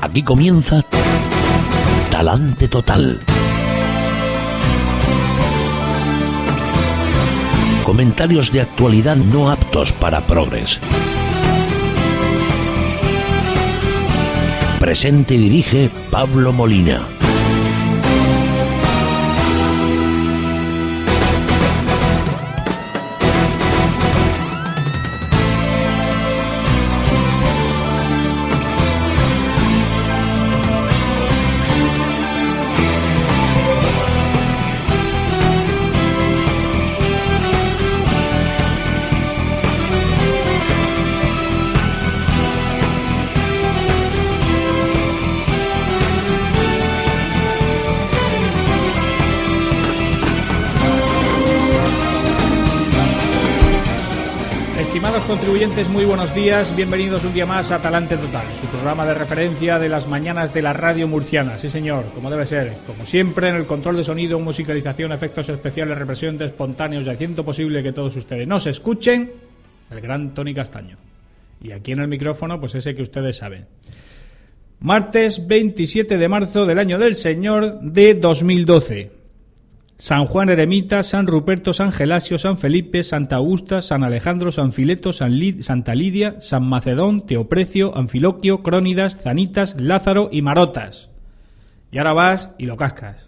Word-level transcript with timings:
Aquí 0.00 0.22
comienza 0.22 0.84
Talante 2.10 2.68
Total. 2.68 3.18
Comentarios 7.84 8.52
de 8.52 8.60
actualidad 8.60 9.16
no 9.16 9.50
aptos 9.50 9.92
para 9.92 10.20
progres. 10.20 10.78
Presente 14.78 15.34
y 15.34 15.38
dirige 15.38 15.90
Pablo 16.10 16.52
Molina. 16.52 17.17
Contribuyentes, 55.48 55.88
muy 55.88 56.04
buenos 56.04 56.34
días. 56.34 56.76
Bienvenidos 56.76 57.24
un 57.24 57.32
día 57.32 57.46
más 57.46 57.70
a 57.70 57.80
Talante 57.80 58.18
Total, 58.18 58.44
su 58.60 58.66
programa 58.66 59.06
de 59.06 59.14
referencia 59.14 59.78
de 59.78 59.88
las 59.88 60.06
mañanas 60.06 60.52
de 60.52 60.60
la 60.60 60.74
radio 60.74 61.08
murciana. 61.08 61.56
Sí, 61.56 61.70
señor, 61.70 62.04
como 62.14 62.30
debe 62.30 62.44
ser. 62.44 62.76
Como 62.86 63.06
siempre, 63.06 63.48
en 63.48 63.54
el 63.54 63.64
control 63.64 63.96
de 63.96 64.04
sonido, 64.04 64.38
musicalización, 64.40 65.10
efectos 65.10 65.48
especiales, 65.48 65.96
represión 65.96 66.36
de 66.36 66.44
espontáneos 66.44 67.06
y 67.06 67.10
haciendo 67.10 67.46
posible 67.46 67.82
que 67.82 67.92
todos 67.92 68.14
ustedes 68.16 68.46
nos 68.46 68.66
escuchen, 68.66 69.32
el 69.90 70.00
gran 70.02 70.34
Tony 70.34 70.52
Castaño. 70.52 70.98
Y 71.62 71.72
aquí 71.72 71.92
en 71.92 72.00
el 72.00 72.08
micrófono, 72.08 72.60
pues 72.60 72.74
ese 72.74 72.94
que 72.94 73.00
ustedes 73.00 73.38
saben. 73.38 73.64
Martes 74.80 75.46
27 75.46 76.18
de 76.18 76.28
marzo 76.28 76.66
del 76.66 76.78
año 76.78 76.98
del 76.98 77.14
Señor 77.14 77.80
de 77.80 78.12
2012. 78.12 79.17
San 80.00 80.26
Juan 80.26 80.48
Eremita, 80.48 81.02
San 81.02 81.26
Ruperto, 81.26 81.74
San 81.74 81.90
Gelasio, 81.90 82.38
San 82.38 82.56
Felipe, 82.56 83.02
Santa 83.02 83.34
Augusta, 83.36 83.82
San 83.82 84.04
Alejandro, 84.04 84.52
San 84.52 84.72
Fileto, 84.72 85.12
Santa 85.12 85.94
Lidia, 85.96 86.36
San 86.40 86.68
Macedón, 86.68 87.26
Teoprecio, 87.26 87.96
Anfiloquio, 87.98 88.62
Crónidas, 88.62 89.16
Zanitas, 89.20 89.74
Lázaro 89.76 90.28
y 90.30 90.42
Marotas. 90.42 91.10
Y 91.90 91.98
ahora 91.98 92.12
vas 92.12 92.50
y 92.58 92.66
lo 92.66 92.76
cascas. 92.76 93.26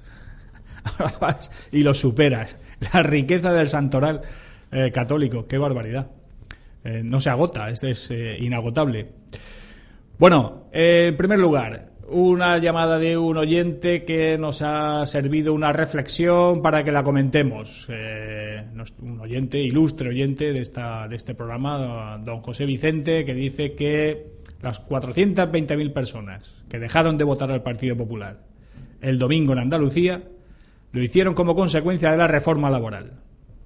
Ahora 0.85 1.13
vas 1.21 1.51
y 1.73 1.83
lo 1.83 1.93
superas. 1.93 2.57
La 2.93 3.03
riqueza 3.03 3.53
del 3.53 3.69
santoral 3.69 4.23
eh, 4.71 4.93
católico. 4.93 5.47
Qué 5.49 5.59
barbaridad. 5.59 6.07
Eh, 6.85 7.03
no 7.05 7.21
se 7.21 7.31
agota, 7.31 7.69
este 7.69 7.91
es 7.91 8.11
eh, 8.13 8.37
inagotable. 8.39 9.09
Bueno, 10.19 10.69
en 10.73 11.17
primer 11.17 11.39
lugar, 11.41 11.90
una 12.11 12.59
llamada 12.59 12.99
de 12.99 13.17
un 13.17 13.37
oyente 13.37 14.05
que 14.05 14.37
nos 14.39 14.63
ha 14.63 15.07
servido 15.07 15.55
una 15.55 15.73
reflexión 15.73 16.63
para 16.63 16.85
que 16.85 16.93
la 16.93 17.03
comentemos. 17.03 17.87
Eh, 17.89 18.65
un 19.01 19.21
oyente, 19.21 19.59
ilustre 19.59 20.11
oyente 20.11 20.53
de, 20.53 20.61
esta, 20.61 21.09
de 21.09 21.17
este 21.17 21.35
programa, 21.35 22.19
don 22.25 22.41
José 22.41 22.67
Vicente, 22.67 23.25
que 23.25 23.35
dice 23.35 23.75
que 23.75 24.41
las 24.63 24.87
420.000 24.87 25.93
personas 25.93 26.55
que 26.69 26.79
dejaron 26.79 27.17
de 27.17 27.25
votar 27.25 27.51
al 27.51 27.63
Partido 27.63 27.97
Popular 27.97 28.51
el 29.01 29.19
domingo 29.19 29.53
en 29.53 29.61
Andalucía 29.61 30.23
lo 30.93 31.03
hicieron 31.03 31.35
como 31.35 31.55
consecuencia 31.55 32.11
de 32.11 32.17
la 32.17 32.27
reforma 32.27 32.71
laboral. 32.71 33.13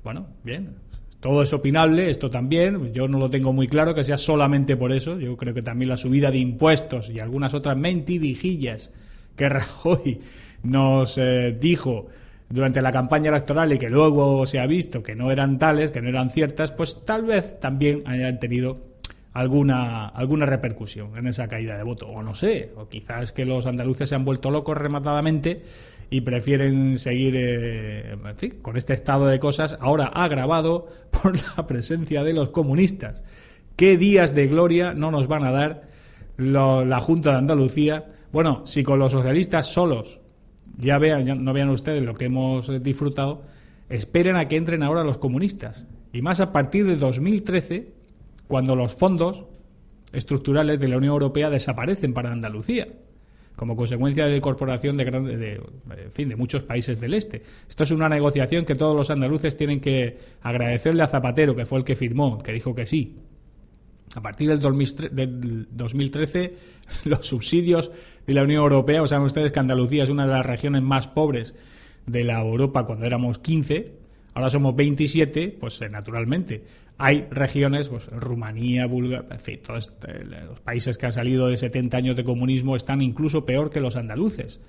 Bueno, 0.03 0.27
bien. 0.43 0.75
Todo 1.25 1.43
es 1.43 1.55
opinable, 1.55 2.11
esto 2.11 2.31
también. 2.31 2.93
Yo 2.93 3.09
no 3.09 3.19
lo 3.19 3.31
tengo 3.31 3.55
muy 3.55 3.67
claro 3.67 3.95
que 3.95 4.05
sea 4.05 4.19
solamente 4.19 4.77
por 4.77 4.93
eso. 4.93 5.19
Yo 5.19 5.39
creo 5.39 5.55
que 5.55 5.63
también 5.63 5.89
la 5.89 5.97
subida 5.97 6.31
de 6.31 6.37
impuestos 6.37 7.09
y 7.09 7.19
algunas 7.19 7.55
otras 7.55 7.79
mentirijillas 7.79 8.91
que 9.35 9.49
Rajoy 9.49 10.21
nos 10.65 11.17
eh, 11.17 11.57
dijo 11.59 12.09
durante 12.51 12.83
la 12.83 12.93
campaña 12.93 13.31
electoral 13.31 13.73
y 13.73 13.79
que 13.79 13.89
luego 13.89 14.45
se 14.45 14.61
ha 14.61 14.67
visto 14.67 15.03
que 15.03 15.15
no 15.15 15.33
eran 15.33 15.59
tales, 15.59 15.93
que 15.93 16.03
no 16.03 16.11
eran 16.11 16.29
ciertas, 16.29 16.73
pues 16.73 17.07
tal 17.07 17.25
vez 17.25 17.59
también 17.59 18.03
hayan 18.05 18.39
tenido 18.39 18.77
alguna, 19.33 20.09
alguna 20.09 20.45
repercusión 20.45 21.17
en 21.17 21.27
esa 21.27 21.49
caída 21.49 21.79
de 21.79 21.85
voto. 21.85 22.07
O 22.07 22.23
no 22.23 22.35
sé, 22.35 22.73
o 22.77 22.87
quizás 22.91 23.33
que 23.33 23.47
los 23.47 23.65
andaluces 23.65 24.11
se 24.11 24.15
han 24.15 24.27
vuelto 24.27 24.51
locos 24.51 24.77
rematadamente 24.77 25.63
y 26.11 26.21
prefieren 26.21 26.99
seguir 26.99 27.35
eh, 27.37 28.17
con 28.63 28.77
este 28.77 28.93
estado 28.93 29.27
de 29.27 29.39
cosas, 29.39 29.77
ahora 29.81 30.07
agravado 30.07 30.89
por 31.11 31.35
la 31.57 31.67
presencia 31.67 32.23
de 32.23 32.35
los 32.35 32.51
comunistas. 32.51 33.23
¿Qué 33.77 33.97
días 33.97 34.35
de 34.35 34.47
gloria 34.47 34.95
no 34.95 35.11
nos 35.11 35.27
van 35.27 35.45
a 35.45 35.51
dar 35.51 35.89
la 36.37 37.01
Junta 37.01 37.33
de 37.33 37.39
Andalucía? 37.39 38.07
Bueno, 38.33 38.63
si 38.67 38.85
con 38.85 38.99
los 38.99 39.13
socialistas 39.13 39.67
solos 39.67 40.21
ya 40.79 40.99
vean, 40.99 41.27
ya 41.27 41.35
no 41.35 41.53
vean 41.53 41.71
ustedes 41.71 42.03
lo 42.03 42.15
que 42.15 42.27
hemos 42.27 42.71
disfrutado, 42.83 43.43
esperen 43.89 44.37
a 44.37 44.47
que 44.47 44.57
entren 44.57 44.83
ahora 44.83 45.05
los 45.05 45.19
comunistas. 45.19 45.87
Y 46.13 46.23
más 46.23 46.41
a 46.41 46.53
partir 46.53 46.87
de 46.87 46.97
2013, 46.97 47.93
cuando 48.47 48.77
los 48.77 48.95
fondos 48.95 49.45
estructurales 50.13 50.79
de 50.79 50.89
la 50.89 50.99
Unión 50.99 51.13
Europea 51.13 51.51
desaparecen 51.51 52.15
para 52.15 52.31
Andalucía 52.31 52.89
como 53.57 53.77
consecuencia 53.77 54.25
de 54.25 54.31
la 54.33 54.37
incorporación 54.37 54.97
de, 54.97 55.05
gran- 55.05 55.25
de- 55.25 55.55
en 56.05 56.13
fin, 56.13 56.29
de 56.29 56.37
muchos 56.37 56.63
países 56.65 57.01
del 57.01 57.15
este. 57.15 57.43
Esto 57.69 57.85
es 57.85 57.91
una 57.93 58.09
negociación 58.09 58.65
que 58.65 58.75
todos 58.75 58.97
los 58.97 59.11
andaluces 59.11 59.57
tienen 59.57 59.81
que 59.81 60.19
agradecerle 60.43 61.03
a 61.03 61.09
Zapatero, 61.09 61.55
que 61.55 61.67
fue 61.67 61.79
el 61.79 61.85
que 61.85 61.97
firmó, 61.97 62.43
que 62.43 62.53
dijo 62.53 62.75
que 62.75 62.87
sí. 62.87 63.17
A 64.15 64.21
partir 64.21 64.49
del 64.49 64.61
2003 64.61 65.15
del 65.15 65.67
2013, 65.71 66.55
los 67.05 67.27
subsidios 67.27 67.91
de 68.27 68.35
la 68.35 68.43
Unión 68.43 68.63
Europea, 68.63 69.03
o 69.03 69.07
saben 69.07 69.27
ustedes 69.27 69.53
que 69.53 69.61
Andalucía 69.61 70.05
es 70.05 70.11
una 70.11 70.27
de 70.27 70.33
las 70.33 70.47
regiones 70.47 70.83
más 70.83 71.09
pobres 71.09 71.55
de 72.07 72.23
la 72.25 72.41
Europa 72.41 72.85
cuando 72.87 73.07
éramos 73.07 73.39
15, 73.39 74.04
ahora 74.35 74.51
somos 74.51 74.75
27, 74.77 75.57
pues 75.61 75.81
eh, 75.81 75.89
naturalmente 75.89 76.63
hay 76.99 77.27
regiones, 77.31 77.89
pues 77.89 78.07
Rumanía, 78.09 78.87
Bulgaria, 78.87 79.27
en 79.31 79.41
fin, 79.41 79.61
todos 79.67 79.89
este, 79.89 80.25
los 80.25 80.61
países 80.61 80.97
que 80.99 81.07
han 81.07 81.13
salido 81.13 81.49
de 81.49 81.57
70 81.57 81.97
años 81.97 82.17
de 82.17 82.23
comunismo 82.25 82.77
están 82.77 83.01
incluso 83.01 83.45
peor 83.45 83.71
que 83.71 83.81
los 83.81 83.97
andaluces. 83.97 84.61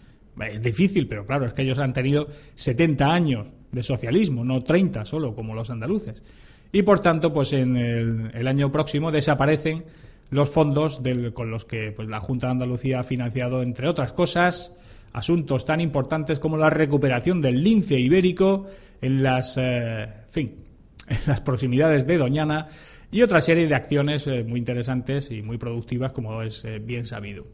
Es 0.51 0.61
difícil, 0.61 1.07
pero 1.07 1.25
claro, 1.25 1.45
es 1.45 1.53
que 1.53 1.61
ellos 1.61 1.79
han 1.79 1.93
tenido 1.93 2.27
70 2.55 3.13
años 3.13 3.47
de 3.71 3.83
socialismo, 3.83 4.43
no 4.43 4.63
30 4.63 5.05
solo, 5.05 5.35
como 5.35 5.53
los 5.55 5.69
andaluces. 5.69 6.23
Y 6.71 6.81
por 6.81 6.99
tanto, 6.99 7.31
pues 7.31 7.53
en 7.53 7.77
el, 7.77 8.31
el 8.33 8.47
año 8.47 8.71
próximo 8.71 9.11
desaparecen 9.11 9.85
los 10.31 10.49
fondos 10.49 11.03
del- 11.03 11.31
con 11.31 11.51
los 11.51 11.63
que 11.63 11.91
pues, 11.95 12.09
la 12.09 12.19
Junta 12.19 12.47
de 12.47 12.51
Andalucía 12.53 12.99
ha 12.99 13.03
financiado, 13.03 13.61
entre 13.61 13.87
otras 13.87 14.11
cosas, 14.11 14.73
asuntos 15.15 15.63
tan 15.63 15.79
importantes 15.79 16.39
como 16.39 16.57
la 16.57 16.69
recuperación 16.69 17.41
del 17.41 17.63
lince 17.63 17.97
ibérico 17.97 18.67
en 19.01 19.23
las, 19.23 19.55
eh, 19.57 20.07
fin, 20.29 20.55
en 21.07 21.17
las 21.25 21.39
proximidades 21.39 22.05
de 22.05 22.17
Doñana 22.17 22.67
y 23.11 23.21
otra 23.21 23.39
serie 23.39 23.67
de 23.67 23.75
acciones 23.75 24.27
eh, 24.27 24.43
muy 24.43 24.59
interesantes 24.59 25.31
y 25.31 25.41
muy 25.41 25.57
productivas, 25.57 26.11
como 26.11 26.41
es 26.41 26.65
eh, 26.65 26.79
bien 26.79 27.05
sabido. 27.05 27.45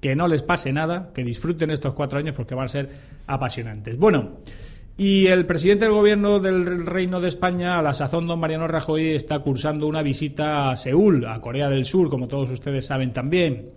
Que 0.00 0.14
no 0.14 0.28
les 0.28 0.44
pase 0.44 0.72
nada, 0.72 1.10
que 1.12 1.24
disfruten 1.24 1.70
estos 1.70 1.92
cuatro 1.92 2.20
años 2.20 2.36
porque 2.36 2.54
van 2.54 2.66
a 2.66 2.68
ser 2.68 2.88
apasionantes. 3.26 3.98
Bueno, 3.98 4.36
y 4.96 5.26
el 5.26 5.44
presidente 5.44 5.86
del 5.86 5.94
gobierno 5.94 6.38
del 6.38 6.86
Reino 6.86 7.20
de 7.20 7.28
España, 7.28 7.80
a 7.80 7.82
la 7.82 7.94
sazón 7.94 8.28
don 8.28 8.38
Mariano 8.38 8.68
Rajoy, 8.68 9.08
está 9.08 9.40
cursando 9.40 9.88
una 9.88 10.02
visita 10.02 10.70
a 10.70 10.76
Seúl, 10.76 11.26
a 11.26 11.40
Corea 11.40 11.68
del 11.68 11.84
Sur, 11.84 12.08
como 12.08 12.28
todos 12.28 12.50
ustedes 12.50 12.86
saben 12.86 13.12
también. 13.12 13.72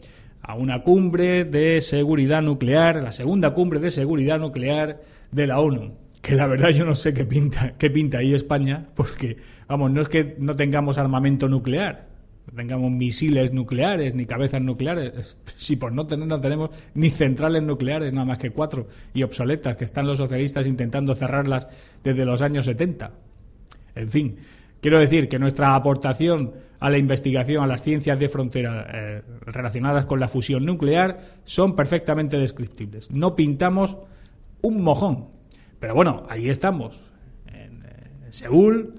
A 0.50 0.56
una 0.56 0.82
cumbre 0.82 1.46
de 1.46 1.80
seguridad 1.80 2.42
nuclear, 2.42 3.04
la 3.04 3.12
segunda 3.12 3.54
cumbre 3.54 3.80
de 3.80 3.92
seguridad 3.92 4.40
nuclear 4.40 5.00
de 5.32 5.46
la 5.46 5.60
ONU. 5.60 5.94
Que 6.24 6.34
la 6.34 6.48
verdad 6.48 6.70
yo 6.70 6.86
no 6.86 6.96
sé 6.96 7.14
qué 7.14 7.24
pinta, 7.24 7.76
qué 7.78 7.92
pinta 7.92 8.18
ahí 8.18 8.34
España, 8.34 8.88
porque, 8.96 9.38
vamos, 9.68 9.92
no 9.92 10.02
es 10.02 10.10
que 10.10 10.36
no 10.40 10.56
tengamos 10.56 10.98
armamento 10.98 11.48
nuclear, 11.48 12.08
no 12.48 12.54
tengamos 12.56 12.90
misiles 12.90 13.54
nucleares 13.54 14.16
ni 14.16 14.26
cabezas 14.26 14.64
nucleares. 14.64 15.38
Si 15.56 15.76
por 15.76 15.92
no 15.92 16.08
tener 16.08 16.28
no 16.28 16.42
tenemos 16.42 16.72
ni 16.96 17.12
centrales 17.12 17.62
nucleares, 17.62 18.12
nada 18.12 18.26
más 18.26 18.40
que 18.40 18.50
cuatro, 18.50 18.88
y 19.14 19.22
obsoletas, 19.22 19.78
que 19.78 19.86
están 19.86 20.08
los 20.08 20.18
socialistas 20.18 20.66
intentando 20.66 21.14
cerrarlas 21.14 21.68
desde 22.04 22.26
los 22.26 22.42
años 22.42 22.66
70. 22.66 23.12
En 23.94 24.10
fin, 24.10 24.38
quiero 24.82 25.00
decir 25.00 25.30
que 25.30 25.38
nuestra 25.38 25.76
aportación 25.76 26.54
a 26.80 26.90
la 26.90 26.98
investigación, 26.98 27.64
a 27.64 27.68
las 27.68 27.82
ciencias 27.82 28.18
de 28.20 28.30
frontera 28.30 28.88
eh, 28.92 29.22
relacionadas 29.42 30.06
con 30.06 30.20
la 30.20 30.28
fusión 30.28 30.66
nuclear 30.66 31.20
son 31.44 31.76
perfectamente 31.76 32.38
descriptibles. 32.38 33.12
No 33.12 33.36
pintamos 33.36 33.98
un 34.62 34.82
mojón. 34.82 35.28
Pero 35.80 35.96
bueno, 35.96 36.24
ahí 36.30 36.50
estamos, 36.50 37.02
en, 37.48 37.84
eh, 37.84 38.32
Seúl, 38.32 38.96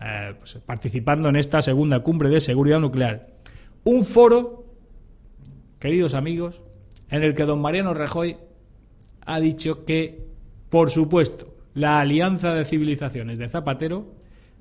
eh, 0.00 0.34
pues, 0.38 0.58
participando 0.64 1.28
en 1.28 1.36
esta 1.36 1.62
segunda 1.62 2.00
cumbre 2.00 2.28
de 2.28 2.40
seguridad 2.40 2.80
nuclear. 2.80 3.28
Un 3.84 4.04
foro, 4.04 4.64
queridos 5.78 6.14
amigos, 6.14 6.62
en 7.10 7.22
el 7.22 7.34
que 7.34 7.44
don 7.44 7.60
Mariano 7.60 7.94
Rajoy 7.94 8.36
ha 9.24 9.40
dicho 9.40 9.84
que, 9.84 10.26
por 10.68 10.90
supuesto, 10.90 11.54
la 11.74 12.00
alianza 12.00 12.54
de 12.54 12.64
civilizaciones 12.64 13.38
de 13.38 13.48
Zapatero 13.48 14.19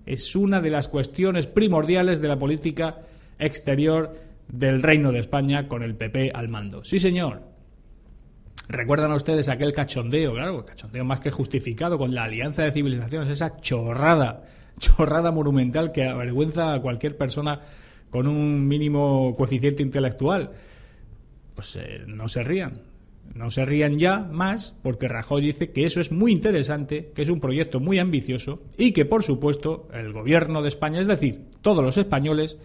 es 0.09 0.35
una 0.35 0.59
de 0.59 0.71
las 0.71 0.88
cuestiones 0.88 1.45
primordiales 1.45 2.19
de 2.19 2.27
la 2.27 2.39
política 2.39 2.97
exterior 3.38 4.15
del 4.47 4.81
Reino 4.81 5.11
de 5.11 5.19
España 5.19 5.67
con 5.67 5.83
el 5.83 5.95
PP 5.95 6.31
al 6.33 6.50
mando. 6.50 6.83
Sí, 6.83 7.00
señor. 7.00 7.44
¿Recuerdan 8.67 9.11
ustedes 9.11 9.50
aquel 9.50 9.71
cachondeo? 9.71 10.33
Claro, 10.33 10.65
cachondeo 10.65 11.06
más 11.06 11.19
que 11.19 11.29
justificado 11.29 12.00
con 12.00 12.15
la 12.15 12.23
alianza 12.23 12.63
de 12.63 12.71
civilizaciones, 12.71 13.29
esa 13.29 13.57
chorrada, 13.57 14.45
chorrada 14.79 15.31
monumental 15.31 15.91
que 15.91 16.06
avergüenza 16.06 16.73
a 16.73 16.81
cualquier 16.81 17.15
persona 17.15 17.61
con 18.09 18.27
un 18.27 18.67
mínimo 18.67 19.35
coeficiente 19.35 19.83
intelectual. 19.83 20.51
Pues 21.53 21.75
eh, 21.75 22.03
no 22.07 22.27
se 22.27 22.41
rían. 22.41 22.88
No 23.34 23.52
se 23.52 23.64
rían 23.66 24.00
ya 24.00 24.20
más 24.20 24.76
porque 24.81 25.08
Rajoy 25.08 25.42
dice 25.42 25.72
que 25.72 25.86
eso 25.86 26.02
es 26.02 26.12
muy 26.12 26.31
interesante, 26.31 27.12
que 27.14 27.22
es 27.22 27.30
un 27.30 27.40
proyecto 27.40 27.80
muy 27.80 28.00
ambicioso 28.00 28.64
y 28.78 28.92
que, 28.92 29.06
por 29.06 29.24
supuesto, 29.24 29.88
el 29.94 30.12
gobierno 30.12 30.62
de 30.62 30.68
España, 30.68 31.00
es 31.00 31.08
decir, 31.08 31.46
todos 31.62 31.84
los 31.84 31.98
españoles, 31.98 32.58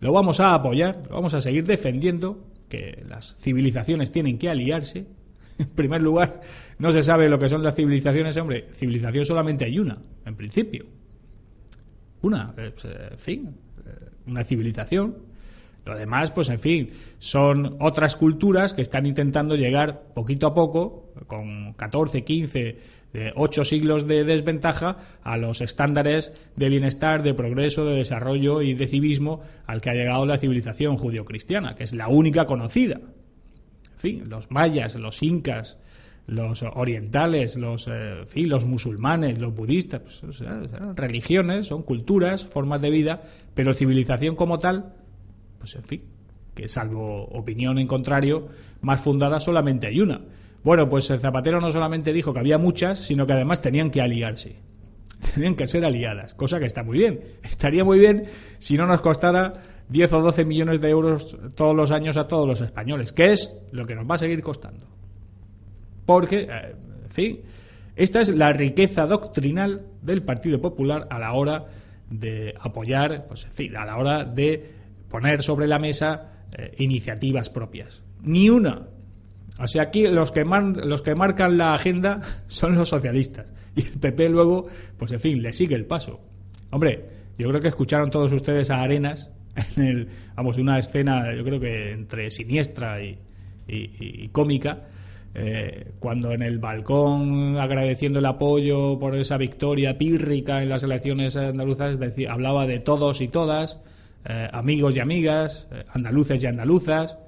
lo 0.00 0.12
vamos 0.12 0.40
a 0.40 0.54
apoyar, 0.54 1.02
lo 1.08 1.16
vamos 1.16 1.34
a 1.34 1.40
seguir 1.40 1.64
defendiendo, 1.64 2.46
que 2.68 3.04
las 3.08 3.36
civilizaciones 3.36 4.12
tienen 4.12 4.38
que 4.38 4.48
aliarse 4.48 5.06
en 5.58 5.68
primer 5.68 6.00
lugar, 6.02 6.40
no 6.78 6.92
se 6.92 7.02
sabe 7.02 7.28
lo 7.28 7.38
que 7.38 7.48
son 7.48 7.62
las 7.62 7.74
civilizaciones. 7.74 8.36
Hombre, 8.36 8.68
civilización 8.72 9.24
solamente 9.24 9.64
hay 9.64 9.78
una, 9.78 9.98
en 10.24 10.36
principio. 10.36 10.86
Una, 12.22 12.54
en 12.56 13.18
fin, 13.18 13.56
una 14.26 14.44
civilización. 14.44 15.31
Lo 15.84 15.96
demás, 15.96 16.30
pues 16.30 16.48
en 16.48 16.60
fin, 16.60 16.90
son 17.18 17.76
otras 17.80 18.14
culturas 18.14 18.72
que 18.72 18.82
están 18.82 19.04
intentando 19.04 19.56
llegar 19.56 20.12
poquito 20.14 20.46
a 20.46 20.54
poco, 20.54 21.12
con 21.26 21.72
14, 21.74 22.22
15, 22.22 22.78
de 23.12 23.32
8 23.34 23.64
siglos 23.64 24.06
de 24.06 24.24
desventaja, 24.24 24.98
a 25.22 25.36
los 25.36 25.60
estándares 25.60 26.32
de 26.56 26.68
bienestar, 26.68 27.22
de 27.22 27.34
progreso, 27.34 27.84
de 27.84 27.96
desarrollo 27.96 28.62
y 28.62 28.74
de 28.74 28.86
civismo 28.86 29.42
al 29.66 29.80
que 29.80 29.90
ha 29.90 29.94
llegado 29.94 30.24
la 30.24 30.38
civilización 30.38 30.96
judio-cristiana, 30.96 31.74
que 31.74 31.84
es 31.84 31.92
la 31.92 32.08
única 32.08 32.46
conocida. 32.46 33.00
Fin, 33.96 34.28
los 34.28 34.50
mayas, 34.50 34.94
los 34.94 35.22
incas, 35.22 35.78
los 36.26 36.62
orientales, 36.62 37.56
los, 37.56 37.88
eh, 37.90 38.24
los 38.34 38.66
musulmanes, 38.66 39.38
los 39.38 39.54
budistas, 39.54 40.00
pues, 40.02 40.36
son 40.36 40.96
religiones, 40.96 41.66
son 41.66 41.82
culturas, 41.82 42.46
formas 42.46 42.80
de 42.80 42.90
vida, 42.90 43.22
pero 43.54 43.74
civilización 43.74 44.36
como 44.36 44.58
tal, 44.58 44.94
pues 45.62 45.76
en 45.76 45.84
fin, 45.84 46.02
que 46.56 46.66
salvo 46.66 47.22
opinión 47.26 47.78
en 47.78 47.86
contrario, 47.86 48.48
más 48.80 49.00
fundada 49.00 49.38
solamente 49.38 49.86
hay 49.86 50.00
una. 50.00 50.20
Bueno, 50.64 50.88
pues 50.88 51.08
el 51.10 51.20
Zapatero 51.20 51.60
no 51.60 51.70
solamente 51.70 52.12
dijo 52.12 52.32
que 52.32 52.40
había 52.40 52.58
muchas, 52.58 52.98
sino 52.98 53.28
que 53.28 53.34
además 53.34 53.60
tenían 53.60 53.88
que 53.92 54.00
aliarse. 54.00 54.56
Tenían 55.34 55.54
que 55.54 55.68
ser 55.68 55.84
aliadas, 55.84 56.34
cosa 56.34 56.58
que 56.58 56.66
está 56.66 56.82
muy 56.82 56.98
bien. 56.98 57.20
Estaría 57.44 57.84
muy 57.84 58.00
bien 58.00 58.24
si 58.58 58.76
no 58.76 58.86
nos 58.86 59.02
costara 59.02 59.52
10 59.88 60.12
o 60.14 60.20
12 60.20 60.44
millones 60.44 60.80
de 60.80 60.90
euros 60.90 61.38
todos 61.54 61.76
los 61.76 61.92
años 61.92 62.16
a 62.16 62.26
todos 62.26 62.48
los 62.48 62.60
españoles, 62.60 63.12
que 63.12 63.30
es 63.30 63.54
lo 63.70 63.86
que 63.86 63.94
nos 63.94 64.10
va 64.10 64.16
a 64.16 64.18
seguir 64.18 64.42
costando. 64.42 64.88
Porque, 66.04 66.48
eh, 66.50 66.74
en 67.04 67.10
fin, 67.10 67.40
esta 67.94 68.20
es 68.20 68.34
la 68.34 68.52
riqueza 68.52 69.06
doctrinal 69.06 69.86
del 70.02 70.24
Partido 70.24 70.60
Popular 70.60 71.06
a 71.08 71.20
la 71.20 71.34
hora 71.34 71.66
de 72.10 72.52
apoyar, 72.58 73.26
pues 73.28 73.44
en 73.44 73.52
fin, 73.52 73.76
a 73.76 73.84
la 73.84 73.96
hora 73.96 74.24
de 74.24 74.81
poner 75.12 75.42
sobre 75.42 75.68
la 75.68 75.78
mesa 75.78 76.46
eh, 76.52 76.74
iniciativas 76.78 77.50
propias. 77.50 78.02
Ni 78.22 78.48
una. 78.48 78.88
O 79.58 79.68
sea, 79.68 79.82
aquí 79.82 80.08
los 80.08 80.32
que, 80.32 80.42
los 80.42 81.02
que 81.02 81.14
marcan 81.14 81.58
la 81.58 81.74
agenda 81.74 82.20
son 82.46 82.74
los 82.74 82.88
socialistas. 82.88 83.46
Y 83.76 83.82
el 83.82 84.00
PP 84.00 84.30
luego, 84.30 84.66
pues 84.96 85.12
en 85.12 85.20
fin, 85.20 85.42
le 85.42 85.52
sigue 85.52 85.74
el 85.74 85.84
paso. 85.84 86.20
Hombre, 86.70 87.04
yo 87.38 87.48
creo 87.50 87.60
que 87.60 87.68
escucharon 87.68 88.10
todos 88.10 88.32
ustedes 88.32 88.70
a 88.70 88.80
Arenas 88.80 89.30
en 89.76 89.82
el, 89.82 90.08
vamos, 90.34 90.56
una 90.56 90.78
escena, 90.78 91.34
yo 91.36 91.44
creo 91.44 91.60
que 91.60 91.92
entre 91.92 92.30
siniestra 92.30 92.98
y, 93.02 93.18
cómica, 94.32 94.88
eh, 95.34 95.92
cuando 95.98 96.32
en 96.32 96.42
el 96.42 96.58
balcón, 96.58 97.58
agradeciendo 97.58 98.18
el 98.18 98.26
apoyo 98.26 98.98
por 98.98 99.14
esa 99.16 99.36
victoria 99.36 99.96
pírrica 99.98 100.62
en 100.62 100.70
las 100.70 100.82
elecciones 100.82 101.36
andaluzas, 101.36 101.98
hablaba 102.28 102.66
de 102.66 102.80
todos 102.80 103.20
y 103.20 103.28
todas, 103.28 103.80
eh, 104.24 104.48
amigos 104.52 104.96
y 104.96 105.00
amigas, 105.00 105.68
eh, 105.72 105.84
andaluces 105.92 106.42
y 106.42 106.46
andaluzas, 106.46 107.18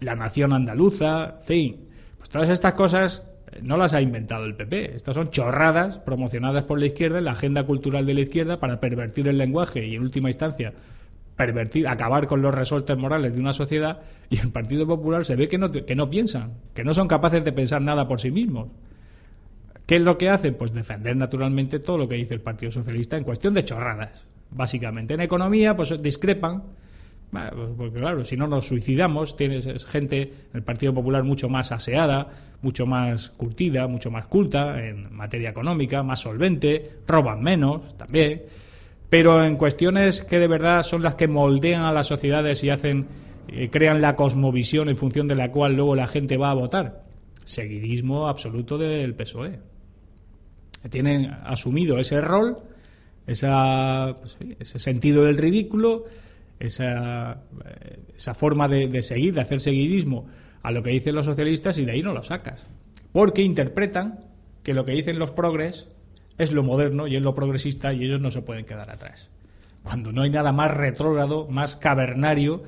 la 0.00 0.14
nación 0.14 0.52
andaluza, 0.52 1.38
fin, 1.42 1.88
pues 2.16 2.30
todas 2.30 2.48
estas 2.48 2.74
cosas 2.74 3.22
no 3.62 3.76
las 3.76 3.94
ha 3.94 4.00
inventado 4.00 4.44
el 4.44 4.54
PP. 4.54 4.96
Estas 4.96 5.14
son 5.14 5.30
chorradas 5.30 5.98
promocionadas 5.98 6.64
por 6.64 6.78
la 6.78 6.86
izquierda 6.86 7.18
en 7.18 7.24
la 7.24 7.32
agenda 7.32 7.64
cultural 7.64 8.06
de 8.06 8.14
la 8.14 8.20
izquierda 8.20 8.60
para 8.60 8.80
pervertir 8.80 9.28
el 9.28 9.38
lenguaje 9.38 9.86
y, 9.86 9.96
en 9.96 10.02
última 10.02 10.28
instancia, 10.28 10.72
pervertir, 11.36 11.88
acabar 11.88 12.26
con 12.26 12.42
los 12.42 12.54
resortes 12.54 12.96
morales 12.96 13.34
de 13.34 13.40
una 13.40 13.52
sociedad. 13.52 14.00
Y 14.30 14.38
el 14.38 14.50
Partido 14.50 14.86
Popular 14.86 15.24
se 15.24 15.36
ve 15.36 15.48
que 15.48 15.58
no, 15.58 15.70
que 15.72 15.96
no 15.96 16.08
piensan, 16.08 16.54
que 16.74 16.84
no 16.84 16.94
son 16.94 17.08
capaces 17.08 17.44
de 17.44 17.52
pensar 17.52 17.82
nada 17.82 18.06
por 18.06 18.20
sí 18.20 18.30
mismos. 18.30 18.68
¿Qué 19.86 19.96
es 19.96 20.02
lo 20.02 20.18
que 20.18 20.28
hacen? 20.28 20.54
Pues 20.54 20.72
defender 20.72 21.16
naturalmente 21.16 21.80
todo 21.80 21.98
lo 21.98 22.08
que 22.08 22.14
dice 22.14 22.34
el 22.34 22.40
Partido 22.40 22.70
Socialista 22.70 23.16
en 23.16 23.24
cuestión 23.24 23.54
de 23.54 23.64
chorradas, 23.64 24.26
básicamente. 24.50 25.14
En 25.14 25.20
economía, 25.20 25.76
pues 25.76 26.00
discrepan 26.02 26.62
pues 27.30 27.70
porque 27.76 27.98
claro, 28.00 28.24
si 28.24 28.36
no 28.36 28.48
nos 28.48 28.66
suicidamos, 28.66 29.36
tienes 29.36 29.86
gente, 29.86 30.32
el 30.52 30.62
Partido 30.62 30.92
Popular 30.92 31.22
mucho 31.22 31.48
más 31.48 31.70
aseada, 31.70 32.28
mucho 32.60 32.86
más 32.86 33.30
curtida, 33.30 33.86
mucho 33.86 34.10
más 34.10 34.26
culta 34.26 34.84
en 34.84 35.14
materia 35.14 35.50
económica, 35.50 36.02
más 36.02 36.20
solvente, 36.20 36.90
roban 37.06 37.40
menos 37.40 37.96
también, 37.96 38.42
pero 39.08 39.44
en 39.44 39.56
cuestiones 39.56 40.22
que 40.22 40.40
de 40.40 40.48
verdad 40.48 40.82
son 40.82 41.02
las 41.02 41.14
que 41.14 41.28
moldean 41.28 41.82
a 41.82 41.92
las 41.92 42.08
sociedades 42.08 42.64
y 42.64 42.70
hacen, 42.70 43.06
eh, 43.46 43.70
crean 43.70 44.00
la 44.00 44.16
cosmovisión 44.16 44.88
en 44.88 44.96
función 44.96 45.28
de 45.28 45.36
la 45.36 45.52
cual 45.52 45.76
luego 45.76 45.94
la 45.94 46.08
gente 46.08 46.36
va 46.36 46.50
a 46.50 46.54
votar. 46.54 47.04
Seguidismo 47.44 48.26
absoluto 48.26 48.76
del 48.76 49.14
PSOE. 49.14 49.60
Tienen 50.90 51.26
asumido 51.44 51.98
ese 51.98 52.20
rol, 52.20 52.56
pues 54.20 54.38
ese 54.58 54.78
sentido 54.78 55.24
del 55.24 55.38
ridículo, 55.38 56.04
esa, 56.58 57.42
esa 58.16 58.34
forma 58.34 58.66
de, 58.66 59.02
seguir, 59.02 59.34
de 59.34 59.40
hacer 59.40 59.60
seguidismo 59.60 60.26
a 60.62 60.72
lo 60.72 60.82
que 60.82 60.90
dicen 60.90 61.14
los 61.14 61.26
socialistas 61.26 61.78
y 61.78 61.84
de 61.84 61.92
ahí 61.92 62.02
no 62.02 62.12
lo 62.12 62.22
sacas. 62.22 62.66
Porque 63.12 63.42
interpretan 63.42 64.24
que 64.62 64.74
lo 64.74 64.84
que 64.84 64.92
dicen 64.92 65.18
los 65.18 65.30
progres 65.30 65.88
es 66.38 66.52
lo 66.52 66.62
moderno 66.62 67.06
y 67.06 67.16
es 67.16 67.22
lo 67.22 67.34
progresista 67.34 67.92
y 67.92 68.04
ellos 68.04 68.20
no 68.20 68.30
se 68.30 68.42
pueden 68.42 68.64
quedar 68.64 68.90
atrás. 68.90 69.30
Cuando 69.84 70.12
no 70.12 70.22
hay 70.22 70.30
nada 70.30 70.52
más 70.52 70.72
retrógrado, 70.72 71.46
más 71.48 71.76
cavernario 71.76 72.64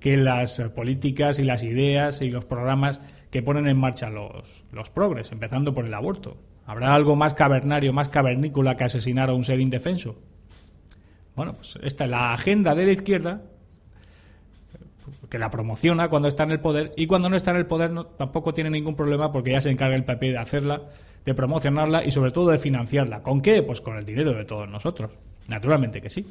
que 0.00 0.16
las 0.16 0.60
políticas 0.74 1.38
y 1.38 1.44
las 1.44 1.62
ideas 1.62 2.22
y 2.22 2.30
los 2.30 2.44
programas 2.44 3.00
que 3.30 3.42
ponen 3.42 3.66
en 3.66 3.78
marcha 3.78 4.10
los, 4.10 4.64
los 4.72 4.90
progres, 4.90 5.30
empezando 5.30 5.74
por 5.74 5.84
el 5.84 5.94
aborto. 5.94 6.36
¿Habrá 6.66 6.94
algo 6.94 7.14
más 7.16 7.34
cavernario, 7.34 7.92
más 7.92 8.08
cavernícola 8.08 8.76
que 8.76 8.84
asesinar 8.84 9.30
a 9.30 9.34
un 9.34 9.44
ser 9.44 9.60
indefenso? 9.60 10.16
Bueno, 11.36 11.54
pues 11.54 11.78
esta 11.82 12.04
es 12.04 12.10
la 12.10 12.34
agenda 12.34 12.74
de 12.74 12.86
la 12.86 12.92
izquierda 12.92 13.42
que 15.28 15.38
la 15.38 15.50
promociona 15.50 16.08
cuando 16.08 16.28
está 16.28 16.44
en 16.44 16.52
el 16.52 16.60
poder 16.60 16.92
y 16.96 17.06
cuando 17.06 17.28
no 17.28 17.36
está 17.36 17.50
en 17.50 17.58
el 17.58 17.66
poder 17.66 17.90
no, 17.90 18.04
tampoco 18.04 18.54
tiene 18.54 18.70
ningún 18.70 18.96
problema 18.96 19.32
porque 19.32 19.52
ya 19.52 19.60
se 19.60 19.70
encarga 19.70 19.94
el 19.94 20.04
PP 20.04 20.32
de 20.32 20.38
hacerla, 20.38 20.82
de 21.24 21.34
promocionarla 21.34 22.04
y 22.04 22.10
sobre 22.10 22.30
todo 22.30 22.50
de 22.50 22.58
financiarla. 22.58 23.22
¿Con 23.22 23.40
qué? 23.40 23.62
Pues 23.62 23.80
con 23.80 23.96
el 23.96 24.04
dinero 24.04 24.32
de 24.32 24.44
todos 24.44 24.68
nosotros. 24.68 25.12
Naturalmente 25.48 26.00
que 26.00 26.10
sí. 26.10 26.26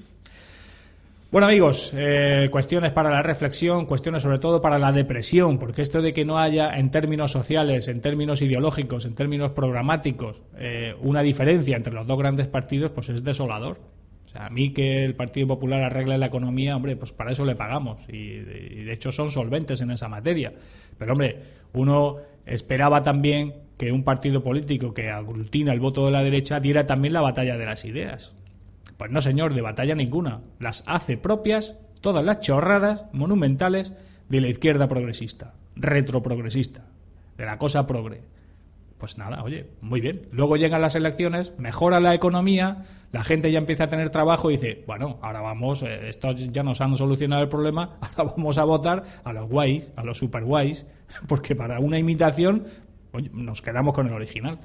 Bueno 1.35 1.47
amigos, 1.47 1.91
eh, 1.93 2.47
cuestiones 2.49 2.93
para 2.93 3.09
la 3.09 3.21
reflexión, 3.21 3.87
cuestiones 3.87 4.23
sobre 4.23 4.39
todo 4.39 4.61
para 4.61 4.79
la 4.79 4.93
depresión, 4.93 5.59
porque 5.59 5.81
esto 5.81 6.01
de 6.01 6.13
que 6.13 6.23
no 6.23 6.39
haya 6.39 6.69
en 6.77 6.91
términos 6.91 7.33
sociales, 7.33 7.89
en 7.89 7.99
términos 7.99 8.41
ideológicos, 8.41 9.03
en 9.03 9.15
términos 9.15 9.51
programáticos, 9.51 10.43
eh, 10.57 10.95
una 11.01 11.23
diferencia 11.23 11.75
entre 11.75 11.91
los 11.91 12.07
dos 12.07 12.17
grandes 12.17 12.47
partidos, 12.47 12.91
pues 12.91 13.09
es 13.09 13.21
desolador. 13.21 13.81
O 14.23 14.27
sea, 14.29 14.45
a 14.45 14.49
mí 14.49 14.71
que 14.71 15.03
el 15.03 15.13
Partido 15.15 15.45
Popular 15.47 15.83
arregle 15.83 16.17
la 16.17 16.27
economía, 16.27 16.73
hombre, 16.73 16.95
pues 16.95 17.11
para 17.11 17.33
eso 17.33 17.43
le 17.43 17.57
pagamos 17.57 17.99
y, 18.07 18.15
y 18.15 18.83
de 18.85 18.93
hecho 18.93 19.11
son 19.11 19.29
solventes 19.29 19.81
en 19.81 19.91
esa 19.91 20.07
materia. 20.07 20.53
Pero 20.97 21.11
hombre, 21.11 21.39
uno 21.73 22.15
esperaba 22.45 23.03
también 23.03 23.55
que 23.77 23.91
un 23.91 24.05
partido 24.05 24.41
político 24.41 24.93
que 24.93 25.09
aglutina 25.09 25.73
el 25.73 25.81
voto 25.81 26.05
de 26.05 26.11
la 26.11 26.23
derecha 26.23 26.61
diera 26.61 26.87
también 26.87 27.11
la 27.11 27.19
batalla 27.19 27.57
de 27.57 27.65
las 27.65 27.83
ideas. 27.83 28.37
Pues 28.97 29.11
no, 29.11 29.21
señor, 29.21 29.53
de 29.53 29.61
batalla 29.61 29.95
ninguna. 29.95 30.41
Las 30.59 30.83
hace 30.87 31.17
propias 31.17 31.75
todas 32.01 32.23
las 32.23 32.39
chorradas 32.39 33.05
monumentales 33.13 33.93
de 34.29 34.41
la 34.41 34.47
izquierda 34.47 34.87
progresista, 34.87 35.53
retroprogresista, 35.75 36.85
de 37.37 37.45
la 37.45 37.57
cosa 37.57 37.87
progre. 37.87 38.21
Pues 38.97 39.17
nada, 39.17 39.43
oye, 39.43 39.67
muy 39.81 39.99
bien. 39.99 40.27
Luego 40.31 40.55
llegan 40.55 40.81
las 40.81 40.95
elecciones, 40.95 41.53
mejora 41.57 41.99
la 41.99 42.13
economía, 42.13 42.85
la 43.11 43.23
gente 43.23 43.51
ya 43.51 43.59
empieza 43.59 43.85
a 43.85 43.89
tener 43.89 44.09
trabajo 44.09 44.49
y 44.49 44.53
dice, 44.53 44.83
bueno, 44.87 45.19
ahora 45.21 45.41
vamos, 45.41 45.83
eh, 45.83 46.07
estos 46.07 46.51
ya 46.51 46.63
nos 46.63 46.79
han 46.79 46.95
solucionado 46.95 47.43
el 47.43 47.49
problema, 47.49 47.97
ahora 48.01 48.31
vamos 48.35 48.57
a 48.57 48.63
votar 48.63 49.03
a 49.23 49.33
los 49.33 49.49
guays, 49.49 49.89
a 49.95 50.03
los 50.03 50.17
super 50.17 50.45
guays, 50.45 50.85
porque 51.27 51.55
para 51.55 51.79
una 51.79 51.99
imitación 51.99 52.67
oye, 53.11 53.29
nos 53.33 53.61
quedamos 53.61 53.93
con 53.93 54.07
el 54.07 54.13
original. 54.13 54.59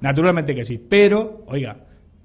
Naturalmente 0.00 0.54
que 0.54 0.64
sí, 0.64 0.78
pero, 0.78 1.44
oiga, 1.46 1.76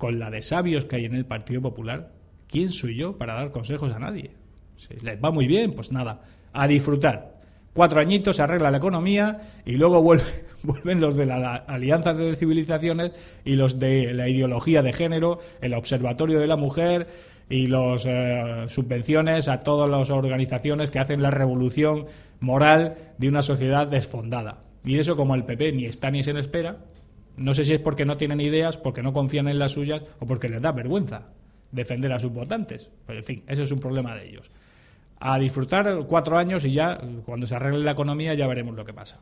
con 0.01 0.17
la 0.17 0.31
de 0.31 0.41
sabios 0.41 0.83
que 0.85 0.95
hay 0.95 1.05
en 1.05 1.13
el 1.13 1.27
Partido 1.27 1.61
Popular, 1.61 2.09
¿quién 2.47 2.69
soy 2.69 2.95
yo 2.97 3.19
para 3.19 3.35
dar 3.35 3.51
consejos 3.51 3.91
a 3.91 3.99
nadie? 3.99 4.31
Si 4.75 4.95
les 4.95 5.23
va 5.23 5.29
muy 5.29 5.45
bien, 5.45 5.73
pues 5.73 5.91
nada, 5.91 6.23
a 6.53 6.67
disfrutar. 6.67 7.39
Cuatro 7.75 8.01
añitos 8.01 8.37
se 8.37 8.41
arregla 8.41 8.71
la 8.71 8.77
economía 8.79 9.41
y 9.63 9.73
luego 9.73 10.01
vuelve- 10.03 10.45
vuelven 10.63 11.01
los 11.01 11.15
de 11.15 11.27
la 11.27 11.53
Alianza 11.53 12.15
de 12.15 12.35
Civilizaciones 12.35 13.11
y 13.45 13.57
los 13.57 13.77
de 13.77 14.11
la 14.15 14.27
ideología 14.27 14.81
de 14.81 14.91
género, 14.91 15.37
el 15.61 15.75
Observatorio 15.75 16.39
de 16.39 16.47
la 16.47 16.55
Mujer 16.55 17.07
y 17.47 17.67
las 17.67 18.01
subvenciones 18.73 19.49
a 19.49 19.59
todas 19.59 19.87
las 19.87 20.09
organizaciones 20.09 20.89
que 20.89 20.97
hacen 20.97 21.21
la 21.21 21.29
revolución 21.29 22.07
moral 22.39 22.95
de 23.19 23.29
una 23.29 23.43
sociedad 23.43 23.85
desfondada. 23.85 24.63
Y 24.83 24.97
eso 24.97 25.15
como 25.15 25.35
el 25.35 25.43
PP 25.43 25.73
ni 25.73 25.85
está 25.85 26.09
ni 26.09 26.23
se 26.23 26.31
espera, 26.39 26.77
no 27.37 27.53
sé 27.53 27.63
si 27.63 27.73
es 27.73 27.79
porque 27.79 28.05
no 28.05 28.17
tienen 28.17 28.41
ideas, 28.41 28.77
porque 28.77 29.01
no 29.01 29.13
confían 29.13 29.47
en 29.47 29.59
las 29.59 29.73
suyas 29.73 30.01
o 30.19 30.25
porque 30.25 30.49
les 30.49 30.61
da 30.61 30.71
vergüenza 30.71 31.29
defender 31.71 32.11
a 32.11 32.19
sus 32.19 32.31
votantes. 32.31 32.91
Pues 33.05 33.17
en 33.19 33.23
fin, 33.23 33.43
ese 33.47 33.63
es 33.63 33.71
un 33.71 33.79
problema 33.79 34.15
de 34.15 34.27
ellos. 34.27 34.51
A 35.19 35.37
disfrutar 35.39 36.05
cuatro 36.07 36.37
años 36.37 36.65
y 36.65 36.73
ya, 36.73 36.99
cuando 37.25 37.47
se 37.47 37.55
arregle 37.55 37.83
la 37.83 37.91
economía, 37.91 38.33
ya 38.33 38.47
veremos 38.47 38.75
lo 38.75 38.85
que 38.85 38.93
pasa. 38.93 39.19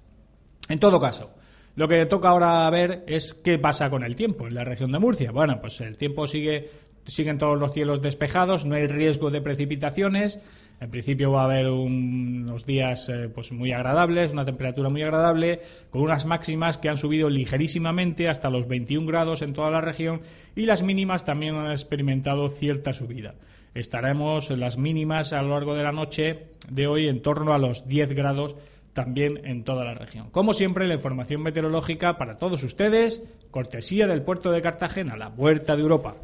En 0.70 0.80
todo 0.80 1.00
caso, 1.00 1.32
lo 1.76 1.88
que 1.88 2.06
toca 2.06 2.30
ahora 2.30 2.70
ver 2.70 3.04
es 3.08 3.34
qué 3.34 3.58
pasa 3.60 3.90
con 3.90 4.04
el 4.04 4.16
tiempo 4.16 4.48
en 4.48 4.56
la 4.56 4.64
región 4.64 4.92
de 4.92 5.00
Murcia. 5.00 5.32
Bueno, 5.32 5.60
pues 5.60 5.80
el 5.82 5.98
tiempo 5.98 6.28
sigue 6.28 6.70
siguen 7.10 7.38
todos 7.38 7.60
los 7.60 7.74
cielos 7.74 8.02
despejados, 8.02 8.66
no 8.66 8.76
hay 8.76 8.88
riesgo 8.88 9.32
de 9.32 9.42
precipitaciones. 9.42 10.40
En 10.82 10.90
principio 10.92 11.32
va 11.32 11.42
a 11.42 11.46
haber 11.46 11.68
un- 11.68 12.44
unos 12.48 12.66
días 12.66 13.10
eh, 13.10 13.30
pues 13.34 13.52
muy 13.52 13.72
agradables, 13.74 14.32
una 14.34 14.46
temperatura 14.46 14.90
muy 14.90 15.02
agradable, 15.02 15.60
con 15.90 16.02
unas 16.02 16.26
máximas 16.26 16.78
que 16.78 16.88
han 16.90 16.98
subido 16.98 17.30
ligerísimamente 17.30 18.30
hasta 18.30 18.50
los 18.50 18.68
21 18.68 19.06
grados 19.08 19.42
en 19.42 19.54
toda 19.54 19.72
la 19.72 19.82
región 19.82 20.22
y 20.56 20.66
las 20.66 20.82
mínimas 20.84 21.26
también 21.26 21.56
han 21.56 21.72
experimentado 21.72 22.48
cierta 22.50 22.94
subida. 22.94 23.36
Estaremos 23.74 24.50
en 24.52 24.62
las 24.62 24.78
mínimas 24.78 25.32
a 25.34 25.42
lo 25.42 25.50
largo 25.50 25.76
de 25.76 25.84
la 25.84 25.92
noche 25.92 26.48
de 26.70 26.88
hoy 26.88 27.08
en 27.08 27.22
torno 27.22 27.54
a 27.54 27.58
los 27.58 27.88
10 27.88 28.14
grados 28.14 28.56
también 28.94 29.46
en 29.46 29.64
toda 29.64 29.86
la 29.86 29.94
región. 29.94 30.30
Como 30.32 30.54
siempre, 30.54 30.88
la 30.88 30.96
información 30.96 31.42
meteorológica 31.44 32.18
para 32.18 32.40
todos 32.40 32.64
ustedes, 32.64 33.24
cortesía 33.52 34.08
del 34.08 34.24
puerto 34.24 34.52
de 34.52 34.62
Cartagena, 34.62 35.16
la 35.18 35.34
puerta 35.36 35.76
de 35.76 35.84
Europa. 35.84 36.16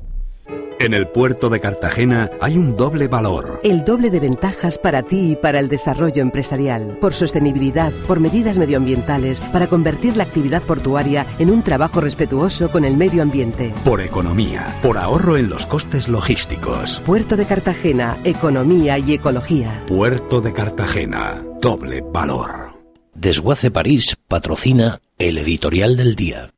En 0.79 0.93
el 0.93 1.07
puerto 1.07 1.49
de 1.49 1.59
Cartagena 1.59 2.29
hay 2.41 2.57
un 2.57 2.75
doble 2.77 3.07
valor. 3.07 3.59
El 3.63 3.83
doble 3.83 4.09
de 4.09 4.19
ventajas 4.19 4.77
para 4.77 5.01
ti 5.03 5.31
y 5.31 5.35
para 5.35 5.59
el 5.59 5.69
desarrollo 5.69 6.21
empresarial. 6.21 6.97
Por 7.01 7.13
sostenibilidad, 7.13 7.91
por 8.07 8.19
medidas 8.19 8.57
medioambientales, 8.57 9.41
para 9.41 9.67
convertir 9.67 10.15
la 10.15 10.25
actividad 10.25 10.61
portuaria 10.61 11.25
en 11.39 11.49
un 11.49 11.63
trabajo 11.63 12.01
respetuoso 12.01 12.69
con 12.69 12.85
el 12.85 12.97
medio 12.97 13.23
ambiente. 13.23 13.73
Por 13.83 14.01
economía, 14.01 14.67
por 14.81 14.97
ahorro 14.97 15.37
en 15.37 15.49
los 15.49 15.65
costes 15.65 16.07
logísticos. 16.07 17.01
Puerto 17.05 17.35
de 17.35 17.45
Cartagena, 17.45 18.19
economía 18.23 18.99
y 18.99 19.13
ecología. 19.13 19.83
Puerto 19.87 20.41
de 20.41 20.53
Cartagena, 20.53 21.43
doble 21.61 22.01
valor. 22.01 22.75
Desguace 23.15 23.71
París 23.71 24.17
patrocina 24.27 24.99
el 25.17 25.37
editorial 25.37 25.95
del 25.95 26.15
día. 26.15 26.54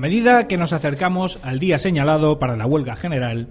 A 0.00 0.08
medida 0.08 0.48
que 0.48 0.56
nos 0.56 0.72
acercamos 0.72 1.38
al 1.42 1.58
día 1.58 1.78
señalado 1.78 2.38
para 2.38 2.56
la 2.56 2.64
huelga 2.64 2.96
general, 2.96 3.48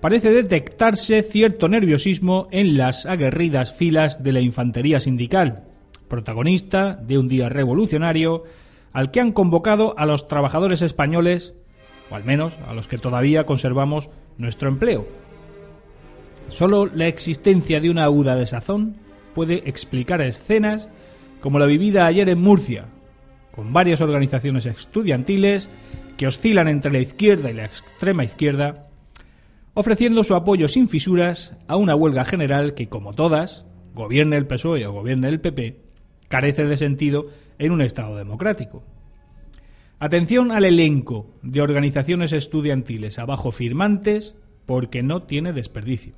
parece 0.00 0.30
detectarse 0.30 1.20
cierto 1.24 1.68
nerviosismo 1.68 2.46
en 2.52 2.76
las 2.76 3.06
aguerridas 3.06 3.74
filas 3.74 4.22
de 4.22 4.32
la 4.32 4.40
infantería 4.40 5.00
sindical, 5.00 5.64
protagonista 6.06 6.94
de 6.94 7.18
un 7.18 7.26
día 7.26 7.48
revolucionario 7.48 8.44
al 8.92 9.10
que 9.10 9.18
han 9.18 9.32
convocado 9.32 9.98
a 9.98 10.06
los 10.06 10.28
trabajadores 10.28 10.80
españoles, 10.80 11.54
o 12.08 12.14
al 12.14 12.22
menos 12.22 12.56
a 12.68 12.72
los 12.72 12.86
que 12.86 12.98
todavía 12.98 13.44
conservamos 13.44 14.10
nuestro 14.38 14.68
empleo. 14.68 15.08
Solo 16.50 16.86
la 16.86 17.08
existencia 17.08 17.80
de 17.80 17.90
una 17.90 18.04
aguda 18.04 18.36
desazón 18.36 18.94
puede 19.34 19.68
explicar 19.68 20.20
escenas 20.20 20.88
como 21.40 21.58
la 21.58 21.66
vivida 21.66 22.06
ayer 22.06 22.28
en 22.28 22.40
Murcia, 22.40 22.86
con 23.52 23.72
varias 23.72 24.00
organizaciones 24.00 24.66
estudiantiles 24.66 25.70
que 26.16 26.26
oscilan 26.26 26.68
entre 26.68 26.92
la 26.92 27.00
izquierda 27.00 27.50
y 27.50 27.54
la 27.54 27.64
extrema 27.64 28.24
izquierda, 28.24 28.88
ofreciendo 29.74 30.24
su 30.24 30.34
apoyo 30.34 30.68
sin 30.68 30.88
fisuras 30.88 31.56
a 31.66 31.76
una 31.76 31.94
huelga 31.94 32.24
general 32.24 32.74
que, 32.74 32.88
como 32.88 33.14
todas, 33.14 33.64
gobierne 33.94 34.36
el 34.36 34.46
PSOE 34.46 34.86
o 34.86 34.92
gobierne 34.92 35.28
el 35.28 35.40
PP, 35.40 35.80
carece 36.28 36.64
de 36.66 36.76
sentido 36.76 37.28
en 37.58 37.72
un 37.72 37.82
Estado 37.82 38.16
democrático. 38.16 38.84
Atención 39.98 40.50
al 40.50 40.64
elenco 40.64 41.26
de 41.42 41.60
organizaciones 41.60 42.32
estudiantiles 42.32 43.18
abajo 43.18 43.52
firmantes 43.52 44.34
porque 44.64 45.02
no 45.02 45.24
tiene 45.24 45.52
desperdicio. 45.52 46.14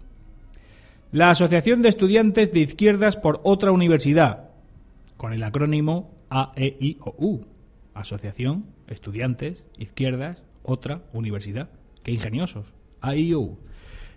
La 1.10 1.30
Asociación 1.30 1.82
de 1.82 1.88
Estudiantes 1.88 2.52
de 2.52 2.60
Izquierdas 2.60 3.16
por 3.16 3.40
otra 3.42 3.72
universidad, 3.72 4.50
con 5.16 5.32
el 5.32 5.42
acrónimo 5.42 6.10
AEIOU, 6.32 7.44
Asociación 7.92 8.64
Estudiantes 8.88 9.64
Izquierdas 9.76 10.42
Otra 10.62 11.02
Universidad. 11.12 11.68
Qué 12.02 12.12
ingeniosos. 12.12 12.72
AEIOU. 13.02 13.58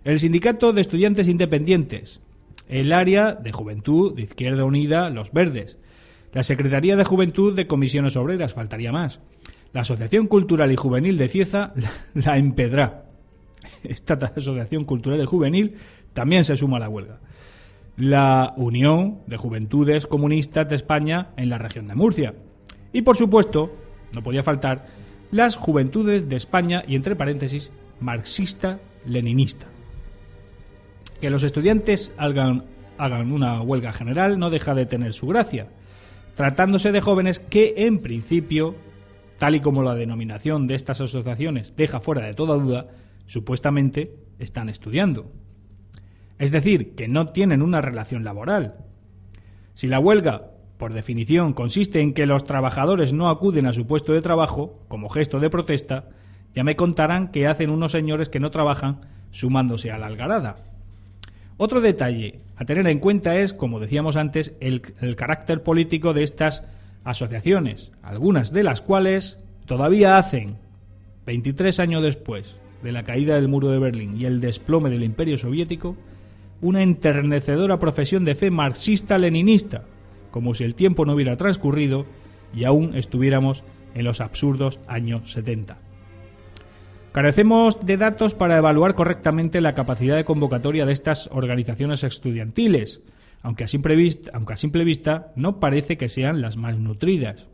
El 0.06 0.20
Sindicato 0.20 0.72
de 0.72 0.82
Estudiantes 0.82 1.28
Independientes, 1.28 2.22
el 2.70 2.94
área 2.94 3.34
de 3.34 3.52
Juventud 3.52 4.16
de 4.16 4.22
Izquierda 4.22 4.64
Unida 4.64 5.10
Los 5.10 5.34
Verdes, 5.34 5.78
la 6.32 6.44
Secretaría 6.44 6.96
de 6.96 7.04
Juventud 7.04 7.54
de 7.54 7.68
Comisiones 7.68 8.16
Obreras, 8.16 8.54
faltaría 8.54 8.92
más, 8.92 9.20
la 9.74 9.82
Asociación 9.82 10.28
Cultural 10.28 10.72
y 10.72 10.76
Juvenil 10.78 11.18
de 11.18 11.28
Cieza, 11.28 11.74
la, 11.76 11.92
la 12.14 12.38
Empedrá. 12.38 13.06
Esta 13.84 14.14
Asociación 14.14 14.86
Cultural 14.86 15.22
y 15.22 15.26
Juvenil 15.26 15.76
también 16.14 16.46
se 16.46 16.56
suma 16.56 16.78
a 16.78 16.82
la 16.82 16.90
huelga 16.90 17.20
la 17.98 18.54
Unión 18.58 19.20
de 19.26 19.38
Juventudes 19.38 20.06
Comunistas 20.08 20.68
de 20.68 20.76
España 20.76 21.30
en 21.38 21.50
la 21.50 21.58
región 21.58 21.88
de 21.88 21.96
Murcia. 21.96 22.36
Y 22.92 23.04
por 23.04 23.16
supuesto, 23.16 23.74
no 24.14 24.22
podía 24.22 24.44
faltar, 24.44 24.88
las 25.32 25.56
Juventudes 25.56 26.28
de 26.28 26.36
España 26.36 26.84
y 26.88 26.96
entre 26.96 27.16
paréntesis, 27.16 27.72
marxista-leninista. 28.00 29.68
Que 31.22 31.30
los 31.30 31.44
estudiantes 31.44 32.12
hagan, 32.18 32.66
hagan 32.98 33.32
una 33.32 33.62
huelga 33.62 33.94
general 33.94 34.40
no 34.40 34.50
deja 34.50 34.76
de 34.76 34.86
tener 34.86 35.14
su 35.14 35.28
gracia, 35.28 35.70
tratándose 36.36 36.92
de 36.92 37.02
jóvenes 37.02 37.40
que 37.40 37.74
en 37.78 38.00
principio, 38.00 38.76
tal 39.40 39.56
y 39.56 39.62
como 39.62 39.84
la 39.84 39.96
denominación 39.96 40.68
de 40.68 40.76
estas 40.76 41.00
asociaciones 41.00 41.74
deja 41.78 42.02
fuera 42.02 42.26
de 42.26 42.34
toda 42.34 42.56
duda, 42.56 42.88
supuestamente 43.26 44.14
están 44.38 44.68
estudiando. 44.68 45.32
Es 46.40 46.52
decir, 46.52 46.96
que 46.96 47.08
no 47.08 47.30
tienen 47.30 47.62
una 47.62 47.82
relación 47.82 48.24
laboral. 48.24 48.76
Si 49.74 49.88
la 49.88 50.00
huelga 50.00 50.52
por 50.78 50.94
definición, 50.94 51.54
consiste 51.54 52.02
en 52.02 52.14
que 52.14 52.26
los 52.26 52.46
trabajadores 52.46 53.14
no 53.14 53.30
acuden 53.30 53.66
a 53.66 53.74
su 53.74 53.88
puesto 53.88 54.14
de 54.14 54.22
trabajo 54.22 54.80
como 54.88 55.10
gesto 55.10 55.40
de 55.40 55.50
protesta, 55.50 56.10
ya 56.54 56.64
me 56.64 56.76
contarán 56.76 57.30
qué 57.32 57.48
hacen 57.48 57.70
unos 57.70 57.92
señores 57.92 58.30
que 58.30 58.40
no 58.40 58.52
trabajan 58.52 59.02
sumándose 59.32 59.92
a 59.92 59.98
la 59.98 60.08
algarada. 60.08 60.58
Otro 61.58 61.80
detalle 61.80 62.40
a 62.58 62.66
tener 62.66 62.88
en 62.88 63.00
cuenta 63.00 63.38
es, 63.38 63.54
como 63.54 63.80
decíamos 63.80 64.18
antes, 64.18 64.54
el, 64.60 64.82
el 65.00 65.16
carácter 65.16 65.64
político 65.64 66.14
de 66.14 66.24
estas 66.24 66.66
asociaciones, 67.04 67.92
algunas 68.02 68.52
de 68.52 68.64
las 68.64 68.82
cuales 68.82 69.40
todavía 69.66 70.18
hacen, 70.18 70.58
23 71.26 71.80
años 71.80 72.04
después 72.04 72.56
de 72.84 72.92
la 72.92 73.04
caída 73.04 73.36
del 73.36 73.48
muro 73.48 73.70
de 73.70 73.80
Berlín 73.80 74.18
y 74.20 74.26
el 74.26 74.42
desplome 74.42 74.90
del 74.90 75.04
imperio 75.04 75.38
soviético, 75.38 75.96
una 76.66 76.82
enternecedora 76.82 77.78
profesión 77.78 78.26
de 78.26 78.34
fe 78.34 78.50
marxista-leninista, 78.50 79.84
como 80.32 80.56
si 80.56 80.64
el 80.64 80.74
tiempo 80.74 81.06
no 81.06 81.14
hubiera 81.14 81.38
transcurrido 81.38 82.08
y 82.56 82.64
aún 82.64 82.96
estuviéramos 82.96 83.64
en 83.94 84.04
los 84.04 84.20
absurdos 84.20 84.80
años 84.88 85.32
70. 85.32 85.78
Carecemos 87.12 87.86
de 87.86 87.98
datos 87.98 88.34
para 88.34 88.58
evaluar 88.58 88.96
correctamente 88.96 89.62
la 89.62 89.76
capacidad 89.76 90.16
de 90.16 90.26
convocatoria 90.26 90.88
de 90.88 90.94
estas 90.94 91.30
organizaciones 91.32 92.04
estudiantiles, 92.04 93.02
aunque 93.44 93.66
a 93.66 93.68
simple 93.68 93.96
vista, 93.96 94.32
aunque 94.34 94.54
a 94.54 94.58
simple 94.58 94.84
vista 94.84 95.32
no 95.36 95.60
parece 95.60 95.98
que 95.98 96.10
sean 96.10 96.42
las 96.42 96.58
más 96.58 96.80
nutridas. 96.80 97.46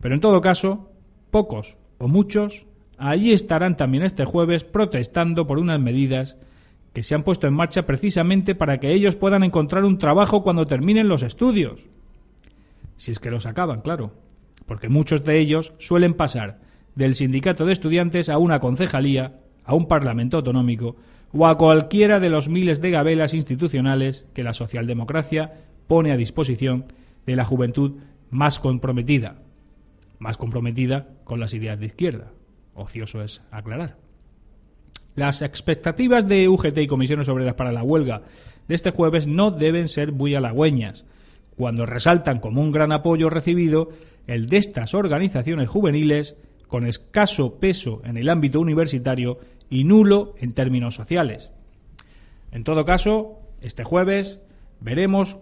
Pero 0.00 0.14
en 0.14 0.22
todo 0.22 0.40
caso, 0.40 0.90
pocos 1.30 1.76
o 1.98 2.08
muchos 2.08 2.64
allí 2.96 3.32
estarán 3.32 3.76
también 3.76 4.02
este 4.02 4.24
jueves 4.24 4.64
protestando 4.64 5.46
por 5.46 5.58
unas 5.58 5.78
medidas 5.78 6.38
que 6.92 7.02
se 7.02 7.14
han 7.14 7.22
puesto 7.22 7.46
en 7.46 7.54
marcha 7.54 7.86
precisamente 7.86 8.54
para 8.54 8.78
que 8.78 8.92
ellos 8.92 9.16
puedan 9.16 9.42
encontrar 9.42 9.84
un 9.84 9.98
trabajo 9.98 10.42
cuando 10.42 10.66
terminen 10.66 11.08
los 11.08 11.22
estudios. 11.22 11.84
Si 12.96 13.12
es 13.12 13.18
que 13.18 13.30
los 13.30 13.46
acaban, 13.46 13.80
claro, 13.80 14.12
porque 14.66 14.88
muchos 14.88 15.24
de 15.24 15.38
ellos 15.38 15.72
suelen 15.78 16.14
pasar 16.14 16.60
del 16.94 17.14
sindicato 17.14 17.64
de 17.64 17.72
estudiantes 17.72 18.28
a 18.28 18.38
una 18.38 18.60
concejalía, 18.60 19.38
a 19.64 19.74
un 19.74 19.86
parlamento 19.86 20.38
autonómico 20.38 20.96
o 21.32 21.46
a 21.46 21.56
cualquiera 21.56 22.18
de 22.18 22.30
los 22.30 22.48
miles 22.48 22.80
de 22.80 22.90
gabelas 22.90 23.34
institucionales 23.34 24.26
que 24.34 24.42
la 24.42 24.52
socialdemocracia 24.52 25.54
pone 25.86 26.12
a 26.12 26.16
disposición 26.16 26.92
de 27.26 27.36
la 27.36 27.44
juventud 27.44 27.98
más 28.30 28.58
comprometida, 28.58 29.42
más 30.18 30.36
comprometida 30.36 31.08
con 31.24 31.40
las 31.40 31.54
ideas 31.54 31.78
de 31.78 31.86
izquierda. 31.86 32.32
Ocioso 32.74 33.22
es 33.22 33.42
aclarar. 33.50 34.09
Las 35.20 35.42
expectativas 35.42 36.26
de 36.26 36.48
UGT 36.48 36.78
y 36.78 36.86
comisiones 36.86 37.28
obreras 37.28 37.52
para 37.52 37.72
la 37.72 37.82
huelga 37.82 38.22
de 38.68 38.74
este 38.74 38.90
jueves 38.90 39.26
no 39.26 39.50
deben 39.50 39.88
ser 39.88 40.12
muy 40.12 40.34
halagüeñas, 40.34 41.04
cuando 41.58 41.84
resaltan 41.84 42.40
como 42.40 42.62
un 42.62 42.72
gran 42.72 42.90
apoyo 42.90 43.28
recibido 43.28 43.90
el 44.26 44.46
de 44.46 44.56
estas 44.56 44.94
organizaciones 44.94 45.68
juveniles 45.68 46.36
con 46.68 46.86
escaso 46.86 47.60
peso 47.60 48.00
en 48.06 48.16
el 48.16 48.30
ámbito 48.30 48.60
universitario 48.60 49.36
y 49.68 49.84
nulo 49.84 50.36
en 50.38 50.54
términos 50.54 50.94
sociales. 50.94 51.50
En 52.50 52.64
todo 52.64 52.86
caso, 52.86 53.40
este 53.60 53.84
jueves 53.84 54.40
veremos 54.80 55.36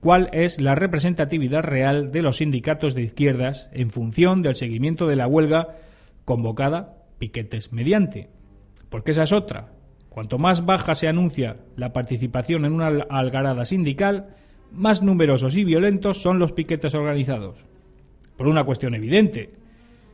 cuál 0.00 0.30
es 0.32 0.58
la 0.58 0.74
representatividad 0.74 1.64
real 1.64 2.12
de 2.12 2.22
los 2.22 2.38
sindicatos 2.38 2.94
de 2.94 3.02
izquierdas 3.02 3.68
en 3.72 3.90
función 3.90 4.40
del 4.40 4.54
seguimiento 4.54 5.06
de 5.06 5.16
la 5.16 5.26
huelga 5.26 5.76
convocada 6.24 6.96
piquetes 7.18 7.74
mediante. 7.74 8.30
Porque 8.92 9.12
esa 9.12 9.22
es 9.22 9.32
otra. 9.32 9.72
Cuanto 10.10 10.38
más 10.38 10.66
baja 10.66 10.94
se 10.94 11.08
anuncia 11.08 11.56
la 11.76 11.94
participación 11.94 12.66
en 12.66 12.74
una 12.74 12.88
algarada 13.08 13.64
sindical, 13.64 14.36
más 14.70 15.02
numerosos 15.02 15.56
y 15.56 15.64
violentos 15.64 16.20
son 16.20 16.38
los 16.38 16.52
piquetes 16.52 16.94
organizados. 16.94 17.64
Por 18.36 18.48
una 18.48 18.64
cuestión 18.64 18.94
evidente, 18.94 19.54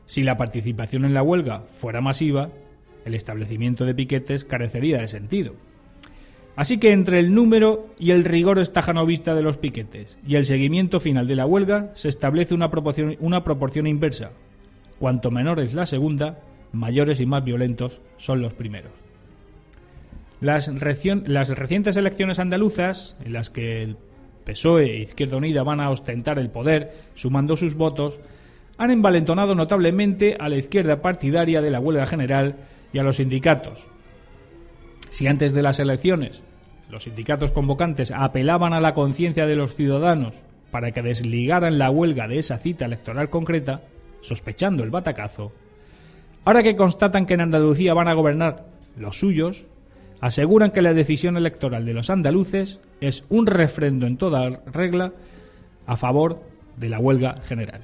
si 0.06 0.22
la 0.22 0.36
participación 0.36 1.04
en 1.04 1.12
la 1.12 1.24
huelga 1.24 1.64
fuera 1.72 2.00
masiva, 2.00 2.50
el 3.04 3.14
establecimiento 3.14 3.84
de 3.84 3.96
piquetes 3.96 4.44
carecería 4.44 4.98
de 4.98 5.08
sentido. 5.08 5.54
Así 6.54 6.78
que 6.78 6.92
entre 6.92 7.18
el 7.18 7.34
número 7.34 7.88
y 7.98 8.12
el 8.12 8.24
rigor 8.24 8.60
estajanovista 8.60 9.34
de 9.34 9.42
los 9.42 9.56
piquetes 9.56 10.18
y 10.24 10.36
el 10.36 10.44
seguimiento 10.44 11.00
final 11.00 11.26
de 11.26 11.34
la 11.34 11.46
huelga 11.46 11.90
se 11.94 12.08
establece 12.08 12.54
una 12.54 12.70
proporción, 12.70 13.16
una 13.18 13.42
proporción 13.42 13.88
inversa. 13.88 14.30
Cuanto 15.00 15.32
menor 15.32 15.58
es 15.58 15.74
la 15.74 15.86
segunda, 15.86 16.38
mayores 16.72 17.20
y 17.20 17.26
más 17.26 17.44
violentos 17.44 18.00
son 18.16 18.42
los 18.42 18.54
primeros. 18.54 18.92
Las, 20.40 20.68
recientes 20.68 21.96
elecciones 21.96 22.38
andaluzas, 22.38 23.16
en 23.24 23.32
las 23.32 23.50
que 23.50 23.82
el 23.82 23.96
PSOE 24.44 24.84
e 24.84 25.00
Izquierda 25.00 25.36
Unida 25.36 25.62
van 25.64 25.80
a 25.80 25.90
ostentar 25.90 26.38
el 26.38 26.50
poder 26.50 26.92
sumando 27.14 27.56
sus 27.56 27.74
votos, 27.74 28.20
han 28.76 28.92
envalentonado 28.92 29.56
notablemente 29.56 30.36
a 30.38 30.48
la 30.48 30.56
izquierda 30.56 31.02
partidaria 31.02 31.60
de 31.60 31.70
la 31.70 31.80
huelga 31.80 32.06
general 32.06 32.56
y 32.92 32.98
a 32.98 33.02
los 33.02 33.16
sindicatos. 33.16 33.88
Si 35.10 35.26
antes 35.26 35.52
de 35.52 35.62
las 35.62 35.80
elecciones 35.80 36.42
los 36.88 37.04
sindicatos 37.04 37.52
convocantes 37.52 38.12
apelaban 38.12 38.72
a 38.72 38.80
la 38.80 38.94
conciencia 38.94 39.46
de 39.46 39.56
los 39.56 39.74
ciudadanos 39.74 40.34
para 40.70 40.92
que 40.92 41.02
desligaran 41.02 41.78
la 41.78 41.90
huelga 41.90 42.28
de 42.28 42.38
esa 42.38 42.58
cita 42.58 42.86
electoral 42.86 43.28
concreta, 43.30 43.82
sospechando 44.20 44.84
el 44.84 44.90
batacazo, 44.90 45.52
ahora 46.44 46.62
que 46.62 46.76
constatan 46.76 47.26
que 47.26 47.34
en 47.34 47.42
Andalucía 47.42 47.94
van 47.94 48.08
a 48.08 48.14
gobernar 48.14 48.66
los 48.96 49.18
suyos, 49.18 49.66
aseguran 50.20 50.70
que 50.70 50.82
la 50.82 50.94
decisión 50.94 51.36
electoral 51.36 51.84
de 51.84 51.94
los 51.94 52.10
andaluces 52.10 52.80
es 53.00 53.24
un 53.28 53.46
refrendo 53.46 54.06
en 54.06 54.16
toda 54.16 54.60
regla 54.72 55.12
a 55.86 55.96
favor 55.96 56.42
de 56.76 56.88
la 56.88 56.98
huelga 56.98 57.36
general. 57.42 57.80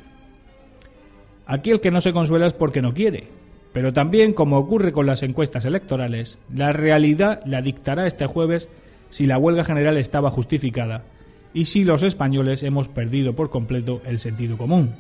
Aquí 1.47 1.71
el 1.71 1.81
que 1.81 1.91
no 1.91 2.01
se 2.01 2.13
consuela 2.13 2.47
es 2.47 2.53
porque 2.53 2.83
no 2.83 2.95
quiere. 2.95 3.29
Pero 3.73 3.93
también, 3.93 4.35
como 4.35 4.57
ocurre 4.59 4.93
con 4.93 5.07
las 5.07 5.23
encuestas 5.25 5.65
electorales, 5.65 6.39
la 6.55 6.73
realidad 6.73 7.41
la 7.45 7.61
dictará 7.61 8.07
este 8.07 8.27
jueves 8.27 8.69
si 9.09 9.27
la 9.27 9.37
huelga 9.37 9.65
general 9.65 9.97
estaba 9.97 10.31
justificada 10.31 11.03
y 11.53 11.65
si 11.67 11.85
los 11.85 12.03
españoles 12.03 12.63
hemos 12.63 12.89
perdido 12.89 13.35
por 13.35 13.51
completo 13.51 14.01
el 14.07 14.21
sentido 14.21 14.57
común. 14.57 14.95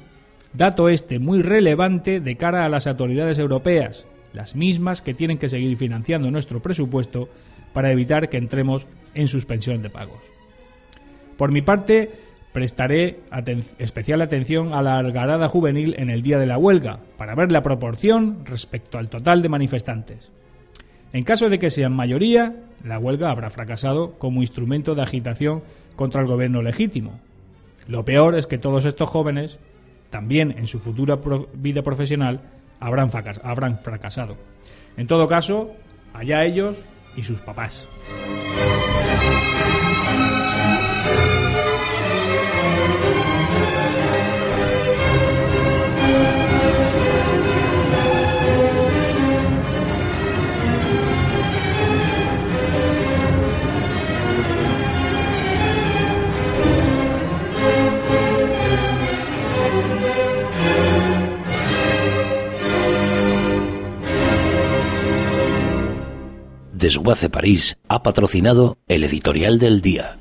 Dato 0.54 0.88
este 0.88 1.18
muy 1.18 1.42
relevante 1.42 2.20
de 2.20 2.36
cara 2.36 2.64
a 2.64 2.68
las 2.68 2.86
autoridades 2.86 3.38
europeas, 3.38 4.06
las 4.32 4.54
mismas 4.54 5.02
que 5.02 5.12
tienen 5.12 5.38
que 5.38 5.48
seguir 5.48 5.76
financiando 5.76 6.30
nuestro 6.30 6.62
presupuesto 6.62 7.28
para 7.72 7.90
evitar 7.90 8.28
que 8.28 8.36
entremos 8.36 8.86
en 9.14 9.26
suspensión 9.26 9.82
de 9.82 9.90
pagos. 9.90 10.22
Por 11.36 11.50
mi 11.50 11.60
parte, 11.60 12.10
prestaré 12.52 13.18
especial 13.78 14.22
atención 14.22 14.72
a 14.72 14.82
la 14.82 14.98
algarada 14.98 15.48
juvenil 15.48 15.96
en 15.98 16.08
el 16.08 16.22
día 16.22 16.38
de 16.38 16.46
la 16.46 16.56
huelga, 16.56 17.00
para 17.18 17.34
ver 17.34 17.50
la 17.50 17.64
proporción 17.64 18.44
respecto 18.44 18.98
al 18.98 19.08
total 19.08 19.42
de 19.42 19.48
manifestantes. 19.48 20.30
En 21.12 21.24
caso 21.24 21.48
de 21.48 21.58
que 21.58 21.70
sean 21.70 21.96
mayoría, 21.96 22.54
la 22.84 23.00
huelga 23.00 23.30
habrá 23.30 23.50
fracasado 23.50 24.12
como 24.18 24.40
instrumento 24.40 24.94
de 24.94 25.02
agitación 25.02 25.64
contra 25.96 26.20
el 26.20 26.28
gobierno 26.28 26.62
legítimo. 26.62 27.18
Lo 27.88 28.04
peor 28.04 28.36
es 28.36 28.46
que 28.46 28.58
todos 28.58 28.84
estos 28.84 29.10
jóvenes, 29.10 29.58
también 30.14 30.54
en 30.56 30.68
su 30.68 30.78
futura 30.78 31.18
vida 31.54 31.82
profesional, 31.82 32.40
habrán, 32.78 33.10
habrán 33.42 33.80
fracasado. 33.80 34.36
En 34.96 35.08
todo 35.08 35.26
caso, 35.26 35.72
allá 36.12 36.44
ellos 36.44 36.76
y 37.16 37.24
sus 37.24 37.40
papás. 37.40 37.88
Desguace 66.84 67.30
París 67.30 67.78
ha 67.88 68.02
patrocinado 68.02 68.76
el 68.88 69.04
editorial 69.04 69.58
del 69.58 69.80
día. 69.80 70.18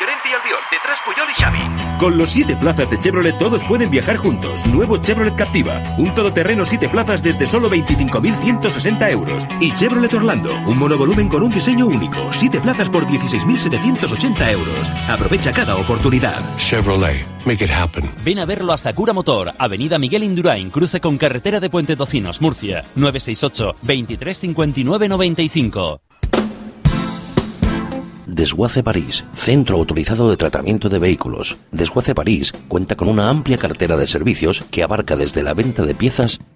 Llorente 0.00 0.28
y 0.30 0.32
Albiol, 0.32 0.60
detrás 0.70 0.98
Puyol 1.04 1.28
y 1.30 1.40
Xavi. 1.40 1.98
Con 1.98 2.16
los 2.16 2.30
7 2.30 2.56
plazas 2.56 2.90
de 2.90 2.98
Chevrolet 2.98 3.38
todos 3.38 3.62
pueden 3.64 3.90
viajar 3.90 4.16
juntos. 4.16 4.66
Nuevo 4.66 4.96
Chevrolet 4.96 5.36
Captiva, 5.36 5.82
un 5.98 6.12
todoterreno 6.14 6.64
7 6.64 6.88
plazas 6.88 7.22
desde 7.22 7.46
solo 7.46 7.70
25.160 7.70 9.10
euros. 9.10 9.46
Y 9.60 9.72
Chevrolet 9.74 10.12
Orlando, 10.14 10.54
un 10.66 10.78
monovolumen 10.78 11.28
con 11.28 11.42
un 11.42 11.52
diseño 11.52 11.86
único. 11.86 12.32
7 12.32 12.60
plazas 12.60 12.88
por 12.88 13.06
16.780 13.06 14.50
euros. 14.50 14.90
Aprovecha 15.08 15.52
cada 15.52 15.76
oportunidad. 15.76 16.40
Chevrolet, 16.56 17.24
make 17.44 17.64
it 17.64 17.70
happen. 17.70 18.08
Ven 18.24 18.38
a 18.38 18.44
verlo 18.44 18.72
a 18.72 18.78
Sakura 18.78 19.12
Motor, 19.12 19.52
Avenida 19.58 19.98
Miguel 19.98 20.24
Indurain, 20.24 20.70
cruce 20.70 21.00
con 21.00 21.18
carretera 21.18 21.60
de 21.60 21.70
Puente 21.70 21.96
Tocinos, 21.96 22.40
Murcia, 22.40 22.84
968 22.94 23.76
23 23.82 24.40
59 24.40 25.08
95. 25.08 26.00
Desguace 28.32 28.82
París, 28.82 29.26
centro 29.36 29.76
autorizado 29.76 30.30
de 30.30 30.38
tratamiento 30.38 30.88
de 30.88 30.98
vehículos. 30.98 31.58
Desguace 31.70 32.14
París 32.14 32.50
cuenta 32.66 32.96
con 32.96 33.08
una 33.08 33.28
amplia 33.28 33.58
cartera 33.58 33.98
de 33.98 34.06
servicios 34.06 34.64
que 34.70 34.82
abarca 34.82 35.16
desde 35.16 35.42
la 35.42 35.52
venta 35.52 35.82
de 35.84 35.94
piezas 35.94 36.40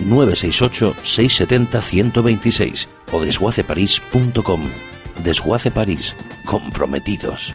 968-670-126 0.00 2.88
o 3.12 3.20
desguaceparís.com. 3.20 4.60
Desguace 5.22 5.70
París, 5.70 6.14
comprometidos. 6.44 7.54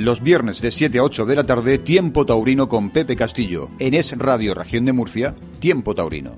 Los 0.00 0.22
viernes 0.22 0.62
de 0.62 0.70
7 0.70 0.98
a 0.98 1.02
8 1.02 1.26
de 1.26 1.36
la 1.36 1.44
tarde, 1.44 1.76
Tiempo 1.76 2.24
Taurino 2.24 2.70
con 2.70 2.88
Pepe 2.88 3.16
Castillo. 3.16 3.68
En 3.78 3.92
Es 3.92 4.16
Radio 4.16 4.54
Región 4.54 4.86
de 4.86 4.94
Murcia, 4.94 5.34
Tiempo 5.58 5.94
Taurino. 5.94 6.30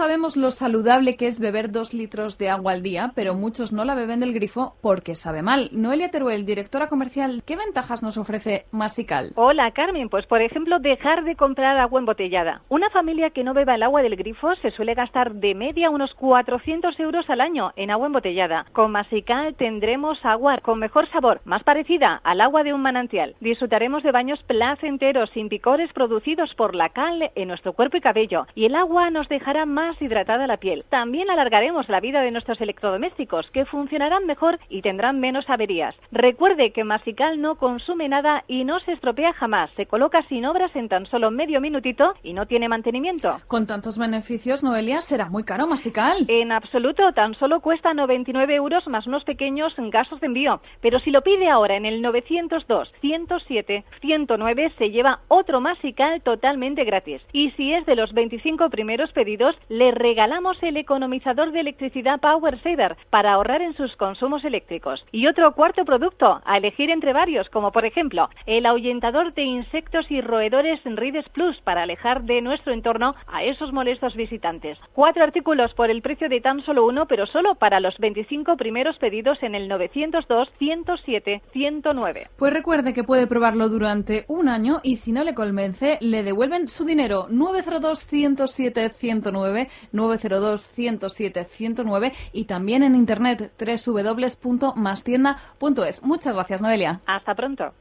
Sabemos 0.00 0.38
lo 0.38 0.50
saludable 0.50 1.18
que 1.18 1.26
es 1.26 1.38
beber 1.40 1.70
dos 1.70 1.92
litros 1.92 2.38
de 2.38 2.48
agua 2.48 2.72
al 2.72 2.80
día, 2.80 3.12
pero 3.14 3.34
muchos 3.34 3.70
no 3.70 3.84
la 3.84 3.94
beben 3.94 4.20
del 4.20 4.32
grifo 4.32 4.72
porque 4.80 5.14
sabe 5.14 5.42
mal. 5.42 5.68
Noelia 5.72 6.08
Teruel, 6.08 6.46
directora 6.46 6.88
comercial, 6.88 7.42
¿qué 7.44 7.54
ventajas 7.54 8.02
nos 8.02 8.16
ofrece 8.16 8.64
Masical? 8.72 9.32
Hola 9.34 9.70
Carmen, 9.72 10.08
pues 10.08 10.24
por 10.24 10.40
ejemplo 10.40 10.78
dejar 10.78 11.24
de 11.24 11.36
comprar 11.36 11.76
agua 11.76 12.00
embotellada. 12.00 12.62
Una 12.70 12.88
familia 12.88 13.28
que 13.28 13.44
no 13.44 13.52
beba 13.52 13.74
el 13.74 13.82
agua 13.82 14.00
del 14.00 14.16
grifo 14.16 14.54
se 14.62 14.70
suele 14.70 14.94
gastar 14.94 15.34
de 15.34 15.54
media 15.54 15.90
unos 15.90 16.14
400 16.14 16.98
euros 16.98 17.28
al 17.28 17.42
año 17.42 17.72
en 17.76 17.90
agua 17.90 18.06
embotellada. 18.06 18.64
Con 18.72 18.92
Masical 18.92 19.54
tendremos 19.56 20.16
agua 20.24 20.56
con 20.62 20.78
mejor 20.78 21.10
sabor, 21.10 21.42
más 21.44 21.62
parecida 21.62 22.22
al 22.24 22.40
agua 22.40 22.62
de 22.62 22.72
un 22.72 22.80
manantial. 22.80 23.34
Disfrutaremos 23.40 24.02
de 24.02 24.12
baños 24.12 24.42
placenteros 24.44 25.28
sin 25.34 25.50
picores 25.50 25.92
producidos 25.92 26.54
por 26.54 26.74
la 26.74 26.88
cal 26.88 27.30
en 27.34 27.48
nuestro 27.48 27.74
cuerpo 27.74 27.98
y 27.98 28.00
cabello 28.00 28.46
y 28.54 28.64
el 28.64 28.76
agua 28.76 29.10
nos 29.10 29.28
dejará 29.28 29.66
más 29.66 29.89
hidratada 30.00 30.46
la 30.46 30.58
piel. 30.58 30.84
También 30.88 31.30
alargaremos 31.30 31.88
la 31.88 32.00
vida 32.00 32.20
de 32.20 32.30
nuestros 32.30 32.60
electrodomésticos 32.60 33.50
que 33.52 33.64
funcionarán 33.64 34.26
mejor 34.26 34.58
y 34.68 34.82
tendrán 34.82 35.20
menos 35.20 35.48
averías. 35.48 35.94
Recuerde 36.12 36.72
que 36.72 36.84
Masical 36.84 37.40
no 37.40 37.56
consume 37.56 38.08
nada 38.08 38.44
y 38.48 38.64
no 38.64 38.80
se 38.80 38.92
estropea 38.92 39.32
jamás. 39.32 39.70
Se 39.76 39.86
coloca 39.86 40.22
sin 40.28 40.46
obras 40.46 40.74
en 40.74 40.88
tan 40.88 41.06
solo 41.06 41.30
medio 41.30 41.60
minutito 41.60 42.14
y 42.22 42.32
no 42.32 42.46
tiene 42.46 42.68
mantenimiento. 42.68 43.36
Con 43.46 43.66
tantos 43.66 43.98
beneficios, 43.98 44.62
Noelia, 44.62 45.00
será 45.00 45.28
muy 45.28 45.44
caro 45.44 45.66
Masical. 45.66 46.24
En 46.28 46.52
absoluto, 46.52 47.12
tan 47.12 47.34
solo 47.34 47.60
cuesta 47.60 47.94
99 47.94 48.54
euros 48.54 48.86
más 48.88 49.06
unos 49.06 49.24
pequeños 49.24 49.72
gastos 49.90 50.20
de 50.20 50.26
envío. 50.26 50.60
Pero 50.80 51.00
si 51.00 51.10
lo 51.10 51.22
pide 51.22 51.48
ahora 51.48 51.76
en 51.76 51.86
el 51.86 52.02
902 52.02 52.92
107 53.00 53.84
109 54.00 54.72
se 54.78 54.90
lleva 54.90 55.20
otro 55.28 55.60
Masical 55.60 56.22
totalmente 56.22 56.84
gratis. 56.84 57.22
Y 57.32 57.50
si 57.52 57.72
es 57.72 57.86
de 57.86 57.96
los 57.96 58.12
25 58.12 58.70
primeros 58.70 59.12
pedidos, 59.12 59.56
le 59.80 59.92
regalamos 59.92 60.58
el 60.62 60.76
economizador 60.76 61.52
de 61.52 61.60
electricidad 61.60 62.20
Power 62.20 62.62
Saver 62.62 62.98
para 63.08 63.32
ahorrar 63.32 63.62
en 63.62 63.74
sus 63.76 63.96
consumos 63.96 64.44
eléctricos. 64.44 65.02
Y 65.10 65.26
otro 65.26 65.54
cuarto 65.54 65.86
producto 65.86 66.42
a 66.44 66.58
elegir 66.58 66.90
entre 66.90 67.14
varios, 67.14 67.48
como 67.48 67.72
por 67.72 67.86
ejemplo 67.86 68.28
el 68.44 68.66
ahuyentador 68.66 69.32
de 69.32 69.42
insectos 69.42 70.04
y 70.10 70.20
roedores 70.20 70.80
Rides 70.84 71.24
Plus 71.30 71.56
para 71.64 71.84
alejar 71.84 72.24
de 72.24 72.42
nuestro 72.42 72.74
entorno 72.74 73.14
a 73.26 73.42
esos 73.44 73.72
molestos 73.72 74.14
visitantes. 74.16 74.76
Cuatro 74.92 75.24
artículos 75.24 75.72
por 75.72 75.88
el 75.90 76.02
precio 76.02 76.28
de 76.28 76.42
tan 76.42 76.60
solo 76.66 76.84
uno, 76.84 77.06
pero 77.06 77.24
solo 77.26 77.54
para 77.54 77.80
los 77.80 77.96
25 77.96 78.58
primeros 78.58 78.98
pedidos 78.98 79.42
en 79.42 79.54
el 79.54 79.66
902 79.66 80.50
107 80.58 81.40
109. 81.52 82.28
Pues 82.36 82.52
recuerde 82.52 82.92
que 82.92 83.04
puede 83.04 83.26
probarlo 83.26 83.70
durante 83.70 84.26
un 84.28 84.50
año 84.50 84.80
y 84.82 84.96
si 84.96 85.10
no 85.10 85.24
le 85.24 85.32
convence, 85.32 85.96
le 86.02 86.22
devuelven 86.22 86.68
su 86.68 86.84
dinero 86.84 87.28
902 87.30 88.06
107 88.06 88.90
109 88.90 89.59
902 89.92 90.70
107 90.70 91.44
109 91.44 92.12
y 92.32 92.44
también 92.44 92.82
en 92.82 92.94
internet 92.94 93.52
www.mastienda.es. 93.58 96.02
Muchas 96.02 96.34
gracias, 96.34 96.62
Noelia. 96.62 97.00
Hasta 97.06 97.34
pronto. 97.34 97.72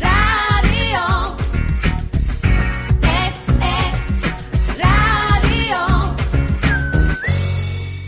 Radio. 0.00 1.36
Es, 3.02 3.48
es 3.48 4.78
radio. 4.78 6.14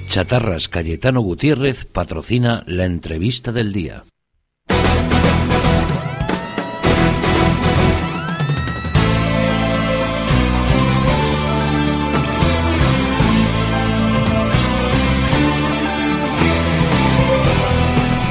Chatarras 0.09 0.69
Cayetano 0.69 1.21
Gutiérrez 1.21 1.85
patrocina 1.85 2.63
la 2.67 2.85
entrevista 2.85 3.51
del 3.53 3.73
día. 3.73 4.05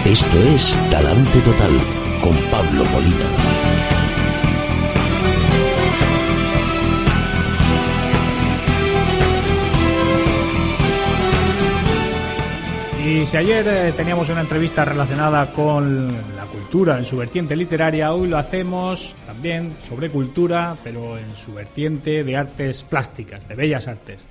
Esto 0.09 0.39
es 0.39 0.75
Talante 0.89 1.39
Total 1.41 1.71
con 2.19 2.35
Pablo 2.49 2.83
Molina. 2.85 3.15
Y 13.05 13.23
si 13.27 13.37
ayer 13.37 13.67
eh, 13.67 13.93
teníamos 13.95 14.29
una 14.29 14.41
entrevista 14.41 14.83
relacionada 14.83 15.53
con 15.53 16.07
la 16.35 16.45
cultura 16.45 16.97
en 16.97 17.05
su 17.05 17.17
vertiente 17.17 17.55
literaria, 17.55 18.11
hoy 18.11 18.29
lo 18.29 18.39
hacemos 18.39 19.15
también 19.27 19.77
sobre 19.87 20.09
cultura, 20.09 20.75
pero 20.83 21.19
en 21.19 21.35
su 21.35 21.53
vertiente 21.53 22.23
de 22.23 22.35
artes 22.35 22.81
plásticas, 22.81 23.47
de 23.47 23.53
bellas 23.53 23.87
artes. 23.87 24.25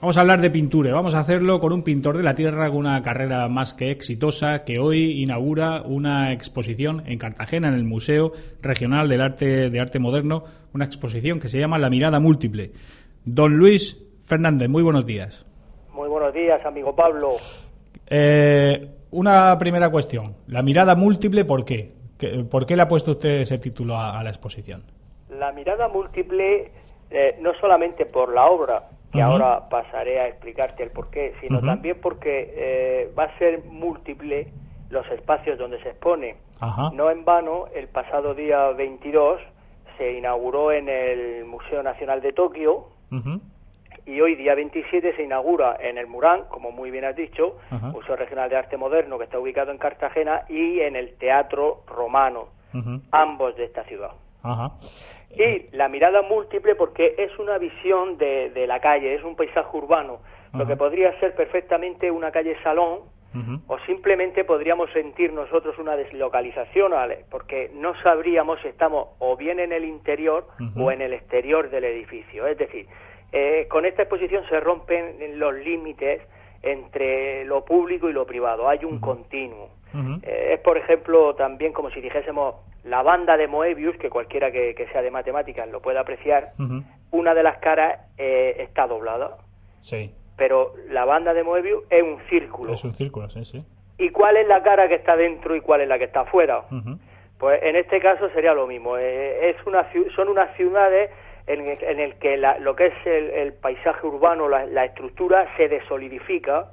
Vamos 0.00 0.16
a 0.16 0.22
hablar 0.22 0.40
de 0.40 0.50
pintura, 0.50 0.94
vamos 0.94 1.14
a 1.14 1.20
hacerlo 1.20 1.60
con 1.60 1.74
un 1.74 1.82
pintor 1.82 2.16
de 2.16 2.22
la 2.22 2.34
tierra 2.34 2.68
con 2.68 2.78
una 2.78 3.02
carrera 3.02 3.46
más 3.48 3.74
que 3.74 3.90
exitosa 3.90 4.64
que 4.64 4.78
hoy 4.78 5.20
inaugura 5.22 5.82
una 5.84 6.32
exposición 6.32 7.02
en 7.06 7.18
Cartagena, 7.18 7.68
en 7.68 7.74
el 7.74 7.84
Museo 7.84 8.32
Regional 8.62 9.10
del 9.10 9.20
Arte 9.20 9.68
de 9.68 9.80
Arte 9.80 9.98
Moderno, 9.98 10.44
una 10.72 10.86
exposición 10.86 11.38
que 11.38 11.48
se 11.48 11.58
llama 11.58 11.78
La 11.78 11.90
Mirada 11.90 12.18
Múltiple. 12.18 12.72
Don 13.26 13.58
Luis 13.58 14.02
Fernández, 14.24 14.70
muy 14.70 14.82
buenos 14.82 15.04
días. 15.04 15.44
Muy 15.92 16.08
buenos 16.08 16.32
días, 16.32 16.64
amigo 16.64 16.96
Pablo. 16.96 17.32
Eh, 18.06 18.88
una 19.10 19.58
primera 19.58 19.90
cuestión. 19.90 20.34
La 20.46 20.62
mirada 20.62 20.94
múltiple, 20.94 21.44
¿por 21.44 21.66
qué? 21.66 21.92
¿Qué- 22.18 22.44
¿Por 22.50 22.64
qué 22.64 22.74
le 22.74 22.82
ha 22.82 22.88
puesto 22.88 23.10
usted 23.12 23.42
ese 23.42 23.58
título 23.58 23.96
a, 23.96 24.18
a 24.18 24.22
la 24.24 24.30
exposición? 24.30 24.82
La 25.28 25.52
mirada 25.52 25.88
múltiple, 25.88 26.70
eh, 27.10 27.36
no 27.42 27.50
solamente 27.60 28.06
por 28.06 28.34
la 28.34 28.46
obra, 28.46 28.88
que 29.12 29.20
ahora 29.20 29.68
pasaré 29.68 30.20
a 30.20 30.28
explicarte 30.28 30.82
el 30.82 30.90
porqué, 30.90 31.34
sino 31.40 31.58
Ujú. 31.58 31.66
también 31.66 31.98
porque 32.00 32.54
eh, 32.56 33.12
va 33.18 33.24
a 33.24 33.38
ser 33.38 33.64
múltiple 33.64 34.48
los 34.90 35.06
espacios 35.10 35.58
donde 35.58 35.82
se 35.82 35.90
expone. 35.90 36.36
Ajá. 36.60 36.90
No 36.92 37.10
en 37.10 37.24
vano, 37.24 37.66
el 37.74 37.88
pasado 37.88 38.34
día 38.34 38.68
22 38.68 39.40
se 39.98 40.12
inauguró 40.12 40.72
en 40.72 40.88
el 40.88 41.44
Museo 41.44 41.82
Nacional 41.82 42.20
de 42.20 42.32
Tokio 42.32 42.86
y 44.06 44.20
hoy 44.20 44.34
día 44.34 44.54
27 44.54 45.14
se 45.14 45.22
inaugura 45.22 45.76
en 45.80 45.98
el 45.98 46.06
Murán, 46.06 46.44
como 46.48 46.70
muy 46.70 46.90
bien 46.90 47.04
has 47.04 47.16
dicho. 47.16 47.58
Museo 47.70 48.16
Regional 48.16 48.48
de 48.48 48.56
Arte 48.56 48.76
Moderno 48.76 49.18
que 49.18 49.24
está 49.24 49.38
ubicado 49.38 49.70
en 49.70 49.78
Cartagena 49.78 50.42
y 50.48 50.80
en 50.80 50.96
el 50.96 51.16
Teatro 51.18 51.82
Romano, 51.86 52.48
ambos 53.10 53.56
de 53.56 53.64
esta 53.64 53.84
ciudad. 53.84 54.10
Ajá. 54.42 54.72
Y 55.30 55.74
la 55.76 55.88
mirada 55.88 56.22
múltiple 56.22 56.74
porque 56.74 57.14
es 57.18 57.38
una 57.38 57.58
visión 57.58 58.18
de, 58.18 58.50
de 58.50 58.66
la 58.66 58.80
calle, 58.80 59.14
es 59.14 59.22
un 59.22 59.36
paisaje 59.36 59.76
urbano, 59.76 60.20
lo 60.52 60.66
que 60.66 60.76
podría 60.76 61.18
ser 61.20 61.34
perfectamente 61.36 62.10
una 62.10 62.32
calle 62.32 62.56
salón 62.62 63.00
o 63.68 63.78
simplemente 63.86 64.44
podríamos 64.44 64.90
sentir 64.90 65.32
nosotros 65.32 65.78
una 65.78 65.96
deslocalización, 65.96 66.90
¿vale? 66.90 67.24
porque 67.30 67.70
no 67.74 67.94
sabríamos 68.02 68.60
si 68.60 68.68
estamos 68.68 69.10
o 69.20 69.36
bien 69.36 69.60
en 69.60 69.72
el 69.72 69.84
interior 69.84 70.48
o 70.76 70.90
en 70.90 71.00
el 71.00 71.12
exterior 71.12 71.70
del 71.70 71.84
edificio. 71.84 72.48
Es 72.48 72.58
decir, 72.58 72.86
eh, 73.30 73.66
con 73.70 73.86
esta 73.86 74.02
exposición 74.02 74.42
se 74.48 74.58
rompen 74.58 75.38
los 75.38 75.54
límites 75.54 76.22
entre 76.62 77.44
lo 77.44 77.64
público 77.64 78.10
y 78.10 78.12
lo 78.12 78.26
privado, 78.26 78.68
hay 78.68 78.84
un 78.84 78.98
continuo. 78.98 79.70
Eh, 80.22 80.54
es, 80.54 80.60
por 80.60 80.76
ejemplo, 80.78 81.34
también 81.34 81.72
como 81.72 81.90
si 81.90 82.00
dijésemos 82.00 82.54
la 82.84 83.02
banda 83.02 83.36
de 83.36 83.46
Moebius, 83.48 83.96
que 83.96 84.08
cualquiera 84.10 84.50
que, 84.50 84.74
que 84.74 84.86
sea 84.88 85.02
de 85.02 85.10
matemáticas 85.10 85.68
lo 85.68 85.80
pueda 85.82 86.00
apreciar, 86.00 86.52
una 87.10 87.34
de 87.34 87.42
las 87.42 87.58
caras 87.58 87.98
eh, 88.18 88.56
está 88.58 88.86
doblada, 88.86 89.36
Sí, 89.80 90.14
pero 90.36 90.72
la 90.88 91.04
banda 91.04 91.32
de 91.34 91.42
Moebius 91.42 91.84
es 91.90 92.02
un 92.02 92.18
círculo. 92.28 92.72
es 92.72 92.84
un 92.84 92.94
círculo, 92.94 93.28
sí, 93.30 93.44
sí. 93.44 93.64
¿Y 93.98 94.10
cuál 94.10 94.36
es 94.36 94.46
la 94.48 94.62
cara 94.62 94.88
que 94.88 94.94
está 94.94 95.16
dentro 95.16 95.54
y 95.56 95.60
cuál 95.60 95.80
es 95.82 95.88
la 95.88 95.98
que 95.98 96.04
está 96.04 96.20
afuera? 96.20 96.64
Pues 97.38 97.62
en 97.62 97.76
este 97.76 98.00
caso 98.00 98.28
sería 98.30 98.52
lo 98.54 98.66
mismo. 98.66 98.96
Eh, 98.98 99.50
es 99.50 99.66
una, 99.66 99.86
son 100.14 100.28
unas 100.28 100.54
ciudades 100.56 101.10
en 101.46 101.66
en 101.66 101.98
el 102.00 102.14
que 102.16 102.36
la- 102.36 102.58
lo 102.58 102.76
que 102.76 102.86
es 102.86 102.94
el, 103.06 103.30
el 103.30 103.52
paisaje 103.54 104.06
urbano, 104.06 104.48
la, 104.48 104.66
la 104.66 104.84
estructura, 104.84 105.48
se 105.56 105.68
desolidifica 105.68 106.66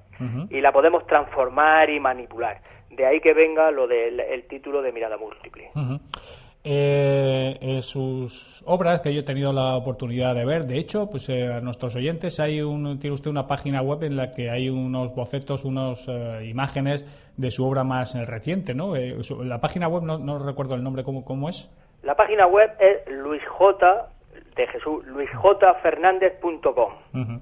y 0.49 0.61
la 0.61 0.71
podemos 0.71 1.05
transformar 1.07 1.89
y 1.89 1.99
manipular. 1.99 2.59
De 2.97 3.05
ahí 3.05 3.21
que 3.21 3.33
venga 3.33 3.69
lo 3.71 3.87
del 3.87 4.19
el 4.19 4.43
título 4.47 4.81
de 4.81 4.91
mirada 4.91 5.17
múltiple. 5.17 5.69
Eh, 6.69 7.57
eh, 7.61 7.81
sus 7.81 8.61
obras 8.65 8.99
que 8.99 9.13
yo 9.13 9.21
he 9.21 9.23
tenido 9.23 9.53
la 9.53 9.75
oportunidad 9.77 10.35
de 10.35 10.43
ver, 10.43 10.65
de 10.65 10.77
hecho, 10.77 11.09
pues 11.09 11.29
eh, 11.29 11.47
a 11.53 11.61
nuestros 11.61 11.95
oyentes 11.95 12.41
hay 12.41 12.59
un, 12.61 12.99
tiene 12.99 13.13
usted 13.13 13.29
una 13.31 13.47
página 13.47 13.81
web 13.81 14.03
en 14.03 14.17
la 14.17 14.31
que 14.33 14.49
hay 14.49 14.67
unos 14.69 15.15
bocetos, 15.15 15.63
unas 15.63 16.05
imágenes 16.43 17.05
de 17.37 17.51
su 17.51 17.65
obra 17.65 17.85
más 17.85 18.15
eh, 18.15 18.25
reciente, 18.25 18.73
¿no? 18.73 18.97
Eh, 18.97 19.23
su- 19.23 19.43
la 19.45 19.61
página 19.61 19.87
web 19.87 20.03
no, 20.03 20.17
no 20.17 20.39
recuerdo 20.39 20.75
el 20.75 20.83
nombre, 20.83 21.03
¿cómo, 21.05 21.23
cómo 21.23 21.47
es? 21.47 21.69
La 22.03 22.15
página 22.15 22.47
web 22.47 22.71
es 22.79 23.07
Luis 23.13 23.45
J 23.47 24.09
de 24.55 24.67
Jesús, 24.67 25.05
luisjfernández.com. 25.05 26.93
Ujú. 27.13 27.31
Y 27.33 27.39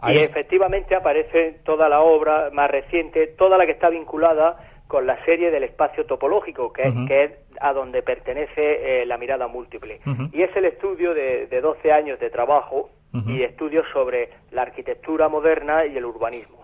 Ahí 0.00 0.18
es- 0.18 0.28
efectivamente 0.28 0.94
aparece 0.94 1.60
toda 1.64 1.88
la 1.88 2.00
obra 2.02 2.50
más 2.52 2.70
reciente, 2.70 3.28
toda 3.28 3.56
la 3.56 3.64
que 3.64 3.72
está 3.72 3.88
vinculada 3.88 4.56
con 4.88 5.06
la 5.06 5.22
serie 5.24 5.50
del 5.50 5.64
espacio 5.64 6.06
topológico, 6.06 6.72
que, 6.72 6.82
es, 6.88 6.94
que 7.06 7.24
es 7.24 7.32
a 7.60 7.72
donde 7.74 8.02
pertenece 8.02 9.02
eh, 9.02 9.06
la 9.06 9.18
mirada 9.18 9.46
múltiple. 9.46 10.00
Y 10.32 10.42
es 10.42 10.56
el 10.56 10.64
estudio 10.64 11.14
de, 11.14 11.46
de 11.46 11.60
12 11.60 11.92
años 11.92 12.18
de 12.18 12.30
trabajo 12.30 12.90
y 13.26 13.42
estudios 13.42 13.86
sobre 13.92 14.30
la 14.50 14.62
arquitectura 14.62 15.28
moderna 15.28 15.86
y 15.86 15.96
el 15.96 16.04
urbanismo. 16.04 16.62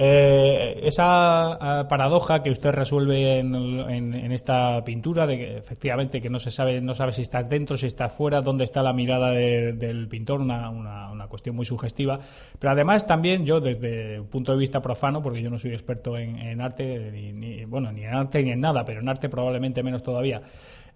Eh, 0.00 0.78
esa 0.84 1.58
eh, 1.60 1.84
paradoja 1.88 2.40
que 2.40 2.52
usted 2.52 2.70
resuelve 2.70 3.40
en, 3.40 4.30
esta 4.30 4.84
pintura 4.84 5.26
de 5.26 5.36
que 5.38 5.56
efectivamente 5.56 6.20
que 6.20 6.30
no 6.30 6.38
se 6.38 6.52
sabe 6.52 6.80
no 6.80 6.94
sabe 6.94 7.12
si 7.12 7.22
está 7.22 7.42
dentro 7.42 7.76
si 7.76 7.86
está 7.88 8.08
fuera 8.08 8.40
dónde 8.40 8.62
está 8.62 8.80
la 8.84 8.92
mirada 8.92 9.32
de- 9.32 9.72
del 9.72 10.06
pintor 10.06 10.40
una, 10.40 10.70
una- 10.70 11.26
cuestión 11.26 11.56
muy 11.56 11.66
sugestiva. 11.66 12.20
Pero 12.60 12.70
además 12.70 13.06
también 13.08 13.44
yo 13.44 13.60
desde 13.60 14.20
un 14.20 14.28
punto 14.28 14.52
de 14.52 14.58
vista 14.58 14.80
profano 14.80 15.20
porque 15.20 15.42
yo 15.42 15.50
no 15.50 15.58
soy 15.58 15.72
experto 15.72 16.16
en, 16.16 16.60
arte 16.60 17.10
ni, 17.12 17.32
ni- 17.32 17.64
bueno 17.64 17.90
ni 17.90 18.04
en 18.04 18.14
arte 18.14 18.42
ni 18.44 18.52
en 18.52 18.60
nada 18.60 18.84
pero 18.84 19.00
en 19.00 19.08
arte 19.08 19.28
probablemente 19.28 19.82
menos 19.82 20.02
todavía 20.04 20.42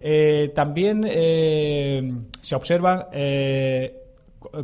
eh, 0.01 0.53
también 0.55 1.05
eh, 1.09 2.13
se 2.41 2.55
observan 2.55 3.07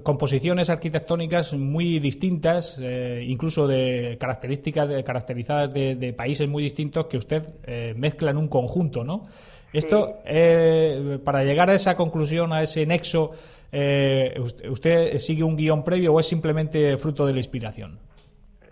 composiciones 0.02 0.70
arquitectónicas 0.70 1.54
muy 1.54 1.98
distintas, 1.98 2.78
eh, 2.80 3.24
incluso 3.26 3.66
de 3.66 4.16
características 4.20 4.88
de- 4.88 5.04
caracterizadas 5.04 5.72
de, 5.72 5.94
de 5.94 6.12
países 6.12 6.48
muy 6.48 6.62
distintos 6.62 7.06
que 7.06 7.16
usted 7.16 7.54
eh, 7.64 7.94
mezcla 7.96 8.30
en 8.30 8.36
un 8.36 8.48
conjunto, 8.48 9.04
¿no? 9.04 9.26
Esto, 9.72 10.20
eh, 10.24 11.18
para 11.24 11.44
llegar 11.44 11.68
a 11.68 11.74
esa 11.74 11.94
conclusión, 11.94 12.52
a 12.54 12.62
ese 12.62 12.86
nexo, 12.86 13.32
eh, 13.70 14.34
usted, 14.40 14.68
usted 14.70 15.18
sigue 15.18 15.42
un 15.42 15.56
guion 15.56 15.84
previo 15.84 16.14
o 16.14 16.20
es 16.20 16.26
simplemente 16.26 16.96
fruto 16.96 17.26
de 17.26 17.34
la 17.34 17.38
inspiración? 17.38 17.98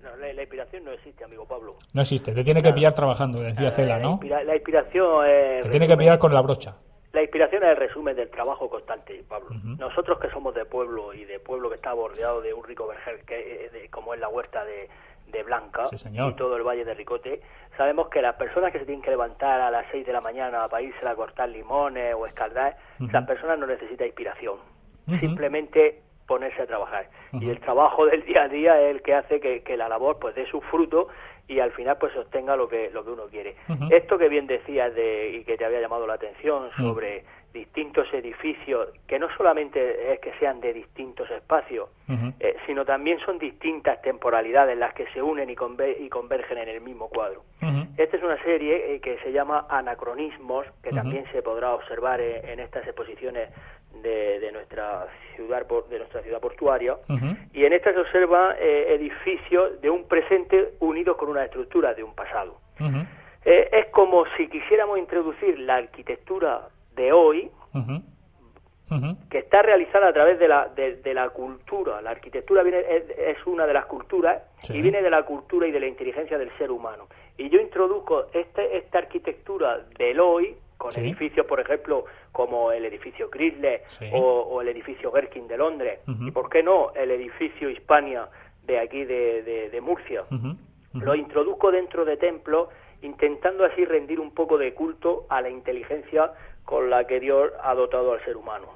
No, 0.03 0.17
la, 0.17 0.33
la 0.33 0.41
inspiración 0.43 0.85
no 0.85 0.93
existe, 0.93 1.23
amigo 1.23 1.45
Pablo. 1.47 1.77
No 1.93 2.01
existe, 2.01 2.33
te 2.33 2.43
tiene 2.43 2.63
que 2.63 2.73
pillar 2.73 2.95
trabajando, 2.95 3.41
decía 3.43 3.71
Cela, 3.71 3.99
La, 3.99 4.03
¿no? 4.03 4.13
inspira- 4.21 4.43
la 4.43 4.55
inspiración 4.55 5.27
es... 5.29 5.63
Te 5.65 5.69
tiene 5.69 5.87
que 5.87 5.97
pillar 5.99 6.19
con 6.19 6.33
la 6.33 6.41
brocha. 6.41 6.77
La 7.17 7.23
inspiración 7.23 7.63
es 7.63 7.71
el 7.71 7.77
resumen 7.79 8.15
del 8.15 8.29
trabajo 8.29 8.69
constante, 8.69 9.25
Pablo. 9.27 9.49
Nosotros 9.79 10.19
que 10.21 10.29
somos 10.29 10.55
de 10.55 10.67
pueblo 10.67 11.15
y 11.15 11.25
de 11.25 11.41
pueblo 11.41 11.71
que 11.71 11.77
está 11.77 11.95
bordeado 11.95 12.43
de 12.43 12.53
un 12.53 12.63
rico 12.63 12.87
vergel 12.87 13.25
que, 13.25 13.65
eh, 13.65 13.71
de- 13.71 13.89
como 13.89 14.13
es 14.13 14.21
la 14.21 14.29
huerta 14.29 14.67
de, 14.67 14.91
de 15.29 15.43
Blanca 15.43 15.85
Sí, 15.87 15.97
y 16.13 16.33
todo 16.35 16.57
el 16.57 16.63
valle 16.63 16.85
de 16.85 16.93
Ricote, 16.93 17.41
sabemos 17.79 18.09
que 18.11 18.21
las 18.21 18.35
personas 18.37 18.71
que 18.71 18.81
se 18.81 18.85
tienen 18.85 19.01
que 19.03 19.09
levantar 19.11 19.63
a 19.63 19.71
las 19.71 19.87
6 19.93 20.05
de 20.07 20.13
la 20.13 20.21
mañana 20.21 20.69
para 20.69 20.83
irse 20.83 21.09
a 21.09 21.15
cortar 21.15 21.49
limones 21.49 22.15
o 22.15 22.27
escaldar, 22.27 22.77
Ujú. 23.01 23.09
esas 23.09 23.27
personas 23.27 23.59
no 23.59 23.67
necesitan 23.67 24.09
inspiración. 24.09 24.59
Simplemente 25.19 26.03
ponerse 26.27 26.61
a 26.63 26.67
trabajar. 26.67 27.09
Y 27.33 27.49
el 27.49 27.61
trabajo 27.61 28.05
del 28.05 28.25
día 28.27 28.43
a 28.43 28.49
día 28.49 28.79
es 28.83 28.95
el 28.95 29.01
que 29.03 29.15
hace 29.15 29.41
que, 29.41 29.63
que 29.63 29.77
la 29.79 29.89
labor 29.89 30.19
pues 30.19 30.35
dé 30.35 30.45
su 30.51 30.61
fruto 30.61 31.09
y 31.49 31.61
al 31.61 31.71
final 31.73 31.97
pues 31.99 32.15
obtenga 32.17 32.57
lo 32.57 32.69
que 32.69 32.91
lo 32.91 33.05
que 33.05 33.11
uno 33.11 33.25
quiere. 33.27 33.55
Esto 33.91 34.19
que 34.19 34.29
bien 34.29 34.47
decías 34.47 34.95
de, 34.95 35.31
y 35.31 35.45
que 35.45 35.57
te 35.57 35.65
había 35.65 35.81
llamado 35.81 36.07
la 36.07 36.15
atención 36.15 36.71
sobre 36.77 37.25
distintos 37.55 38.13
edificios, 38.13 38.89
que 39.07 39.19
no 39.19 39.29
solamente 39.37 40.13
es 40.13 40.21
que 40.21 40.33
sean 40.39 40.61
de 40.61 40.75
distintos 40.75 41.31
espacios, 41.31 41.89
eh, 42.41 42.55
sino 42.67 42.85
también 42.85 43.19
son 43.21 43.39
distintas 43.39 44.03
temporalidades 44.03 44.77
las 44.77 44.93
que 44.93 45.07
se 45.15 45.23
unen 45.23 45.49
y, 45.49 45.57
conver- 45.57 45.97
y 45.99 46.09
convergen 46.11 46.59
en 46.59 46.69
el 46.69 46.81
mismo 46.83 47.09
cuadro. 47.09 47.45
Esta 47.97 48.19
es 48.19 48.23
una 48.23 48.37
serie 48.43 48.95
eh, 48.97 49.01
que 49.01 49.17
se 49.21 49.33
llama 49.33 49.67
Anacronismos, 49.71 50.67
que 50.83 50.91
también 50.91 51.25
se 51.33 51.41
podrá 51.43 51.73
observar 51.75 52.21
eh, 52.21 52.43
en 52.53 52.61
estas 52.61 52.85
exposiciones 52.87 53.49
de, 54.03 54.41
de 54.41 54.53
nuestra 54.53 55.07
ciudad 55.35 55.67
de 55.91 55.99
nuestra 55.99 56.23
ciudad 56.23 56.41
portuaria. 56.41 56.97
Y 57.53 57.65
en 57.65 57.73
esta 57.73 57.93
se 57.93 58.01
observa 58.01 58.55
eh, 58.59 58.95
edificios 58.95 59.81
de 59.81 59.91
un 59.91 60.07
presente 60.09 60.75
unidos 60.81 61.17
con 61.17 61.29
una 61.29 61.45
estructura 61.45 61.95
de 61.95 62.03
un 62.03 62.15
pasado. 62.15 62.59
Eh, 63.45 63.69
es 63.73 63.87
como 63.87 64.25
si 64.37 64.49
quisiéramos 64.49 64.99
introducir 64.99 65.59
la 65.61 65.77
arquitectura 65.77 66.69
de 66.95 67.13
hoy, 67.13 67.51
que 69.31 69.39
está 69.39 69.63
realizada 69.63 70.09
a 70.09 70.13
través 70.13 70.39
de 70.39 70.47
la, 70.49 70.69
de, 70.69 70.97
de 70.97 71.13
la 71.15 71.31
cultura. 71.31 72.01
La 72.03 72.11
arquitectura 72.11 72.63
viene, 72.63 72.79
es, 72.89 73.05
es 73.19 73.47
una 73.47 73.67
de 73.67 73.73
las 73.75 73.87
culturas 73.87 74.43
Sí. 74.59 74.77
y 74.77 74.83
viene 74.83 75.01
de 75.03 75.11
la 75.11 75.23
cultura 75.25 75.67
y 75.67 75.71
de 75.71 75.79
la 75.81 75.87
inteligencia 75.87 76.39
del 76.39 76.51
ser 76.59 76.71
humano. 76.73 77.07
y 77.39 77.49
yo 77.51 77.61
introduzco 77.61 78.27
este, 78.33 78.77
esta 78.79 78.99
arquitectura 78.99 79.81
del 79.99 80.19
hoy 80.19 80.57
con 80.77 80.93
Sí. 80.93 81.01
edificios, 81.01 81.47
por 81.47 81.61
ejemplo, 81.61 82.05
como 82.33 82.71
el 82.73 82.85
edificio 82.85 83.31
Chrysler 83.31 83.83
Sí. 83.89 84.07
o, 84.13 84.19
o 84.21 84.61
el 84.61 84.69
edificio 84.69 85.11
Gherkin 85.11 85.49
de 85.49 85.57
Londres, 85.57 86.01
y 86.07 86.31
por 86.31 86.49
qué 86.51 86.63
no 86.63 86.93
el 86.95 87.11
edificio 87.11 87.71
Hispania 87.71 88.29
de 88.65 88.79
aquí 88.81 89.05
de, 89.05 89.43
de- 89.43 89.71
de 89.71 89.81
Murcia. 89.81 90.25
Lo 90.93 91.15
introduzco 91.15 91.71
dentro 91.71 92.05
de 92.05 92.17
templos, 92.17 92.69
intentando 93.03 93.65
así 93.65 93.85
rendir 93.85 94.19
un 94.21 94.33
poco 94.33 94.57
de 94.59 94.73
culto 94.75 95.27
a 95.29 95.41
la 95.43 95.51
inteligencia 95.51 96.33
con 96.65 96.89
la 96.91 97.07
que 97.07 97.21
Dios 97.21 97.51
ha 97.63 97.75
dotado 97.75 98.13
al 98.13 98.25
ser 98.25 98.37
humano. 98.37 98.67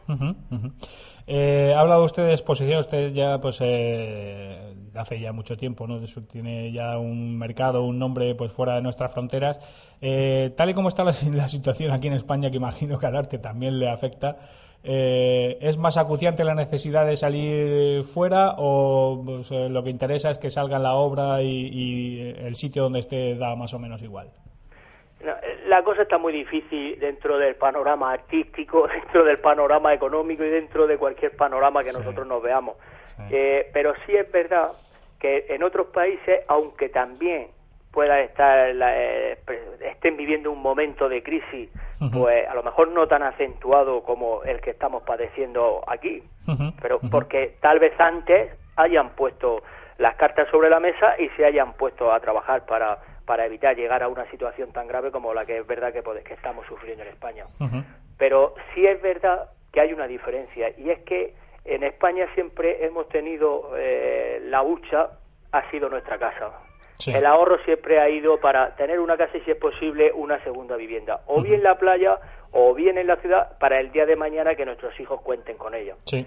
Eh, 1.26 1.72
ha 1.74 1.80
hablado 1.80 2.04
usted 2.04 2.24
de 2.26 2.32
exposición, 2.32 2.78
usted 2.80 3.12
ya 3.12 3.38
pues 3.40 3.58
eh, 3.62 4.69
hace 4.94 5.20
ya 5.20 5.32
mucho 5.32 5.56
tiempo, 5.56 5.86
¿no? 5.86 6.00
Tiene 6.30 6.72
ya 6.72 6.98
un 6.98 7.36
mercado, 7.36 7.84
un 7.84 7.98
nombre 7.98 8.34
pues 8.34 8.52
fuera 8.52 8.74
de 8.74 8.82
nuestras 8.82 9.12
fronteras. 9.12 9.60
Eh, 10.00 10.52
tal 10.56 10.70
y 10.70 10.74
como 10.74 10.88
está 10.88 11.04
la, 11.04 11.12
situación 11.12 11.92
aquí 11.92 12.08
en 12.08 12.14
España, 12.14 12.50
que 12.50 12.56
imagino 12.56 12.98
que 12.98 13.06
al 13.06 13.16
arte 13.16 13.38
también 13.38 13.78
le 13.78 13.88
afecta, 13.88 14.38
eh, 14.82 15.58
¿es 15.60 15.76
más 15.76 15.96
acuciante 15.96 16.44
la 16.44 16.54
necesidad 16.54 17.06
de 17.06 17.16
salir 17.16 18.04
fuera 18.04 18.54
o 18.58 19.22
pues, 19.24 19.50
eh, 19.50 19.68
lo 19.68 19.82
que 19.82 19.90
interesa 19.90 20.30
es 20.30 20.38
que 20.38 20.50
salga 20.50 20.78
la 20.78 20.94
obra 20.94 21.42
y 21.42 22.34
el 22.38 22.56
sitio 22.56 22.84
donde 22.84 23.00
esté 23.00 23.34
da 23.36 23.54
más 23.56 23.74
o 23.74 23.78
menos 23.78 24.02
igual? 24.02 24.30
No, 25.24 25.34
La 25.66 25.82
cosa 25.82 26.02
está 26.02 26.16
muy 26.18 26.32
difícil 26.32 26.98
dentro 26.98 27.36
del 27.38 27.54
panorama 27.56 28.12
artístico, 28.12 28.86
dentro 28.92 29.24
del 29.24 29.38
panorama 29.38 29.92
económico 29.92 30.44
y 30.44 30.48
dentro 30.50 30.86
de 30.86 30.96
cualquier 30.98 31.36
panorama 31.36 31.82
que 31.84 31.92
nosotros 31.92 32.26
nos 32.26 32.42
veamos. 32.42 32.76
Eh, 33.30 33.68
pero 33.72 33.92
sí 34.06 34.16
es 34.16 34.30
verdad 34.32 34.72
que 35.18 35.46
en 35.50 35.62
otros 35.62 35.88
países, 35.88 36.40
aunque 36.48 36.88
también 36.88 37.48
pueda 37.92 38.20
estar 38.20 38.74
la- 38.74 38.96
eh, 38.96 39.38
estén 39.80 40.16
viviendo 40.16 40.50
un 40.50 40.62
momento 40.62 41.08
de 41.08 41.22
crisis, 41.22 41.68
pues 42.12 42.48
a 42.48 42.54
lo 42.54 42.62
mejor 42.62 42.88
no 42.88 43.06
tan 43.08 43.22
acentuado 43.22 44.02
como 44.02 44.42
el 44.44 44.60
que 44.62 44.70
estamos 44.70 45.02
padeciendo 45.02 45.82
aquí, 45.86 46.22
pero 46.80 46.98
porque 47.10 47.56
tal 47.60 47.78
vez 47.78 47.92
antes 48.00 48.52
hayan 48.76 49.10
puesto 49.10 49.62
las 49.98 50.14
cartas 50.14 50.48
sobre 50.50 50.70
la 50.70 50.80
mesa 50.80 51.14
y 51.20 51.28
se 51.30 51.44
hayan 51.44 51.74
puesto 51.74 52.10
a 52.10 52.20
trabajar 52.20 52.64
para, 52.64 52.98
para 53.30 53.46
evitar 53.46 53.76
llegar 53.76 54.02
a 54.02 54.08
una 54.08 54.28
situación 54.28 54.72
tan 54.72 54.88
grave 54.88 55.12
como 55.12 55.32
la 55.32 55.46
que 55.46 55.58
es 55.58 55.64
verdad 55.64 55.92
que, 55.92 56.34
estamos 56.34 56.66
sufriendo 56.66 57.04
en 57.04 57.10
España. 57.10 57.46
Pero 58.18 58.56
sí 58.74 58.84
es 58.84 59.00
verdad 59.00 59.50
que 59.72 59.80
hay 59.80 59.92
una 59.92 60.08
diferencia 60.08 60.72
y 60.76 60.90
es 60.90 60.98
que 61.02 61.34
en 61.64 61.84
España 61.84 62.26
siempre 62.34 62.84
hemos 62.84 63.08
tenido 63.08 63.70
eh, 63.76 64.40
la 64.46 64.64
hucha 64.64 65.10
ha 65.52 65.70
sido 65.70 65.88
nuestra 65.88 66.18
casa. 66.18 66.50
Sí. 66.98 67.12
El 67.12 67.24
ahorro 67.24 67.62
siempre 67.64 68.00
ha 68.00 68.08
ido 68.10 68.40
para 68.40 68.74
tener 68.74 68.98
una 68.98 69.16
casa 69.16 69.38
y 69.38 69.42
si 69.42 69.52
es 69.52 69.58
posible 69.58 70.10
una 70.12 70.42
segunda 70.42 70.74
vivienda, 70.74 71.20
o 71.26 71.40
bien 71.40 71.62
la 71.62 71.78
playa 71.78 72.18
o 72.50 72.74
bien 72.74 72.98
en 72.98 73.06
la 73.06 73.14
ciudad 73.18 73.56
para 73.60 73.78
el 73.78 73.92
día 73.92 74.06
de 74.06 74.16
mañana 74.16 74.56
que 74.56 74.64
nuestros 74.64 74.98
hijos 74.98 75.20
cuenten 75.20 75.56
con 75.56 75.76
ella. 75.76 75.94
Sí. 76.04 76.26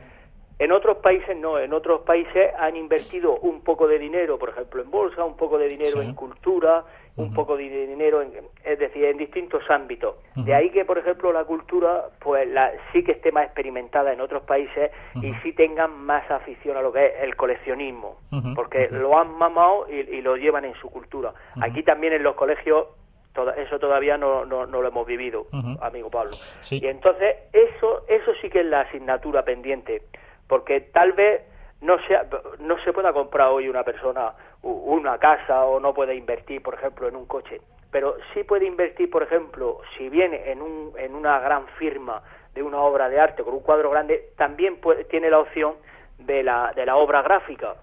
En 0.63 0.71
otros 0.71 0.95
países 0.99 1.35
no, 1.35 1.59
en 1.59 1.73
otros 1.73 2.03
países 2.03 2.53
han 2.57 2.77
invertido 2.77 3.35
un 3.39 3.65
poco 3.65 3.85
de 3.85 3.99
dinero, 3.99 4.39
por 4.39 4.47
ejemplo, 4.47 4.81
en 4.81 4.89
bolsa, 4.89 5.25
un 5.25 5.35
poco 5.35 5.57
de 5.57 5.67
dinero 5.67 5.99
Sí. 6.01 6.07
en 6.07 6.13
cultura, 6.15 6.85
un 7.17 7.33
poco 7.33 7.57
de 7.57 7.63
dinero, 7.85 8.21
en, 8.21 8.31
es 8.63 8.79
decir, 8.79 9.03
en 9.03 9.17
distintos 9.17 9.61
ámbitos. 9.69 10.15
De 10.35 10.55
ahí 10.55 10.69
que, 10.69 10.85
por 10.85 10.97
ejemplo, 10.97 11.33
la 11.33 11.43
cultura 11.43 12.05
pues 12.19 12.47
la, 12.47 12.71
sí 12.93 13.03
que 13.03 13.11
esté 13.11 13.33
más 13.33 13.43
experimentada 13.43 14.13
en 14.13 14.21
otros 14.21 14.43
países 14.43 14.89
y 15.21 15.33
sí 15.43 15.51
tengan 15.51 15.91
más 16.05 16.31
afición 16.31 16.77
a 16.77 16.81
lo 16.81 16.93
que 16.93 17.07
es 17.07 17.13
el 17.23 17.35
coleccionismo, 17.35 18.19
porque 18.55 18.87
lo 18.89 19.19
han 19.19 19.33
mamado 19.37 19.85
y, 19.89 19.95
y 20.15 20.21
lo 20.21 20.37
llevan 20.37 20.63
en 20.63 20.75
su 20.75 20.89
cultura. 20.89 21.33
Aquí 21.61 21.83
también 21.83 22.13
en 22.13 22.23
los 22.23 22.35
colegios 22.35 22.87
toda- 23.33 23.53
eso 23.57 23.79
todavía 23.79 24.17
no, 24.17 24.45
no, 24.45 24.65
no 24.65 24.81
lo 24.81 24.87
hemos 24.87 25.05
vivido, 25.05 25.45
amigo 25.81 26.09
Pablo. 26.09 26.31
Sí. 26.61 26.79
Y 26.81 26.87
entonces 26.87 27.35
eso 27.51 28.05
eso 28.07 28.31
sí 28.41 28.49
que 28.49 28.61
es 28.61 28.65
la 28.65 28.81
asignatura 28.81 29.43
pendiente, 29.43 30.03
porque 30.47 30.81
tal 30.81 31.13
vez 31.13 31.41
no 31.81 31.97
sea, 32.07 32.25
no 32.59 32.77
se 32.79 32.93
pueda 32.93 33.11
comprar 33.13 33.49
hoy 33.49 33.67
una 33.67 33.83
persona 33.83 34.33
una 34.61 35.17
casa 35.17 35.65
o 35.65 35.79
no 35.81 35.93
puede 35.93 36.15
invertir, 36.15 36.61
por 36.63 36.75
ejemplo, 36.75 37.07
en 37.09 37.17
un 37.17 37.25
coche, 37.25 37.59
pero 37.91 38.15
sí 38.33 38.43
puede 38.45 38.65
invertir, 38.65 39.09
por 39.09 39.23
ejemplo, 39.23 39.79
si 39.97 40.07
viene 40.07 40.49
en, 40.51 40.61
un, 40.61 40.93
en 40.97 41.13
una 41.15 41.37
gran 41.39 41.67
firma 41.79 42.21
de 42.53 42.63
una 42.63 42.79
obra 42.79 43.09
de 43.09 43.19
arte 43.19 43.43
con 43.43 43.53
un 43.53 43.59
cuadro 43.59 43.89
grande, 43.89 44.29
también 44.37 44.77
puede- 44.77 45.03
tiene 45.05 45.29
la 45.29 45.39
opción 45.39 45.73
de 46.19 46.43
la, 46.43 46.71
de 46.75 46.85
la 46.85 46.95
obra 46.95 47.21
gráfica, 47.23 47.75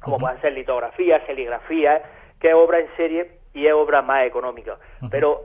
como 0.00 0.18
pueden 0.18 0.40
ser 0.40 0.52
litografías, 0.54 1.22
serigrafías, 1.26 2.00
que 2.40 2.48
es 2.48 2.54
obra 2.54 2.78
en 2.78 2.88
serie 2.96 3.32
y 3.52 3.66
es 3.66 3.72
obra 3.74 4.00
más 4.00 4.24
económica. 4.24 4.78
Pero 5.10 5.42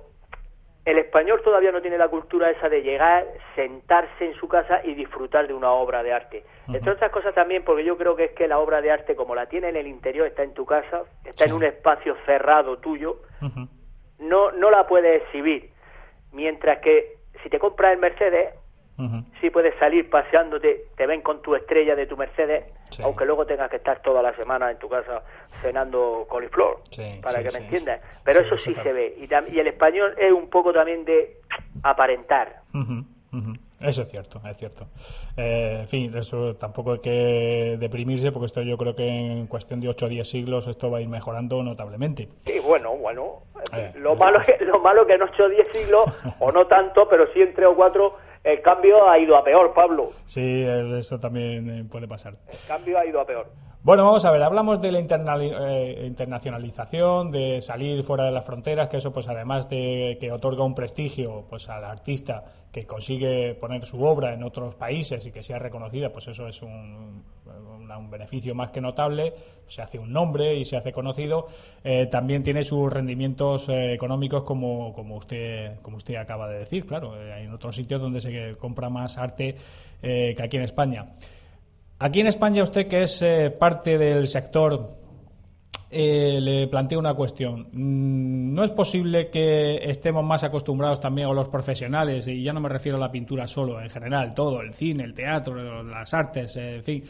el 0.89 0.97
español 0.97 1.41
todavía 1.43 1.71
no 1.71 1.82
tiene 1.82 1.97
la 1.97 2.08
cultura 2.08 2.49
esa 2.49 2.67
de 2.67 2.82
llegar, 2.82 3.28
sentarse 3.56 4.25
en 4.25 4.34
su 4.36 4.47
casa 4.47 4.82
y 4.84 4.95
disfrutar 4.95 5.47
de 5.47 5.54
una 5.54 5.71
obra 5.71 6.02
de 6.02 6.13
arte. 6.13 6.43
Entre 6.67 6.91
otras 6.91 7.12
cosas 7.12 7.36
también 7.36 7.63
porque 7.63 7.84
yo 7.84 7.97
creo 7.97 8.15
que 8.15 8.25
es 8.25 8.32
que 8.32 8.47
la 8.47 8.60
obra 8.60 8.82
de 8.82 8.91
arte, 8.91 9.15
como 9.15 9.36
la 9.36 9.47
tiene 9.47 9.69
en 9.69 9.75
el 9.75 9.88
interior, 9.88 10.25
está 10.25 10.43
en 10.43 10.54
tu 10.54 10.65
casa, 10.65 11.04
está 11.25 11.45
en 11.45 11.54
un 11.54 11.63
espacio 11.63 12.15
cerrado 12.25 12.78
tuyo, 12.80 13.17
no, 14.19 14.52
no 14.52 14.71
la 14.71 14.88
puedes 14.88 15.21
exhibir. 15.23 15.69
Mientras 16.32 16.80
que 16.80 17.17
si 17.43 17.49
te 17.49 17.60
compras 17.60 17.93
el 17.93 17.99
Mercedes, 17.99 18.54
sí 19.40 19.50
puedes 19.50 19.78
salir 19.80 20.10
paseándote, 20.10 20.86
te 20.96 21.08
ven 21.08 21.22
con 21.22 21.42
tu 21.42 21.56
estrella 21.56 21.96
de 21.96 22.06
tu 22.06 22.18
Mercedes, 22.18 22.66
aunque 23.04 23.26
luego 23.26 23.46
tengas 23.46 23.70
que 23.70 23.78
estar 23.78 24.02
toda 24.02 24.22
la 24.22 24.34
semana 24.36 24.70
en 24.72 24.78
tu 24.78 24.90
casa 24.90 25.24
cenando 25.62 26.26
coliflor, 26.30 26.82
para 27.22 27.40
sí, 27.40 27.44
que 27.44 27.52
me 27.52 27.66
entiendas. 27.66 28.02
Pero 28.24 28.42
eso 28.42 28.58
sí 28.58 28.74
se 28.76 28.94
ve. 28.94 29.16
Y, 29.18 29.56
y 29.56 29.60
el 29.60 29.68
español 29.68 30.16
es 30.18 30.32
un 30.32 30.50
poco 30.50 30.74
también 30.74 31.06
de 31.06 31.38
aparentar. 31.84 32.62
Ujú, 32.74 33.04
ujú. 33.38 33.54
Eso 33.82 34.02
es 34.02 34.10
cierto, 34.10 34.42
es 34.46 34.58
cierto. 34.58 34.88
Eh, 35.38 35.78
en 35.82 35.88
fin, 35.88 36.18
eso 36.18 36.56
tampoco 36.58 36.94
hay 36.94 37.00
que 37.00 37.78
deprimirse 37.80 38.32
porque 38.34 38.48
esto 38.48 38.62
yo 38.62 38.78
creo 38.78 38.94
que 38.94 39.08
en 39.08 39.48
cuestión 39.48 39.80
de 39.80 39.88
8 39.88 40.08
o 40.08 40.10
10 40.10 40.28
siglos 40.28 40.68
esto 40.68 40.92
va 40.92 40.98
a 40.98 41.02
ir 41.02 41.08
mejorando 41.08 41.64
notablemente. 41.64 42.28
Sí, 42.46 42.60
bueno, 42.60 42.98
bueno. 42.98 43.44
Eh, 43.74 43.94
Lo 43.96 44.16
malo, 44.16 44.42
es, 44.42 44.60
lo 44.62 44.80
malo 44.80 45.08
que 45.08 45.14
en 45.14 45.22
8 45.22 45.44
o 45.44 45.50
10 45.50 45.68
siglos, 45.72 46.10
o 46.40 46.52
no 46.52 46.68
tanto, 46.68 47.08
pero 47.08 47.32
sí 47.34 47.42
en 47.42 47.54
3 47.54 47.68
o 47.68 47.76
4, 47.76 48.18
el 48.43 48.62
cambio 48.62 49.10
ha 49.10 49.19
ido 49.19 49.36
a 49.38 49.43
peor, 49.43 49.73
Pablo. 49.73 50.12
Sí, 50.25 50.63
eso 50.63 51.19
también 51.19 51.69
eh, 51.69 51.86
puede 51.89 52.08
pasar. 52.08 52.36
El 52.49 52.58
cambio 52.67 52.97
ha 52.97 53.06
ido 53.06 53.19
a 53.19 53.25
peor. 53.25 53.47
Bueno, 53.89 54.06
vamos 54.06 54.23
a 54.23 54.30
ver, 54.30 54.43
hablamos 54.43 54.80
de 54.82 54.91
la 54.91 54.99
eh, 54.99 56.04
internacionalización, 56.06 57.32
de 57.32 57.60
salir 57.60 58.04
fuera 58.04 58.23
de 58.25 58.30
las 58.30 58.45
fronteras, 58.45 58.88
que 58.88 58.97
eso 58.97 59.12
pues 59.12 59.28
además 59.28 59.67
de 59.67 60.15
que 60.19 60.32
otorga 60.32 60.63
un 60.63 60.75
prestigio 60.75 61.47
pues 61.49 61.69
al 61.69 61.84
artista 61.84 62.43
que 62.71 62.86
consigue 62.86 63.56
poner 63.56 63.86
su 63.86 64.04
obra 64.04 64.36
en 64.36 64.43
otros 64.43 64.75
países 64.75 65.25
y 65.25 65.32
que 65.32 65.41
sea 65.41 65.58
reconocida, 65.58 66.12
pues 66.12 66.28
eso 66.28 66.47
es 66.47 66.62
un, 66.62 67.23
beneficio 68.12 68.54
más 68.54 68.69
que 68.69 68.80
notable, 68.80 69.34
se 69.65 69.82
hace 69.82 69.97
un 69.97 70.13
nombre 70.13 70.56
y 70.56 70.65
se 70.65 70.78
hace 70.78 70.91
conocido, 70.91 71.47
eh, 71.84 72.06
también 72.06 72.43
tiene 72.43 72.63
sus 72.63 72.93
rendimientos 72.93 73.69
eh, 73.69 73.93
económicos 73.93 74.43
como, 74.43 74.93
como 74.93 75.15
usted 75.15 75.82
como 75.82 75.97
usted 75.97 76.15
acaba 76.15 76.47
de 76.47 76.60
decir, 76.60 76.86
claro, 76.86 77.13
hay 77.13 77.45
en 77.45 77.54
otros 77.54 77.75
sitios 77.75 77.99
donde 77.99 78.21
se 78.21 78.56
compra 78.58 78.89
más 78.89 79.17
arte 79.17 79.56
que 79.99 80.38
aquí 80.39 80.58
en 80.58 80.63
España. 80.63 81.08
Aquí 82.00 82.22
en 82.22 82.28
España, 82.28 82.64
usted 82.64 82.88
que 82.88 83.04
es 83.04 83.22
eh, 83.22 83.52
parte 83.52 83.98
del 83.98 84.28
sector, 84.28 84.92
eh, 85.92 86.40
le 86.42 86.68
planteo 86.68 86.98
una 87.00 87.14
cuestión. 87.14 87.68
Mm, 87.74 88.54
¿No 88.54 88.64
es 88.64 88.72
posible 88.72 89.30
que 89.30 89.90
estemos 89.90 90.24
más 90.24 90.44
acostumbrados 90.44 91.00
también 91.00 91.28
a 91.30 91.34
los 91.34 91.50
profesionales, 91.50 92.28
y 92.28 92.44
ya 92.44 92.54
no 92.54 92.62
me 92.62 92.70
refiero 92.70 92.98
a 92.98 93.02
la 93.02 93.12
pintura 93.12 93.48
solo, 93.48 93.82
en 93.82 93.90
general, 93.90 94.34
todo, 94.34 94.62
el 94.62 94.74
cine, 94.74 95.04
el 95.04 95.14
teatro, 95.14 95.84
las 95.84 96.14
artes, 96.14 96.56
eh, 96.58 96.76
en 96.78 96.84
fin, 96.84 97.04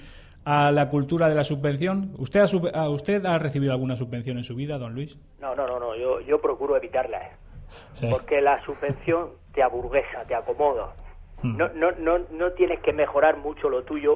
a 0.45 0.71
la 0.71 0.89
cultura 0.89 1.30
de 1.30 1.36
la 1.36 1.43
subvención? 1.43 2.13
¿Usted 2.17 2.40
ha, 2.40 2.48
sub- 2.48 2.71
a- 2.73 2.90
¿Usted 2.90 3.23
ha 3.25 3.37
recibido 3.37 3.73
alguna 3.73 3.96
subvención 3.96 4.37
en 4.37 4.44
su 4.44 4.56
vida, 4.56 4.77
don 4.79 4.96
Luis? 4.96 5.19
No, 5.40 5.54
no, 5.56 5.67
no, 5.67 5.79
no, 5.79 5.96
yo, 5.96 6.19
yo 6.21 6.42
procuro 6.42 6.75
evitarla, 6.77 7.19
¿eh? 7.19 7.31
Sí. 7.94 8.08
porque 8.10 8.42
la 8.42 8.63
subvención 8.65 9.29
te 9.54 9.62
aburguesa, 9.62 10.23
te 10.27 10.33
acomoda. 10.33 10.96
Mm. 11.44 11.58
No, 11.58 11.69
no, 11.75 11.92
no, 11.92 12.17
no 12.31 12.52
tienes 12.54 12.79
que 12.79 12.92
mejorar 12.94 13.37
mucho 13.37 13.69
lo 13.69 13.83
tuyo 13.83 14.15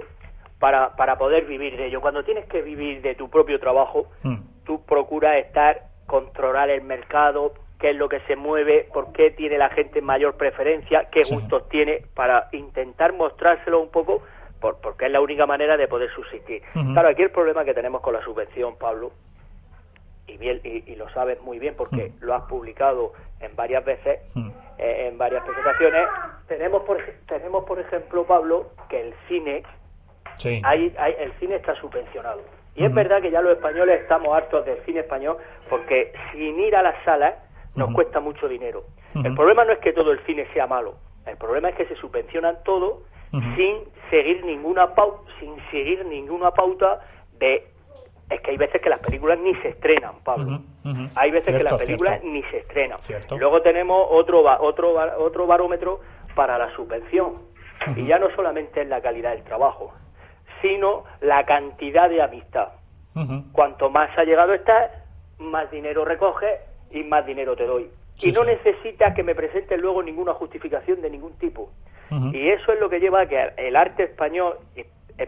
para, 0.63 0.95
para 0.95 1.17
poder 1.17 1.43
vivir 1.43 1.75
de 1.75 1.87
ello. 1.87 1.99
Cuando 1.99 2.23
tienes 2.23 2.45
que 2.45 2.61
vivir 2.61 3.01
de 3.01 3.15
tu 3.15 3.29
propio 3.29 3.59
trabajo, 3.59 4.05
Mm. 4.23 4.37
tú 4.63 4.81
procuras 4.85 5.35
estar, 5.35 5.81
controlar 6.07 6.69
el 6.69 6.83
mercado, 6.83 7.51
qué 7.81 7.89
es 7.89 7.97
lo 7.97 8.07
que 8.07 8.21
se 8.21 8.37
mueve, 8.37 8.87
por 8.93 9.11
qué 9.11 9.31
tiene 9.31 9.57
la 9.57 9.67
gente 9.71 10.01
mayor 10.01 10.37
preferencia, 10.37 11.09
qué 11.11 11.19
gustos 11.29 11.67
tiene, 11.67 12.05
para 12.15 12.47
intentar 12.53 13.11
mostrárselo 13.11 13.81
un 13.81 13.89
poco, 13.91 14.21
por, 14.61 14.79
porque 14.79 15.07
es 15.07 15.11
la 15.11 15.19
única 15.19 15.45
manera 15.45 15.75
de 15.75 15.89
poder 15.89 16.09
subsistir. 16.11 16.61
Claro, 16.93 17.09
aquí 17.09 17.23
el 17.23 17.31
problema 17.31 17.65
que 17.65 17.73
tenemos 17.73 17.99
con 17.99 18.13
la 18.13 18.23
subvención, 18.23 18.77
Pablo, 18.77 19.11
y, 20.27 20.37
bien, 20.37 20.61
y, 20.63 20.89
y 20.89 20.95
lo 20.95 21.09
sabes 21.09 21.41
muy 21.41 21.59
bien 21.59 21.75
porque 21.75 22.13
lo 22.21 22.35
has 22.35 22.43
publicado 22.43 23.11
en 23.41 23.53
varias 23.57 23.83
veces, 23.83 24.21
eh, 24.77 25.07
en 25.09 25.17
varias 25.17 25.43
presentaciones, 25.43 26.07
tenemos 26.47 26.83
por, 26.83 27.03
tenemos 27.27 27.65
por 27.65 27.79
ejemplo, 27.81 28.23
Pablo, 28.25 28.67
que 28.87 29.01
el 29.01 29.13
cine, 29.27 29.63
Sí. 30.37 30.61
hay, 30.63 30.93
hay- 30.97 31.15
el 31.19 31.31
cine 31.33 31.55
está 31.55 31.75
subvencionado. 31.75 32.41
Y 32.75 32.85
es 32.85 32.93
verdad 32.93 33.21
que 33.21 33.29
ya 33.29 33.41
los 33.41 33.53
españoles 33.55 34.01
estamos 34.01 34.35
hartos 34.35 34.65
del 34.65 34.77
cine 34.85 35.01
español 35.01 35.37
porque 35.69 36.11
sin 36.31 36.59
ir 36.59 36.75
a 36.75 36.81
las 36.81 36.95
salas 37.03 37.35
nos 37.75 37.93
cuesta 37.93 38.19
mucho 38.19 38.47
dinero. 38.47 38.83
El 39.15 39.35
problema 39.35 39.63
no 39.63 39.73
es 39.73 39.79
que 39.79 39.93
todo 39.93 40.11
el 40.11 40.19
cine 40.25 40.47
sea 40.53 40.65
malo, 40.65 40.95
el 41.27 41.37
problema 41.37 41.69
es 41.69 41.75
que 41.75 41.85
se 41.85 41.95
subvencionan 41.95 42.57
todo 42.63 43.03
sin 43.55 43.77
seguir 44.09 44.43
ninguna 44.45 44.93
pauta, 44.95 45.31
sin 45.39 45.55
seguir 45.71 46.05
ninguna 46.05 46.51
pauta 46.51 46.99
de 47.39 47.67
es 48.29 48.41
que 48.41 48.51
hay 48.51 48.57
veces 48.57 48.81
que 48.81 48.89
las 48.89 48.99
películas 48.99 49.37
ni 49.39 49.53
se 49.55 49.67
estrenan, 49.69 50.15
Pablo. 50.23 50.61
Hay 51.15 51.29
veces 51.29 51.55
que 51.55 51.63
las 51.63 51.73
películas 51.85 52.19
cierto. 52.21 52.33
ni 52.33 52.43
se 52.49 52.57
estrenan. 52.59 52.99
Cierto. 52.99 53.37
Luego 53.37 53.61
tenemos 53.61 54.07
otro 54.09 54.41
ba- 54.43 54.59
otro 54.61 54.93
ba- 54.93 55.15
otro 55.19 55.45
barómetro 55.45 55.99
para 56.35 56.57
la 56.57 56.73
subvención. 56.75 57.43
Y 57.95 58.05
ya 58.07 58.17
no 58.17 58.29
solamente 58.35 58.81
es 58.81 58.87
la 58.87 59.01
calidad 59.01 59.31
del 59.31 59.43
trabajo, 59.43 59.93
sino 60.63 61.03
la 61.21 61.45
cantidad 61.45 62.09
de 62.09 62.23
amistad. 62.23 62.69
Cuanto 63.51 63.91
más 63.91 64.09
allegado 64.17 64.55
estás, 64.55 64.89
más 65.37 65.69
dinero 65.69 66.03
recoges 66.03 66.59
y 66.89 67.03
más 67.03 67.23
dinero 67.27 67.55
te 67.55 67.67
doy. 67.67 67.91
Sí, 68.15 68.29
y 68.29 68.31
no 68.31 68.39
sí. 68.41 68.47
necesitas 68.47 69.13
que 69.13 69.21
me 69.21 69.35
presentes 69.35 69.79
luego 69.79 70.01
ninguna 70.01 70.33
justificación 70.33 71.01
de 71.01 71.11
ningún 71.11 71.33
tipo. 71.37 71.69
Y 72.31 72.49
eso 72.49 72.71
es 72.71 72.79
lo 72.79 72.89
que 72.89 72.99
lleva 72.99 73.21
a 73.21 73.25
que 73.27 73.53
el 73.57 73.75
arte 73.75 74.03
español, 74.03 74.57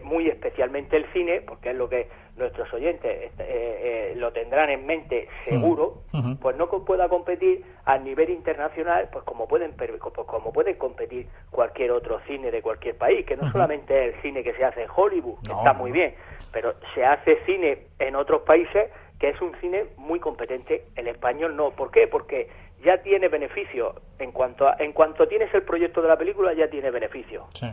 muy 0.04 0.28
especialmente 0.28 0.96
el 0.96 1.04
cine, 1.12 1.40
porque 1.40 1.70
es 1.70 1.76
lo 1.76 1.88
que 1.88 2.08
nuestros 2.36 2.72
oyentes 2.72 3.10
eh, 3.10 3.32
eh, 3.38 4.14
lo 4.16 4.32
tendrán 4.32 4.70
en 4.70 4.86
mente 4.86 5.28
seguro, 5.48 6.02
pues 6.40 6.56
no 6.56 6.68
pueda 6.68 7.08
competir 7.08 7.64
a 7.84 7.98
nivel 7.98 8.30
internacional, 8.30 9.08
pues 9.10 9.24
como 9.24 9.48
pueden 9.48 9.72
pues 9.72 9.90
como 10.26 10.52
puede 10.52 10.76
competir 10.76 11.28
cualquier 11.50 11.92
otro 11.92 12.20
cine 12.26 12.50
de 12.50 12.62
cualquier 12.62 12.96
país, 12.96 13.24
que 13.26 13.36
no 13.36 13.50
solamente 13.52 14.08
es 14.08 14.14
el 14.14 14.22
cine 14.22 14.42
que 14.42 14.54
se 14.54 14.64
hace 14.64 14.82
en 14.82 14.88
Hollywood, 14.94 15.40
que 15.42 15.52
No, 15.52 15.58
está 15.58 15.72
muy 15.72 15.92
bien, 15.92 16.14
pero 16.52 16.74
se 16.94 17.04
hace 17.04 17.38
cine 17.46 17.86
en 17.98 18.16
otros 18.16 18.42
países 18.42 18.90
que 19.18 19.30
es 19.30 19.40
un 19.40 19.54
cine 19.60 19.86
muy 19.96 20.20
competente, 20.20 20.88
el 20.94 21.08
español 21.08 21.56
no. 21.56 21.70
¿Por 21.70 21.90
qué? 21.90 22.06
Porque 22.06 22.48
ya 22.84 22.98
tiene 23.02 23.28
beneficio. 23.28 23.94
En 24.18 24.32
cuanto 24.32 24.68
a, 24.68 24.76
en 24.78 24.92
cuanto 24.92 25.26
tienes 25.26 25.52
el 25.54 25.62
proyecto 25.62 26.02
de 26.02 26.08
la 26.08 26.16
película, 26.16 26.52
ya 26.52 26.68
tiene 26.68 26.90
beneficio. 26.90 27.46
Sí. 27.54 27.66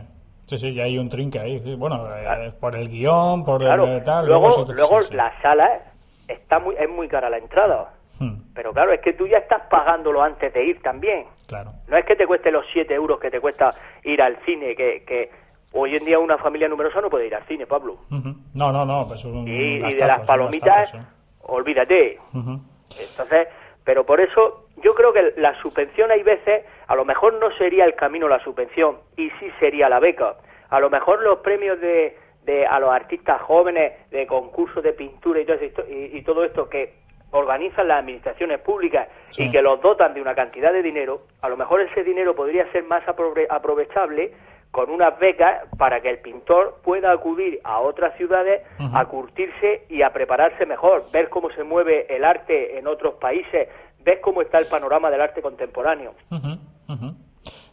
Sí, 0.46 0.58
sí, 0.58 0.74
ya 0.74 0.84
hay 0.84 0.98
un 0.98 1.08
trinque 1.08 1.38
ahí. 1.38 1.58
Bueno, 1.76 2.06
eh, 2.16 2.52
por 2.60 2.76
el 2.76 2.88
guion, 2.88 3.44
por 3.44 3.60
Claro. 3.60 3.86
el 3.86 4.04
tal. 4.04 4.26
luego, 4.26 4.50
luego 4.74 5.00
sí. 5.00 5.14
la 5.14 5.32
sala 5.40 5.80
está 6.28 6.58
muy, 6.58 6.74
es 6.78 6.88
muy 6.88 7.08
cara 7.08 7.30
la 7.30 7.38
entrada. 7.38 7.92
Hmm, 8.18 8.52
Pero 8.54 8.72
claro, 8.72 8.92
es 8.92 9.00
que 9.00 9.14
tú 9.14 9.26
ya 9.26 9.38
estás 9.38 9.62
pagándolo 9.68 10.22
antes 10.22 10.52
de 10.52 10.64
ir 10.64 10.80
también. 10.82 11.24
claro. 11.48 11.72
No 11.88 11.96
es 11.96 12.04
que 12.04 12.14
te 12.14 12.26
cueste 12.26 12.50
los 12.52 12.64
7 12.72 12.94
euros 12.94 13.18
que 13.18 13.30
te 13.30 13.40
cuesta 13.40 13.74
ir 14.04 14.20
al 14.22 14.36
cine, 14.44 14.76
que, 14.76 15.02
que 15.04 15.30
hoy 15.72 15.96
en 15.96 16.04
día 16.04 16.18
una 16.20 16.38
familia 16.38 16.68
numerosa 16.68 17.00
no 17.00 17.10
puede 17.10 17.26
ir 17.26 17.34
al 17.34 17.42
cine, 17.48 17.66
Pablo. 17.66 17.96
No, 18.10 18.70
no, 18.72 18.84
no, 18.84 19.08
pues 19.08 19.24
un 19.24 19.48
Y, 19.48 19.78
de 19.80 20.06
las 20.06 20.20
palomitas, 20.20 20.92
gastazo, 20.92 20.98
sí. 21.02 21.08
olvídate. 21.42 22.18
Entonces, 22.34 23.48
pero 23.84 24.04
por 24.04 24.20
eso 24.20 24.66
yo 24.82 24.94
creo 24.94 25.12
que 25.12 25.34
la 25.36 25.54
subvención 25.60 26.10
hay 26.10 26.22
veces, 26.22 26.64
a 26.86 26.94
lo 26.96 27.04
mejor 27.04 27.34
no 27.34 27.50
sería 27.58 27.84
el 27.84 27.94
camino 27.94 28.28
la 28.28 28.40
subvención 28.42 28.98
y 29.16 29.30
sí 29.38 29.50
sería 29.60 29.88
la 29.88 30.00
beca. 30.00 30.36
A 30.70 30.80
lo 30.80 30.90
mejor 30.90 31.22
los 31.22 31.38
premios 31.40 31.80
de, 31.80 32.16
de 32.44 32.66
a 32.66 32.80
los 32.80 32.90
artistas 32.90 33.40
jóvenes 33.42 34.10
de 34.10 34.26
concursos 34.26 34.82
de 34.82 34.92
pintura 34.92 35.40
y 35.40 35.44
todo, 35.44 35.56
esto, 35.60 35.84
y, 35.88 36.16
y 36.18 36.22
todo 36.22 36.44
esto 36.44 36.68
que 36.68 36.94
organizan 37.30 37.88
las 37.88 37.98
administraciones 38.00 38.60
públicas 38.60 39.08
Sí. 39.30 39.44
y 39.44 39.50
que 39.50 39.60
los 39.62 39.80
dotan 39.80 40.14
de 40.14 40.22
una 40.22 40.34
cantidad 40.36 40.72
de 40.72 40.82
dinero, 40.82 41.22
a 41.42 41.48
lo 41.48 41.56
mejor 41.56 41.80
ese 41.80 42.04
dinero 42.04 42.34
podría 42.34 42.70
ser 42.70 42.84
más 42.84 43.04
aprove- 43.06 43.46
aprovechable 43.50 44.32
con 44.74 44.90
unas 44.90 45.16
becas 45.20 45.68
para 45.78 46.00
que 46.00 46.10
el 46.10 46.18
pintor 46.18 46.80
pueda 46.82 47.12
acudir 47.12 47.60
a 47.62 47.78
otras 47.78 48.16
ciudades 48.16 48.62
a 48.80 49.04
curtirse 49.04 49.84
y 49.88 50.02
a 50.02 50.12
prepararse 50.12 50.66
mejor, 50.66 51.04
ver 51.12 51.28
cómo 51.28 51.48
se 51.52 51.62
mueve 51.62 52.12
el 52.12 52.24
arte 52.24 52.76
en 52.76 52.88
otros 52.88 53.14
países, 53.14 53.68
ver 54.04 54.20
cómo 54.20 54.42
está 54.42 54.58
el 54.58 54.66
panorama 54.66 55.12
del 55.12 55.20
arte 55.20 55.40
contemporáneo. 55.42 56.14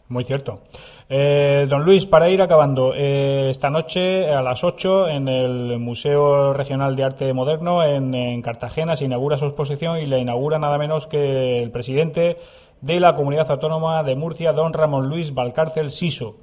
Muy 0.08 0.24
cierto. 0.24 0.60
Eh, 1.08 1.66
don 1.68 1.84
Luis, 1.84 2.06
para 2.06 2.28
ir 2.28 2.40
acabando, 2.40 2.94
eh, 2.94 3.48
esta 3.50 3.68
noche 3.68 4.30
a 4.30 4.40
las 4.40 4.62
8 4.62 5.08
en 5.08 5.26
el 5.26 5.80
Museo 5.80 6.52
Regional 6.52 6.94
de 6.94 7.02
Arte 7.02 7.32
Moderno 7.32 7.82
en, 7.82 8.14
en 8.14 8.42
Cartagena 8.42 8.94
se 8.94 9.06
inaugura 9.06 9.38
su 9.38 9.46
exposición 9.46 9.98
y 9.98 10.06
la 10.06 10.18
inaugura 10.18 10.60
nada 10.60 10.78
menos 10.78 11.08
que 11.08 11.64
el 11.64 11.72
presidente 11.72 12.36
de 12.80 13.00
la 13.00 13.16
Comunidad 13.16 13.50
Autónoma 13.50 14.04
de 14.04 14.14
Murcia, 14.14 14.52
don 14.52 14.72
Ramón 14.72 15.08
Luis 15.08 15.34
Valcárcel 15.34 15.90
Siso. 15.90 16.36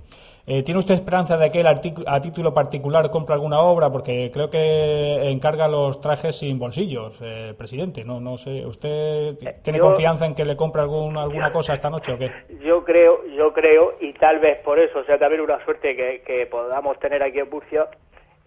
Eh, 0.51 0.63
¿Tiene 0.63 0.79
usted 0.79 0.95
esperanza 0.95 1.37
de 1.37 1.51
que 1.51 1.59
él 1.59 1.67
a 1.67 2.21
título 2.21 2.55
particular 2.55 3.11
compre 3.11 3.35
alguna 3.35 3.59
obra? 3.59 3.91
Porque 3.91 4.31
creo 4.33 4.49
que 4.49 5.29
encarga 5.29 5.67
los 5.67 6.01
trajes 6.01 6.39
sin 6.39 6.57
bolsillos, 6.57 7.19
eh, 7.21 7.53
presidente. 7.55 8.03
No, 8.03 8.19
no 8.19 8.35
sé. 8.39 8.65
¿Usted 8.65 9.37
tiene 9.61 9.77
yo- 9.77 9.85
confianza 9.85 10.25
en 10.25 10.33
que 10.33 10.45
le 10.45 10.57
compre 10.57 10.81
algún, 10.81 11.17
alguna 11.17 11.51
cosa 11.53 11.75
esta 11.75 11.91
noche 11.91 12.13
o 12.13 12.17
qué? 12.17 12.31
Yo 12.65 12.83
creo, 12.83 13.27
yo 13.27 13.53
creo, 13.53 13.93
y 14.01 14.11
tal 14.13 14.39
vez 14.39 14.57
por 14.63 14.79
eso 14.79 15.03
sea 15.03 15.19
también 15.19 15.41
una 15.41 15.63
suerte 15.65 15.95
que, 15.95 16.23
que 16.25 16.47
podamos 16.47 16.97
tener 16.97 17.21
aquí 17.21 17.37
en 17.37 17.47
Murcia, 17.51 17.87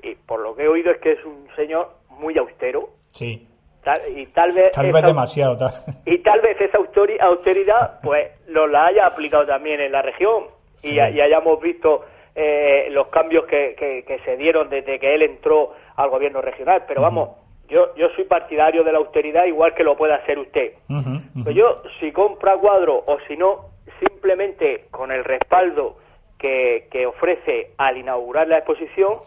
y 0.02 0.16
por 0.16 0.40
lo 0.40 0.56
que 0.56 0.64
he 0.64 0.68
oído 0.68 0.90
es 0.90 0.98
que 0.98 1.12
es 1.12 1.24
un 1.24 1.46
señor 1.54 1.88
muy 2.08 2.36
austero, 2.36 2.88
Sí, 3.12 3.46
tal- 3.84 4.00
y 4.16 4.26
tal 4.26 4.50
vez 4.50 4.72
tal 4.72 4.86
esa- 4.86 4.92
vez 4.94 5.04
demasiado. 5.06 5.56
tal- 5.56 5.72
y 6.04 6.18
tal 6.18 6.40
vez 6.40 6.60
esa 6.60 6.78
austeridad 6.78 8.00
pues 8.02 8.28
nos 8.48 8.68
la 8.68 8.86
haya 8.86 9.06
aplicado 9.06 9.46
también 9.46 9.80
en 9.80 9.92
la 9.92 10.02
región 10.02 10.46
y, 10.82 10.98
ha- 10.98 11.10
y 11.10 11.20
hayamos 11.20 11.60
visto 11.60 12.04
eh, 12.34 12.88
los 12.90 13.08
cambios 13.08 13.44
que, 13.46 13.74
que- 13.78 14.04
que 14.04 14.18
se 14.20 14.36
dieron 14.36 14.68
desde 14.70 14.98
que 14.98 15.14
él 15.14 15.22
entró 15.22 15.72
al 15.96 16.08
gobierno 16.10 16.40
regional. 16.40 16.84
Pero 16.88 17.02
vamos 17.02 17.28
yo 17.68 17.94
yo 17.94 18.08
soy 18.16 18.24
partidario 18.24 18.84
de 18.84 18.92
la 18.92 18.98
austeridad 18.98 19.44
igual 19.44 19.74
que 19.74 19.84
lo 19.84 19.96
pueda 19.96 20.24
ser 20.26 20.38
usted. 20.38 20.74
Pues 21.44 21.54
yo 21.56 21.82
si 22.00 22.10
compra 22.12 22.56
cuadro 22.58 23.02
o 23.06 23.18
si 23.28 23.36
no 23.36 23.66
simplemente 24.00 24.86
con 24.90 25.10
el 25.12 25.24
respaldo 25.24 25.96
que, 26.38 26.88
que 26.90 27.06
ofrece 27.06 27.70
al 27.78 27.96
inaugurar 27.96 28.48
la 28.48 28.58
exposición 28.58 29.18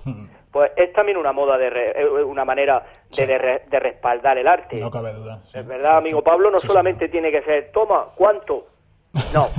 pues 0.52 0.72
es 0.78 0.94
también 0.94 1.18
una 1.18 1.34
moda 1.34 1.58
de 1.58 1.70
re- 1.70 2.02
eh, 2.02 2.24
una 2.24 2.46
manera 2.46 2.86
de, 3.18 3.28
de 3.28 3.38
re- 3.38 3.62
de 3.68 3.80
respaldar 3.80 4.38
el 4.38 4.48
arte. 4.48 4.80
No 4.80 4.90
cabe 4.90 5.12
duda. 5.14 5.42
sí. 5.48 5.60
es 5.60 5.68
verdad, 5.68 5.98
amigo 5.98 6.22
Pablo, 6.24 6.50
no 6.50 6.60
solamente 6.68 7.10
tiene 7.10 7.30
que 7.32 7.42
ser, 7.42 7.72
toma, 7.74 8.08
¿cuánto? 8.16 8.66
No. 9.34 9.50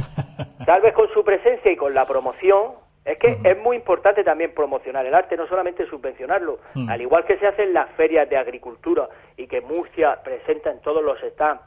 Tal 0.65 0.81
vez 0.83 0.93
con 0.95 1.09
su 1.13 1.25
presencia 1.25 1.71
y 1.71 1.77
con 1.77 1.95
la 1.95 2.07
promoción, 2.07 2.73
es 3.05 3.19
que 3.19 3.39
es 3.45 3.57
muy 3.59 3.77
importante 3.77 4.25
también 4.25 4.53
promocionar 4.53 5.07
el 5.07 5.15
arte, 5.15 5.37
no 5.37 5.47
solamente 5.47 5.87
subvencionarlo, 5.87 6.59
al 6.89 7.01
igual 7.01 7.25
que 7.25 7.39
se 7.39 7.47
hacen 7.47 7.73
las 7.73 7.89
ferias 7.93 8.29
de 8.29 8.37
agricultura 8.37 9.09
y 9.37 9.47
que 9.47 9.61
Murcia 9.61 10.21
presenta 10.25 10.71
en 10.71 10.81
todos 10.81 11.03
los 11.05 11.19
stands. 11.21 11.63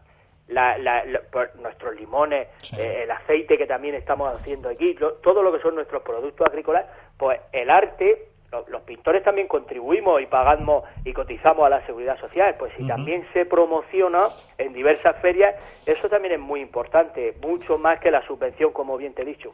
La, 0.50 0.78
la- 0.80 1.04
nuestros 1.62 1.96
limones, 1.96 2.48
eh, 2.76 3.02
el 3.04 3.12
aceite 3.12 3.56
que 3.56 3.68
también 3.68 3.94
estamos 3.94 4.34
haciendo 4.34 4.68
aquí, 4.70 4.96
lo- 4.96 5.14
todo 5.14 5.44
lo 5.44 5.54
que 5.54 5.60
son 5.62 5.76
nuestros 5.76 6.02
productos 6.02 6.48
agrícolas, 6.48 6.86
pues 7.18 7.40
el 7.54 7.70
arte, 7.70 8.30
los 8.68 8.82
pintores 8.82 9.24
también 9.24 9.48
contribuimos 9.48 10.22
y 10.22 10.26
pagamos 10.26 10.84
y 11.06 11.14
cotizamos 11.14 11.66
a 11.66 11.70
la 11.70 11.86
seguridad 11.86 12.20
social, 12.20 12.56
pues 12.58 12.74
si 12.78 12.86
también 12.88 13.26
se 13.34 13.46
promociona 13.46 14.30
en 14.58 14.74
diversas 14.74 15.16
ferias, 15.22 15.56
eso 15.86 16.10
también 16.10 16.34
es 16.34 16.40
muy 16.40 16.62
importante, 16.62 17.36
mucho 17.42 17.78
más 17.78 18.00
que 18.00 18.12
la 18.12 18.26
subvención, 18.26 18.72
como 18.72 18.98
bien 18.98 19.14
te 19.14 19.22
he 19.22 19.26
dicho. 19.26 19.54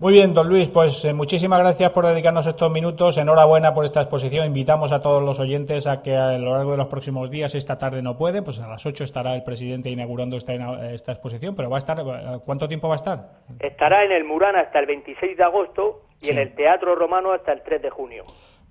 Muy 0.00 0.12
bien, 0.12 0.34
don 0.34 0.48
Luis, 0.48 0.68
pues 0.68 1.04
eh, 1.04 1.12
muchísimas 1.14 1.60
gracias 1.60 1.90
por 1.90 2.04
dedicarnos 2.04 2.48
estos 2.48 2.68
minutos. 2.70 3.16
Enhorabuena 3.16 3.72
por 3.74 3.84
esta 3.84 4.00
exposición. 4.00 4.44
Invitamos 4.44 4.90
a 4.90 5.00
todos 5.00 5.22
los 5.22 5.38
oyentes 5.38 5.86
a 5.86 6.02
que 6.02 6.16
a 6.16 6.36
lo 6.36 6.52
largo 6.52 6.72
de 6.72 6.78
los 6.78 6.88
próximos 6.88 7.30
días, 7.30 7.54
esta 7.54 7.78
tarde 7.78 8.02
no 8.02 8.16
puede, 8.18 8.42
pues 8.42 8.58
a 8.60 8.66
las 8.66 8.84
8 8.84 9.04
estará 9.04 9.36
el 9.36 9.44
presidente 9.44 9.90
inaugurando 9.90 10.36
esta, 10.36 11.12
exposición, 11.12 11.54
pero 11.54 11.70
va 11.70 11.76
a 11.76 11.78
estar, 11.78 12.00
eh, 12.00 12.38
¿cuánto 12.44 12.66
tiempo 12.66 12.88
va 12.88 12.94
a 12.94 12.96
estar? 12.96 13.18
Estará 13.60 14.04
en 14.04 14.10
el 14.10 14.24
Murán 14.24 14.56
hasta 14.56 14.80
el 14.80 14.86
26 14.86 15.36
de 15.36 15.44
agosto 15.44 16.02
y 16.20 16.26
Sí. 16.26 16.32
en 16.32 16.38
el 16.38 16.54
Teatro 16.56 16.96
Romano 16.96 17.32
hasta 17.32 17.52
el 17.52 17.62
3 17.62 17.80
de 17.80 17.90
junio. 17.90 18.24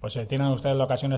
Pues 0.03 0.17
eh, 0.17 0.25
tienen 0.25 0.47
ustedes 0.47 0.75
la 0.75 0.83
ocasión 0.83 1.17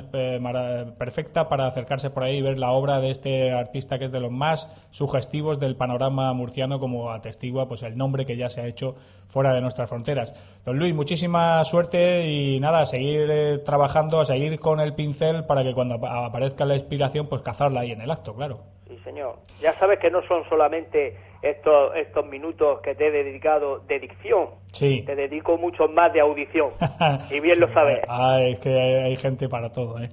perfecta 1.00 1.50
para 1.50 1.66
acercarse 1.66 2.12
por 2.12 2.22
ahí 2.22 2.38
y 2.38 2.42
ver 2.44 2.60
la 2.60 2.70
obra 2.70 3.00
de 3.00 3.10
este 3.10 3.52
artista 3.52 3.98
que 3.98 4.06
es 4.06 4.12
de 4.12 4.20
los 4.20 4.32
más 4.32 4.70
sugestivos 4.92 5.60
del 5.60 5.76
panorama 5.76 6.32
murciano, 6.34 6.80
como 6.80 7.10
atestigua 7.10 7.68
pues 7.68 7.82
el 7.82 7.98
nombre 7.98 8.28
que 8.28 8.38
ya 8.38 8.48
se 8.48 8.62
ha 8.62 8.68
hecho 8.68 8.94
fuera 9.28 9.54
de 9.56 9.62
nuestras 9.62 9.90
fronteras. 9.90 10.36
Don 10.66 10.78
Luis, 10.78 10.94
muchísima 10.94 11.64
suerte 11.64 12.30
y 12.30 12.60
nada, 12.60 12.82
a 12.82 12.86
seguir 12.86 13.28
eh, 13.32 13.58
trabajando, 13.58 14.20
a 14.22 14.26
seguir 14.26 14.60
con 14.60 14.80
el 14.80 14.94
pincel 14.94 15.46
para 15.46 15.64
que 15.64 15.74
cuando 15.74 15.96
apa- 15.96 16.24
aparezca 16.24 16.64
la 16.64 16.76
inspiración, 16.76 17.26
pues 17.26 17.42
cazarla 17.42 17.80
ahí 17.80 17.92
en 17.92 18.02
el 18.02 18.12
acto, 18.12 18.36
claro. 18.36 18.75
Señor. 19.06 19.38
Ya 19.62 19.74
sabes 19.80 20.00
que 20.00 20.10
no 20.12 20.22
son 20.28 20.44
solamente 20.50 21.16
estos, 21.42 21.96
estos 21.96 22.26
minutos 22.26 22.82
que 22.82 22.94
te 22.96 23.08
he 23.08 23.12
dedicado 23.12 23.80
de 23.88 24.00
dicción, 24.00 24.50
Sí. 24.74 25.04
te 25.06 25.16
dedico 25.16 25.58
muchos 25.58 25.90
más 25.92 26.12
de 26.12 26.20
audición. 26.20 26.72
y 27.32 27.40
bien 27.40 27.60
lo 27.62 27.72
sabes. 27.74 28.00
Ah, 28.10 28.40
es 28.42 28.60
que 28.60 28.70
hay, 28.70 28.94
hay 29.06 29.16
gente 29.16 29.48
para 29.48 29.72
todo, 29.72 29.98
¿eh? 30.02 30.10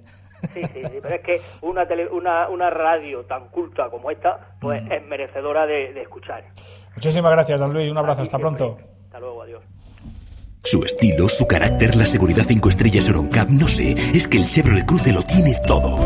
Sí, 0.54 0.60
sí, 0.74 0.80
sí, 0.90 0.98
pero 1.00 1.14
es 1.14 1.20
que 1.22 1.40
una, 1.62 1.86
tele- 1.88 2.08
una, 2.10 2.48
una 2.48 2.68
radio 2.68 3.24
tan 3.24 3.48
culta 3.48 3.88
como 3.90 4.10
esta, 4.10 4.54
pues 4.60 4.82
Mm. 4.82 4.92
es 4.92 5.02
merecedora 5.06 5.66
de, 5.66 5.92
de 5.92 6.02
escuchar. 6.02 6.44
Muchísimas 6.94 7.32
gracias, 7.32 7.58
don 7.58 7.72
Luis. 7.72 7.90
Un 7.90 7.98
abrazo, 7.98 8.22
hasta 8.22 8.38
pronto. 8.38 8.76
Hasta 9.06 9.20
luego, 9.20 9.42
adiós. 9.42 9.62
Su 10.64 10.84
estilo, 10.84 11.28
su 11.28 11.46
carácter, 11.48 11.96
la 11.96 12.06
seguridad 12.06 12.42
5 12.46 12.68
estrellas 12.68 13.08
Euroncap, 13.08 13.48
no 13.48 13.66
sé, 13.66 13.92
es 14.14 14.28
que 14.28 14.38
el 14.38 14.44
Chevrolet 14.44 14.84
Cruze 14.86 15.12
lo 15.12 15.22
tiene 15.22 15.54
todo. 15.66 15.98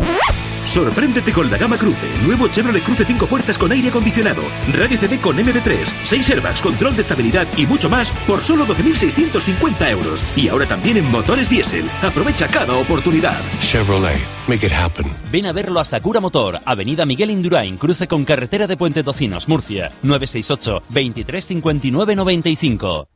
Sorpréndete 0.67 1.33
con 1.33 1.51
la 1.51 1.57
gama 1.57 1.79
Cruce. 1.79 2.09
Nuevo 2.25 2.49
Chevrolet 2.49 2.83
Cruce 2.83 3.05
5 3.05 3.27
puertas 3.27 3.57
con 3.57 3.71
aire 3.73 3.89
acondicionado. 3.89 4.43
Radio 4.73 4.99
CD 4.99 5.21
con 5.21 5.37
MB3. 5.37 5.87
6 6.05 6.31
airbags, 6.31 6.61
control 6.61 6.95
de 6.97 7.03
estabilidad 7.03 7.47
y 7.57 7.67
mucho 7.67 7.89
más 7.89 8.11
por 8.27 8.43
solo 8.43 8.67
12.650 8.67 9.91
euros. 9.91 10.23
Y 10.37 10.49
ahora 10.49 10.67
también 10.67 10.97
en 10.97 11.11
motores 11.11 11.49
diésel. 11.49 11.89
Aprovecha 12.03 12.49
cada 12.49 12.75
oportunidad. 12.77 13.41
Chevrolet, 13.61 14.19
make 14.49 14.67
it 14.67 14.73
happen. 14.73 15.07
Ven 15.31 15.47
a 15.47 15.53
verlo 15.53 15.81
a 15.81 15.85
Sakura 15.85 16.21
Motor, 16.21 16.61
Avenida 16.65 17.07
Miguel 17.07 17.31
Indurain, 17.31 17.79
cruce 17.79 18.09
con 18.09 18.25
carretera 18.25 18.67
de 18.67 18.77
Puente 18.77 19.03
Tocinos, 19.03 19.49
Murcia, 19.49 19.93
968 20.03 20.83
23 20.91 21.47
59 21.47 22.17
95. 22.17 23.09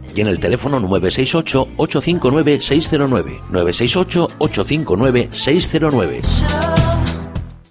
y 0.15 0.21
en 0.21 0.27
el 0.27 0.39
teléfono 0.39 0.79
968-859-609. 0.81 3.41
968-859-609. 3.51 6.21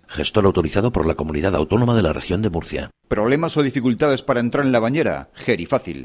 Gestor 0.09 0.45
autorizado 0.45 0.93
por 0.93 1.07
la 1.07 1.14
Comunidad 1.14 1.55
Autónoma 1.55 1.97
de 1.97 2.03
la 2.03 2.12
Región 2.12 2.43
de 2.43 2.51
Murcia. 2.51 2.91
¿Problemas 3.09 3.57
o 3.57 3.62
dificultades 3.62 4.22
para 4.22 4.41
entrar 4.41 4.66
en 4.66 4.72
la 4.72 4.80
bañera? 4.80 5.30
Gerifácil. 5.34 6.05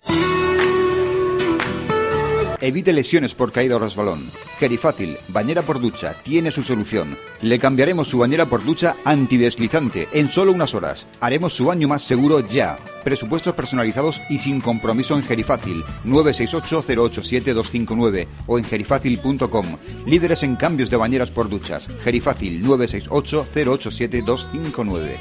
Evite 2.66 2.94
lesiones 2.94 3.36
por 3.36 3.52
caída 3.52 3.76
o 3.76 3.80
resbalón. 3.80 4.32
Gerifácil, 4.58 5.18
bañera 5.28 5.62
por 5.62 5.80
ducha, 5.80 6.16
tiene 6.24 6.50
su 6.50 6.64
solución. 6.64 7.16
Le 7.42 7.60
cambiaremos 7.60 8.08
su 8.08 8.18
bañera 8.18 8.48
por 8.48 8.66
ducha 8.66 8.96
antideslizante 9.06 10.08
en 10.14 10.30
solo 10.30 10.52
unas 10.52 10.74
horas. 10.74 11.06
Haremos 11.20 11.54
su 11.54 11.66
baño 11.66 11.88
más 11.88 12.02
seguro 12.02 12.40
ya. 12.40 12.80
Presupuestos 13.04 13.54
personalizados 13.54 14.20
y 14.32 14.40
sin 14.40 14.62
compromiso 14.62 15.16
en 15.16 15.22
Gerifácil 15.22 15.84
968-087-259 16.06 18.26
o 18.48 18.58
en 18.58 18.64
gerifácil.com. 18.64 19.78
Líderes 20.08 20.42
en 20.42 20.56
cambios 20.56 20.90
de 20.90 20.98
bañeras 20.98 21.30
por 21.30 21.50
duchas. 21.50 21.88
Gerifácil 22.04 22.66
968-087-259. 22.66 25.18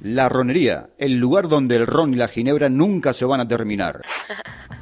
La 0.00 0.28
ronería, 0.28 0.90
el 0.98 1.18
lugar 1.18 1.46
donde 1.46 1.76
el 1.76 1.86
ron 1.86 2.12
y 2.12 2.16
la 2.16 2.26
ginebra 2.26 2.68
nunca 2.68 3.12
se 3.12 3.24
van 3.24 3.38
a 3.38 3.46
terminar. 3.46 4.02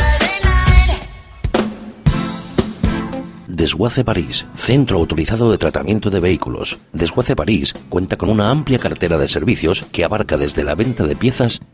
Desguace 3.61 4.03
París, 4.03 4.47
centro 4.57 4.97
autorizado 4.97 5.51
de 5.51 5.59
tratamiento 5.59 6.09
de 6.09 6.19
vehículos. 6.19 6.79
Desguace 6.93 7.35
París 7.35 7.75
cuenta 7.89 8.17
con 8.17 8.31
una 8.31 8.49
amplia 8.49 8.79
cartera 8.79 9.19
de 9.19 9.27
servicios 9.27 9.85
que 9.91 10.03
abarca 10.03 10.35
desde 10.35 10.63
la 10.63 10.73
venta 10.73 11.05
de 11.05 11.15
piezas 11.15 11.61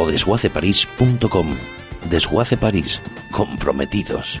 o 0.00 0.06
desguaceparís.com. 0.06 1.46
Desguace 2.08 2.56
París, 2.56 3.00
comprometidos. 3.30 4.40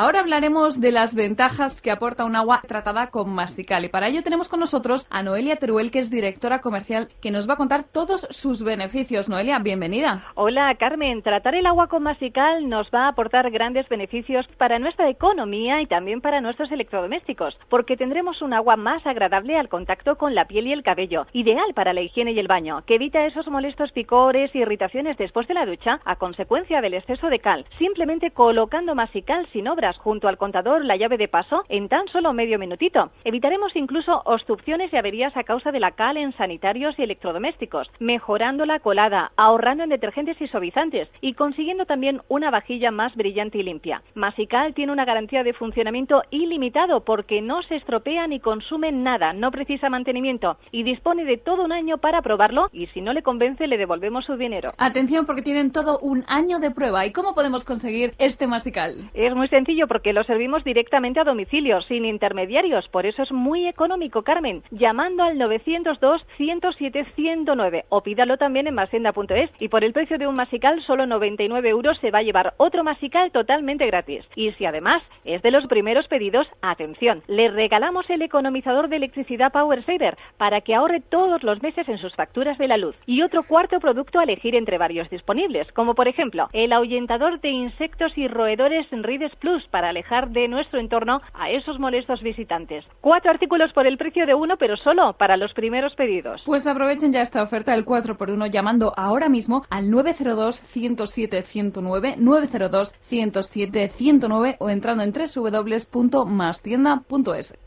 Ahora 0.00 0.20
hablaremos 0.20 0.80
de 0.80 0.92
las 0.92 1.16
ventajas 1.16 1.82
que 1.82 1.90
aporta 1.90 2.24
un 2.24 2.36
agua 2.36 2.60
tratada 2.68 3.08
con 3.08 3.34
mastical 3.34 3.84
y 3.84 3.88
para 3.88 4.06
ello 4.06 4.22
tenemos 4.22 4.48
con 4.48 4.60
nosotros 4.60 5.08
a 5.10 5.24
Noelia 5.24 5.56
Teruel, 5.56 5.90
que 5.90 5.98
es 5.98 6.08
directora 6.08 6.60
comercial, 6.60 7.08
que 7.20 7.32
nos 7.32 7.48
va 7.48 7.54
a 7.54 7.56
contar 7.56 7.82
todos 7.82 8.20
sus 8.30 8.62
beneficios. 8.62 9.28
Noelia, 9.28 9.58
bienvenida. 9.58 10.22
Hola 10.36 10.72
Carmen, 10.78 11.20
tratar 11.22 11.56
el 11.56 11.66
agua 11.66 11.88
con 11.88 12.04
mastical 12.04 12.68
nos 12.68 12.86
va 12.94 13.06
a 13.06 13.08
aportar 13.08 13.50
grandes 13.50 13.88
beneficios 13.88 14.46
para 14.56 14.78
nuestra 14.78 15.10
economía 15.10 15.82
y 15.82 15.86
también 15.86 16.20
para 16.20 16.40
nuestros 16.40 16.70
electrodomésticos, 16.70 17.58
porque 17.68 17.96
tendremos 17.96 18.40
un 18.40 18.54
agua 18.54 18.76
más 18.76 19.04
agradable 19.04 19.58
al 19.58 19.68
contacto 19.68 20.14
con 20.14 20.32
la 20.32 20.44
piel 20.44 20.68
y 20.68 20.72
el 20.74 20.84
cabello, 20.84 21.26
ideal 21.32 21.74
para 21.74 21.92
la 21.92 22.02
higiene 22.02 22.30
y 22.30 22.38
el 22.38 22.46
baño, 22.46 22.84
que 22.86 22.94
evita 22.94 23.26
esos 23.26 23.48
molestos 23.48 23.90
picores 23.90 24.54
y 24.54 24.60
irritaciones 24.60 25.18
después 25.18 25.48
de 25.48 25.54
la 25.54 25.66
ducha 25.66 25.98
a 26.04 26.14
consecuencia 26.14 26.80
del 26.80 26.94
exceso 26.94 27.30
de 27.30 27.40
cal, 27.40 27.66
simplemente 27.80 28.30
colocando 28.30 28.94
mastical 28.94 29.44
sin 29.52 29.66
obra 29.66 29.87
junto 29.96 30.28
al 30.28 30.36
contador 30.36 30.84
la 30.84 30.96
llave 30.96 31.16
de 31.16 31.28
paso 31.28 31.64
en 31.68 31.88
tan 31.88 32.06
solo 32.08 32.32
medio 32.32 32.58
minutito. 32.58 33.10
Evitaremos 33.24 33.74
incluso 33.74 34.22
obstrucciones 34.24 34.92
y 34.92 34.96
averías 34.96 35.36
a 35.36 35.44
causa 35.44 35.72
de 35.72 35.80
la 35.80 35.92
cal 35.92 36.16
en 36.16 36.36
sanitarios 36.36 36.98
y 36.98 37.02
electrodomésticos, 37.02 37.88
mejorando 37.98 38.66
la 38.66 38.80
colada, 38.80 39.32
ahorrando 39.36 39.84
en 39.84 39.90
detergentes 39.90 40.40
y 40.40 40.48
suavizantes 40.48 41.08
y 41.20 41.34
consiguiendo 41.34 41.86
también 41.86 42.20
una 42.28 42.50
vajilla 42.50 42.90
más 42.90 43.14
brillante 43.16 43.58
y 43.58 43.62
limpia. 43.62 44.02
Masical 44.14 44.74
tiene 44.74 44.92
una 44.92 45.04
garantía 45.04 45.42
de 45.42 45.52
funcionamiento 45.52 46.22
ilimitado 46.30 47.04
porque 47.04 47.40
no 47.40 47.62
se 47.62 47.76
estropea 47.76 48.26
ni 48.26 48.40
consume 48.40 48.92
nada, 48.92 49.32
no 49.32 49.50
precisa 49.50 49.88
mantenimiento 49.88 50.56
y 50.72 50.82
dispone 50.82 51.24
de 51.24 51.36
todo 51.38 51.64
un 51.64 51.72
año 51.72 51.98
para 51.98 52.22
probarlo 52.22 52.68
y 52.72 52.86
si 52.88 53.00
no 53.00 53.12
le 53.12 53.22
convence 53.22 53.66
le 53.66 53.78
devolvemos 53.78 54.24
su 54.24 54.36
dinero. 54.36 54.68
Atención 54.78 55.26
porque 55.26 55.42
tienen 55.42 55.72
todo 55.72 55.98
un 56.00 56.24
año 56.28 56.58
de 56.58 56.70
prueba. 56.70 57.06
¿Y 57.06 57.12
cómo 57.12 57.34
podemos 57.34 57.64
conseguir 57.64 58.14
este 58.18 58.46
masical? 58.46 59.10
Es 59.14 59.34
muy 59.34 59.48
sencillo 59.48 59.77
porque 59.86 60.12
lo 60.12 60.24
servimos 60.24 60.64
directamente 60.64 61.20
a 61.20 61.24
domicilio, 61.24 61.80
sin 61.82 62.04
intermediarios. 62.04 62.88
Por 62.88 63.06
eso 63.06 63.22
es 63.22 63.30
muy 63.30 63.68
económico, 63.68 64.22
Carmen. 64.22 64.64
Llamando 64.70 65.22
al 65.22 65.38
902-107-109 65.38 67.84
o 67.88 68.02
pídalo 68.02 68.36
también 68.36 68.66
en 68.66 68.74
masenda.es. 68.74 69.50
Y 69.60 69.68
por 69.68 69.84
el 69.84 69.92
precio 69.92 70.18
de 70.18 70.26
un 70.26 70.34
masical, 70.34 70.82
solo 70.82 71.06
99 71.06 71.68
euros, 71.68 71.96
se 72.00 72.10
va 72.10 72.18
a 72.18 72.22
llevar 72.22 72.54
otro 72.56 72.82
masical 72.82 73.30
totalmente 73.30 73.86
gratis. 73.86 74.24
Y 74.34 74.50
si 74.52 74.66
además 74.66 75.02
es 75.24 75.42
de 75.42 75.50
los 75.50 75.66
primeros 75.66 76.08
pedidos, 76.08 76.46
atención, 76.62 77.22
le 77.26 77.48
regalamos 77.48 78.08
el 78.10 78.22
economizador 78.22 78.88
de 78.88 78.96
electricidad 78.96 79.52
Power 79.52 79.82
Saver 79.84 80.16
para 80.36 80.60
que 80.60 80.74
ahorre 80.74 81.00
todos 81.00 81.42
los 81.42 81.62
meses 81.62 81.88
en 81.88 81.98
sus 81.98 82.14
facturas 82.14 82.58
de 82.58 82.68
la 82.68 82.76
luz. 82.76 82.96
Y 83.06 83.22
otro 83.22 83.42
cuarto 83.42 83.80
producto 83.80 84.18
a 84.18 84.24
elegir 84.24 84.54
entre 84.54 84.78
varios 84.78 85.08
disponibles, 85.10 85.70
como 85.72 85.94
por 85.94 86.08
ejemplo 86.08 86.48
el 86.52 86.72
ahuyentador 86.72 87.40
de 87.40 87.50
insectos 87.50 88.16
y 88.16 88.28
roedores 88.28 88.86
Rides 88.90 89.34
Plus 89.36 89.66
para 89.70 89.90
alejar 89.90 90.30
de 90.30 90.48
nuestro 90.48 90.80
entorno 90.80 91.20
a 91.34 91.50
esos 91.50 91.78
molestos 91.78 92.22
visitantes. 92.22 92.84
Cuatro 93.00 93.30
artículos 93.30 93.72
por 93.72 93.86
el 93.86 93.98
precio 93.98 94.26
de 94.26 94.34
uno, 94.34 94.56
pero 94.58 94.76
solo 94.76 95.12
para 95.14 95.36
los 95.36 95.52
primeros 95.52 95.94
pedidos. 95.94 96.42
Pues 96.44 96.66
aprovechen 96.66 97.12
ya 97.12 97.20
esta 97.20 97.42
oferta 97.42 97.70
del 97.72 97.84
4x1 97.84 98.50
llamando 98.50 98.92
ahora 98.96 99.28
mismo 99.28 99.62
al 99.70 99.90
902 99.90 100.60
107 100.60 101.42
109 101.42 102.14
902 102.18 102.92
107 102.92 103.88
109 103.88 104.56
o 104.58 104.70
entrando 104.70 105.02
en 105.02 105.12
www.mastienda.es. 105.12 107.58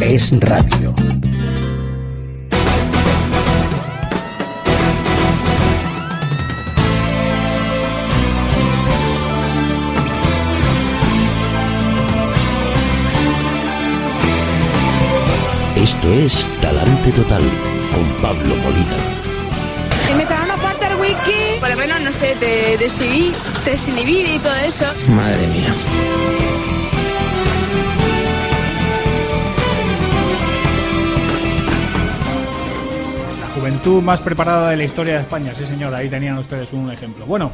Es 0.00 0.32
radio. 0.40 0.87
Esto 15.88 16.12
es 16.12 16.50
Talante 16.60 17.10
Total 17.12 17.42
con 17.94 18.04
Pablo 18.20 18.54
Molina. 18.56 18.96
Me 20.14 20.26
traen 20.26 20.44
una 20.44 20.86
el 20.86 21.00
whisky, 21.00 21.58
por 21.60 21.70
lo 21.70 21.76
menos, 21.78 22.02
no 22.02 22.12
sé, 22.12 22.36
te 22.38 22.76
desinhibir, 22.76 23.34
te 23.64 23.70
desinhibir 23.70 24.34
y 24.34 24.38
todo 24.38 24.54
eso. 24.56 24.84
Madre 25.08 25.46
mía. 25.46 25.74
La 33.40 33.46
juventud 33.54 34.02
más 34.02 34.20
preparada 34.20 34.68
de 34.68 34.76
la 34.76 34.84
historia 34.84 35.14
de 35.14 35.20
España, 35.20 35.54
sí 35.54 35.64
señor, 35.64 35.94
ahí 35.94 36.10
tenían 36.10 36.36
ustedes 36.36 36.70
un 36.74 36.92
ejemplo. 36.92 37.24
Bueno, 37.24 37.50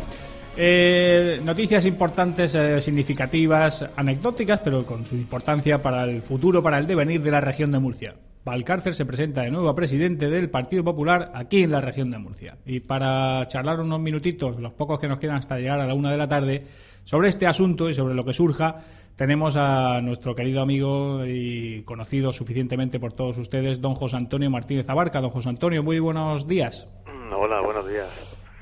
eh, 0.57 1.41
noticias 1.43 1.87
importantes, 1.87 2.55
eh, 2.55 2.81
significativas, 2.81 3.85
anecdóticas, 3.97 4.61
pero 4.61 4.87
con 4.87 5.05
su 5.05 5.17
importancia 5.17 5.83
para 5.83 6.05
el 6.05 6.23
futuro, 6.23 6.63
para 6.63 6.79
el 6.79 6.87
devenir 6.87 7.23
de 7.23 7.31
la 7.31 7.41
región 7.41 7.73
de 7.73 7.79
Murcia. 7.79 8.15
Valcárcel 8.45 8.95
se 8.95 9.07
presenta 9.07 9.43
de 9.43 9.51
nuevo 9.51 9.69
a 9.69 9.75
presidente 9.75 10.29
del 10.29 10.51
Partido 10.51 10.85
Popular 10.85 11.33
aquí 11.35 11.63
en 11.63 11.71
la 11.71 11.81
región 11.81 12.11
de 12.11 12.19
Murcia. 12.19 12.59
Y 12.67 12.81
para 12.81 13.47
charlar 13.49 13.81
unos 13.81 14.01
minutitos, 14.01 14.61
los 14.61 14.75
pocos 14.75 14.99
que 14.99 15.09
nos 15.09 15.19
quedan 15.19 15.37
hasta 15.37 15.59
llegar 15.59 15.81
a 15.81 15.87
la 15.87 15.95
una 15.95 16.13
de 16.13 16.19
la 16.19 16.29
tarde, 16.29 16.67
sobre 17.05 17.29
este 17.29 17.47
asunto 17.47 17.89
y 17.89 17.95
sobre 17.95 18.15
lo 18.15 18.25
que 18.25 18.35
surja, 18.35 18.81
tenemos 19.17 19.57
a 19.57 20.01
nuestro 20.03 20.35
querido 20.35 20.61
amigo 20.61 21.25
y 21.25 21.83
conocido 21.83 22.33
suficientemente 22.33 23.01
por 23.01 23.13
todos 23.13 23.39
ustedes, 23.39 23.81
don 23.81 23.95
José 23.95 24.17
Antonio 24.17 24.51
Martínez 24.51 24.89
Abarca. 24.91 25.21
Don 25.21 25.31
José 25.31 25.49
Antonio, 25.49 25.83
muy 25.83 25.99
buenos 25.99 26.47
días. 26.47 26.89
Hola, 27.37 27.61
buenos 27.61 27.89
días. 27.89 28.09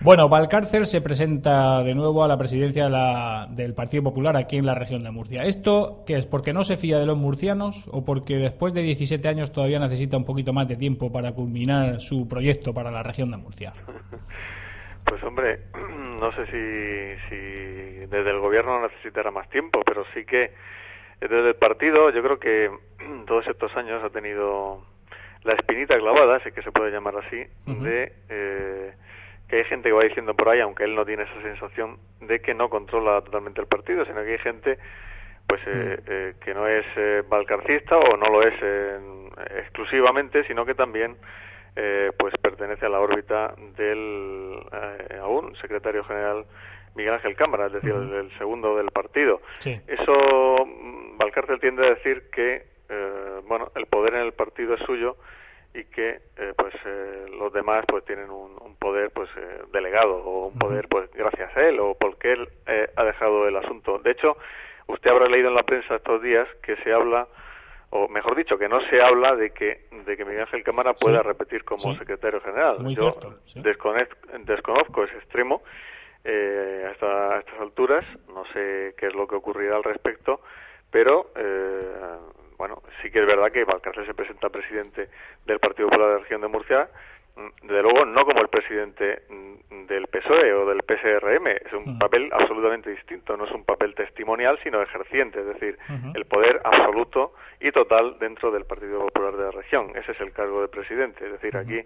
Bueno, 0.04 0.28
Valcárcel 0.28 0.86
se 0.86 1.00
presenta 1.00 1.84
de 1.84 1.94
nuevo 1.94 2.24
a 2.24 2.28
la 2.28 2.36
presidencia 2.36 2.84
de 2.84 2.90
la- 2.90 3.46
del 3.50 3.72
Partido 3.72 4.02
Popular 4.02 4.36
aquí 4.36 4.56
en 4.56 4.66
la 4.66 4.74
región 4.74 5.04
de 5.04 5.12
Murcia. 5.12 5.44
¿Esto 5.44 6.02
qué 6.06 6.16
es? 6.16 6.26
¿Porque 6.26 6.52
no 6.52 6.64
se 6.64 6.76
fía 6.76 6.98
de 6.98 7.06
los 7.06 7.16
murcianos 7.16 7.88
o 7.92 8.04
porque 8.04 8.34
después 8.34 8.74
de 8.74 8.82
17 8.82 9.28
años 9.28 9.52
todavía 9.52 9.78
necesita 9.78 10.16
un 10.16 10.24
poquito 10.24 10.52
más 10.52 10.66
de 10.66 10.76
tiempo 10.76 11.12
para 11.12 11.32
culminar 11.32 12.00
su 12.00 12.26
proyecto 12.28 12.74
para 12.74 12.90
la 12.90 13.02
región 13.02 13.30
de 13.30 13.36
Murcia? 13.38 13.72
Pues 15.04 15.20
hombre, 15.24 15.58
no 16.20 16.32
sé 16.32 16.46
si, 16.46 17.28
si 17.28 17.36
desde 18.06 18.30
el 18.30 18.38
gobierno 18.38 18.80
necesitará 18.82 19.30
más 19.32 19.48
tiempo, 19.50 19.82
pero 19.84 20.04
sí 20.14 20.24
que 20.24 20.52
desde 21.20 21.48
el 21.48 21.56
partido 21.56 22.10
yo 22.10 22.22
creo 22.22 22.38
que 22.38 22.70
todos 23.26 23.46
estos 23.48 23.76
años 23.76 24.02
ha 24.02 24.10
tenido 24.10 24.80
la 25.42 25.54
espinita 25.54 25.98
clavada, 25.98 26.38
si 26.44 26.52
que 26.52 26.62
se 26.62 26.70
puede 26.72 26.92
llamar 26.92 27.14
así, 27.16 27.36
de 27.66 28.12
eh, 28.30 28.92
que 29.52 29.58
hay 29.58 29.64
gente 29.64 29.90
que 29.90 29.92
va 29.92 30.04
diciendo 30.04 30.32
por 30.32 30.48
ahí, 30.48 30.60
aunque 30.60 30.84
él 30.84 30.94
no 30.94 31.04
tiene 31.04 31.24
esa 31.24 31.42
sensación, 31.42 31.98
de 32.22 32.40
que 32.40 32.54
no 32.54 32.70
controla 32.70 33.20
totalmente 33.20 33.60
el 33.60 33.66
partido, 33.66 34.02
sino 34.06 34.24
que 34.24 34.32
hay 34.32 34.38
gente 34.38 34.78
pues 35.46 35.60
eh, 35.66 35.98
eh, 36.06 36.34
que 36.42 36.54
no 36.54 36.66
es 36.66 36.86
eh, 36.96 37.22
valcarcista 37.28 37.98
o 37.98 38.16
no 38.16 38.30
lo 38.30 38.42
es 38.48 38.54
exclusivamente, 39.58 40.42
sino 40.44 40.64
que 40.64 40.74
también 40.74 41.16
eh, 41.76 42.12
pues 42.18 42.32
pertenece 42.40 42.86
a 42.86 42.88
la 42.88 43.00
órbita 43.00 43.54
del 43.76 44.58
eh, 44.72 45.18
aún 45.20 45.54
secretario 45.56 46.02
general 46.04 46.46
Miguel 46.94 47.12
Ángel 47.12 47.36
Cámara, 47.36 47.66
es 47.66 47.74
decir, 47.74 47.90
el, 47.90 48.10
el 48.10 48.38
segundo 48.38 48.74
del 48.78 48.90
partido. 48.90 49.42
Sí. 49.58 49.78
Eso 49.86 50.64
mm, 50.64 51.18
Valcárcel 51.18 51.60
tiende 51.60 51.86
a 51.86 51.90
decir 51.90 52.30
que 52.30 52.72
bueno 53.48 53.70
el 53.74 53.84
poder 53.84 54.14
en 54.14 54.20
el 54.22 54.32
partido 54.32 54.74
es 54.74 54.80
suyo 54.86 55.16
y 55.74 55.84
que 55.84 56.20
eh, 56.36 56.52
pues 56.56 56.74
eh, 56.84 57.26
los 57.38 57.52
demás 57.52 57.84
pues 57.88 58.04
tienen 58.04 58.30
un, 58.30 58.56
un 58.60 58.76
poder 58.76 59.10
pues 59.10 59.30
eh, 59.36 59.62
delegado 59.72 60.16
o 60.16 60.48
un 60.48 60.58
poder 60.58 60.86
pues 60.88 61.10
gracias 61.12 61.56
a 61.56 61.62
él 61.62 61.80
o 61.80 61.94
porque 61.94 62.32
él 62.32 62.48
eh, 62.66 62.90
ha 62.96 63.04
dejado 63.04 63.48
el 63.48 63.56
asunto. 63.56 63.98
De 63.98 64.10
hecho, 64.10 64.36
usted 64.86 65.10
habrá 65.10 65.26
leído 65.26 65.48
en 65.48 65.54
la 65.54 65.62
prensa 65.62 65.96
estos 65.96 66.20
días 66.22 66.46
que 66.62 66.76
se 66.76 66.92
habla 66.92 67.26
o 67.94 68.08
mejor 68.08 68.34
dicho, 68.36 68.56
que 68.58 68.68
no 68.68 68.80
se 68.88 69.02
habla 69.02 69.34
de 69.36 69.50
que, 69.50 69.86
de 69.90 70.16
que 70.16 70.24
Miguel 70.24 70.42
Ángel 70.42 70.64
Cámara 70.64 70.94
pueda 70.94 71.20
Sí. 71.22 71.28
repetir 71.28 71.64
como 71.64 71.92
Sí. 71.92 71.98
secretario 71.98 72.40
general. 72.40 72.80
Muy 72.80 72.94
Yo 72.94 73.10
cierto, 73.12 73.38
sí. 73.46 73.60
desconozco, 73.62 74.16
desconozco 74.40 75.04
ese 75.04 75.16
extremo 75.18 75.62
eh, 76.24 76.84
a, 76.86 76.90
esta- 76.92 77.34
a 77.34 77.38
estas 77.40 77.60
alturas, 77.60 78.04
no 78.28 78.44
sé 78.52 78.94
qué 78.96 79.08
es 79.08 79.14
lo 79.14 79.26
que 79.26 79.34
ocurrirá 79.34 79.76
al 79.76 79.84
respecto, 79.84 80.40
pero 80.90 81.32
eh, 81.36 81.92
bueno, 82.62 82.80
sí 83.02 83.10
que 83.10 83.18
es 83.18 83.26
verdad 83.26 83.50
que 83.50 83.64
Valcárcel 83.64 84.06
se 84.06 84.14
presenta 84.14 84.48
presidente 84.48 85.08
del 85.44 85.58
Partido 85.58 85.88
Popular 85.88 86.10
de 86.10 86.14
la 86.14 86.20
Región 86.20 86.42
de 86.42 86.46
Murcia, 86.46 86.88
mm, 87.34 87.66
desde 87.66 87.82
luego 87.82 88.04
no 88.04 88.24
como 88.24 88.40
el 88.40 88.46
presidente 88.46 89.22
mm, 89.28 89.86
del 89.86 90.06
PSOE 90.06 90.52
o 90.54 90.66
del 90.66 90.84
PSRM, 90.84 91.48
es 91.48 91.72
un 91.72 91.98
papel 91.98 92.30
absolutamente 92.32 92.90
distinto, 92.90 93.36
no 93.36 93.46
es 93.46 93.50
un 93.50 93.64
papel 93.64 93.96
testimonial, 93.96 94.60
sino 94.62 94.80
ejerciente, 94.80 95.40
es 95.40 95.46
decir, 95.46 95.76
el 96.14 96.24
poder 96.26 96.60
absoluto 96.62 97.32
y 97.58 97.72
total 97.72 98.16
dentro 98.20 98.52
del 98.52 98.64
Partido 98.64 99.00
Popular 99.06 99.34
de 99.34 99.42
la 99.42 99.50
región. 99.50 99.90
Ese 99.96 100.12
es 100.12 100.20
el 100.20 100.32
cargo 100.32 100.62
de 100.62 100.68
presidente, 100.68 101.26
es 101.26 101.32
decir, 101.32 101.56
aquí 101.56 101.82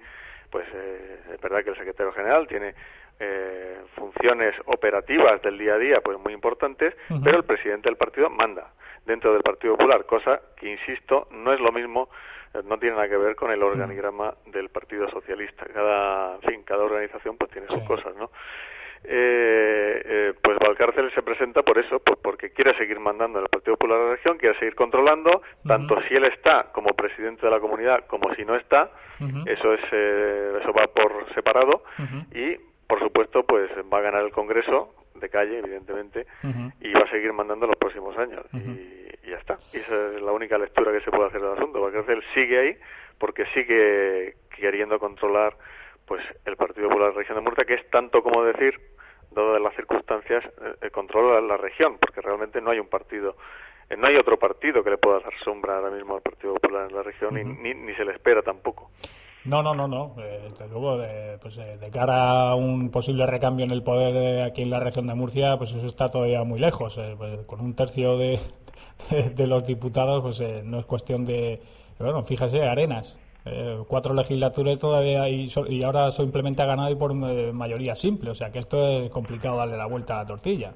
pues 0.51 0.67
eh, 0.75 1.21
es 1.35 1.41
verdad 1.41 1.63
que 1.65 1.71
el 1.71 1.77
secretario 1.77 2.13
general 2.13 2.47
tiene 2.47 2.75
eh, 3.19 3.79
funciones 3.95 4.55
operativas 4.67 5.41
del 5.43 5.59
día 5.59 5.75
a 5.75 5.79
día 5.79 6.01
pues 6.03 6.19
muy 6.19 6.33
importantes, 6.33 6.95
pero 7.25 7.39
el 7.39 7.45
presidente 7.45 7.89
del 7.89 7.97
partido 7.97 8.29
manda 8.31 8.73
dentro 9.07 9.33
del 9.33 9.43
Partido 9.43 9.77
Popular, 9.77 10.05
cosa 10.05 10.41
que 10.57 10.71
insisto 10.71 11.29
no 11.31 11.53
es 11.53 11.61
lo 11.61 11.73
mismo 11.73 12.09
eh, 12.55 12.63
no 12.65 12.79
tiene 12.79 12.97
nada 12.97 13.09
que 13.09 13.17
ver 13.17 13.37
con 13.37 13.51
el 13.51 13.63
organigrama 13.63 14.35
del 14.47 14.69
Partido 14.69 15.09
Socialista. 15.11 15.65
Cada, 15.73 16.35
en 16.35 16.43
fin, 16.43 16.63
cada 16.65 16.85
organización 16.85 17.37
pues 17.37 17.51
tiene 17.51 17.69
sus 17.69 17.83
cosas, 17.85 18.15
¿no? 18.17 18.31
Eh, 19.09 20.03
eh, 20.05 20.33
pues 20.43 20.59
Valcárcel 20.59 21.13
se 21.15 21.23
presenta 21.23 21.63
por 21.63 21.79
eso, 21.79 22.01
por- 22.01 22.19
porque 22.19 22.51
quiere 22.51 22.77
seguir 22.77 22.99
mandando 22.99 23.39
en 23.39 23.45
el 23.45 23.49
Partido 23.49 23.77
Popular 23.77 23.99
de 24.01 24.05
la 24.07 24.11
región, 24.13 24.37
quiere 24.39 24.59
seguir 24.59 24.75
controlando, 24.75 25.43
tanto 25.67 25.95
si 26.09 26.15
él 26.17 26.25
está 26.25 26.73
como 26.73 26.89
presidente 26.95 27.43
de 27.47 27.51
la 27.53 27.61
comunidad 27.61 28.05
como 28.07 28.35
si 28.35 28.45
no 28.45 28.57
está, 28.57 28.91
eso 29.47 29.73
es 29.75 29.81
eh, 29.93 30.59
eso 30.61 30.73
va 30.73 30.87
por 30.89 31.33
separado 31.35 31.83
y 32.35 32.57
por 32.87 32.99
supuesto 33.01 33.45
pues 33.45 33.71
va 33.93 33.99
a 33.99 34.03
ganar 34.03 34.23
el 34.25 34.31
Congreso 34.33 34.93
de 35.15 35.29
calle 35.31 35.59
evidentemente 35.59 36.27
y 36.81 36.93
va 36.93 37.01
a 37.01 37.11
seguir 37.11 37.33
mandando 37.33 37.67
los 37.67 37.77
próximos 37.77 38.17
años 38.19 38.45
y, 39.23 39.27
y 39.27 39.31
ya 39.31 39.37
está. 39.39 39.57
Y 39.73 39.79
esa 39.79 40.15
es 40.17 40.21
la 40.21 40.33
única 40.33 40.59
lectura 40.59 40.93
que 40.93 41.01
se 41.01 41.11
puede 41.11 41.29
hacer 41.29 41.41
del 41.41 41.53
asunto. 41.53 41.81
Valcárcel 41.81 42.23
sigue 42.35 42.59
ahí 42.59 42.77
porque 43.19 43.47
sigue 43.55 44.35
queriendo 44.55 44.99
controlar 44.99 45.55
pues 46.07 46.23
el 46.45 46.57
Partido 46.57 46.89
Popular 46.89 47.09
de 47.09 47.15
la 47.15 47.21
Región 47.21 47.39
de 47.39 47.45
Murcia, 47.45 47.65
que 47.65 47.75
es 47.75 47.91
tanto 47.91 48.23
como 48.23 48.45
decir, 48.45 48.75
dado 49.31 49.59
las 49.59 49.75
circunstancias, 49.75 50.45
eh, 50.81 50.91
controla 50.91 51.41
la 51.41 51.57
región, 51.57 51.99
porque 51.99 52.21
realmente 52.21 52.61
no 52.61 52.71
hay 52.71 52.79
un 52.79 52.89
partido 52.89 53.37
eh, 53.89 53.97
no 53.97 54.07
hay 54.09 54.17
otro 54.17 54.39
partido 54.39 54.83
que 54.83 54.91
le 54.91 54.99
pueda 54.99 55.21
dar 55.21 55.33
sombra 55.45 55.77
ahora 55.77 55.91
mismo 55.91 56.17
al 56.17 56.23
Partido 56.23 56.55
Popular 56.55 56.89
en 56.89 56.97
la 56.97 57.03
región 57.03 57.39
y 57.39 57.45
ni, 57.45 57.75
ni, 57.75 57.95
se 57.95 58.05
le 58.05 58.13
espera 58.13 58.43
tampoco. 58.43 58.91
No, 59.45 59.63
no, 59.63 59.75
no, 59.75 59.87
no. 59.87 60.17
Eh, 60.19 60.49
desde 60.51 60.69
luego, 60.69 60.99
de, 60.99 61.39
pues, 61.41 61.57
eh, 61.59 61.79
de 61.79 61.91
cara 61.91 62.51
a 62.51 62.55
un 62.57 62.91
posible 62.91 63.27
recambio 63.27 63.65
en 63.65 63.71
el 63.71 63.85
poder 63.85 64.43
aquí 64.43 64.63
en 64.63 64.71
la 64.71 64.81
región 64.81 65.07
de 65.07 65.15
Murcia, 65.15 65.57
pues 65.57 65.73
eso 65.73 65.87
está 65.87 66.09
todavía 66.09 66.43
muy 66.43 66.59
lejos. 66.59 66.99
Pues, 67.17 67.47
con 67.47 67.61
un 67.61 67.77
tercio 67.77 68.19
de, 68.19 68.41
de, 69.37 69.47
los 69.47 69.65
diputados, 69.65 70.21
pues 70.21 70.65
no 70.65 70.81
es 70.81 70.87
cuestión 70.87 71.25
de. 71.25 71.61
Bueno, 71.99 72.25
fíjese, 72.25 72.65
Arenas. 72.65 73.17
Cuatro 73.89 74.15
legislaturas 74.15 74.79
todavía 74.79 75.29
y, 75.29 75.49
y 75.69 75.85
ahora 75.85 76.11
simplemente 76.11 76.63
ha 76.63 76.67
ganado 76.67 76.91
y 76.91 76.97
por 76.97 77.15
mayoría 77.15 77.95
simple. 77.95 78.31
O 78.31 78.35
sea 78.35 78.51
que 78.51 78.59
esto 78.59 78.89
es 78.89 79.11
complicado 79.11 79.57
darle 79.57 79.77
la 79.77 79.87
vuelta 79.87 80.15
a 80.15 80.23
la 80.23 80.27
tortilla. 80.27 80.73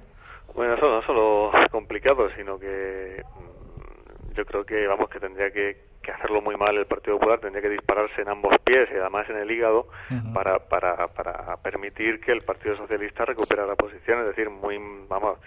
Bueno, 0.54 0.74
eso 0.74 0.88
no 0.88 1.02
solo 1.02 1.52
complicado, 1.70 2.28
sino 2.36 2.58
que 2.58 3.22
mm, 3.22 4.34
yo 4.34 4.44
creo 4.44 4.64
que, 4.64 4.86
vamos, 4.86 5.08
que 5.08 5.20
tendría 5.20 5.50
que, 5.50 5.90
hacerlo 6.10 6.40
muy 6.42 6.56
mal 6.56 6.76
el 6.76 6.86
Partido 6.86 7.18
Popular, 7.18 7.38
tendría 7.38 7.62
que 7.62 7.68
dispararse 7.68 8.22
en 8.22 8.28
ambos 8.28 8.52
pies 8.64 8.88
y 8.92 8.96
además 8.96 9.30
en 9.30 9.36
el 9.36 9.48
hígado 9.48 9.86
para, 10.34 10.58
para, 10.58 11.06
para 11.06 11.56
permitir 11.58 12.18
que 12.20 12.32
el 12.32 12.40
Partido 12.40 12.74
Socialista 12.74 13.24
recuperara 13.24 13.76
posición, 13.76 14.18
es 14.20 14.26
decir, 14.26 14.50
muy, 14.50 14.76
vamos, 15.08 15.38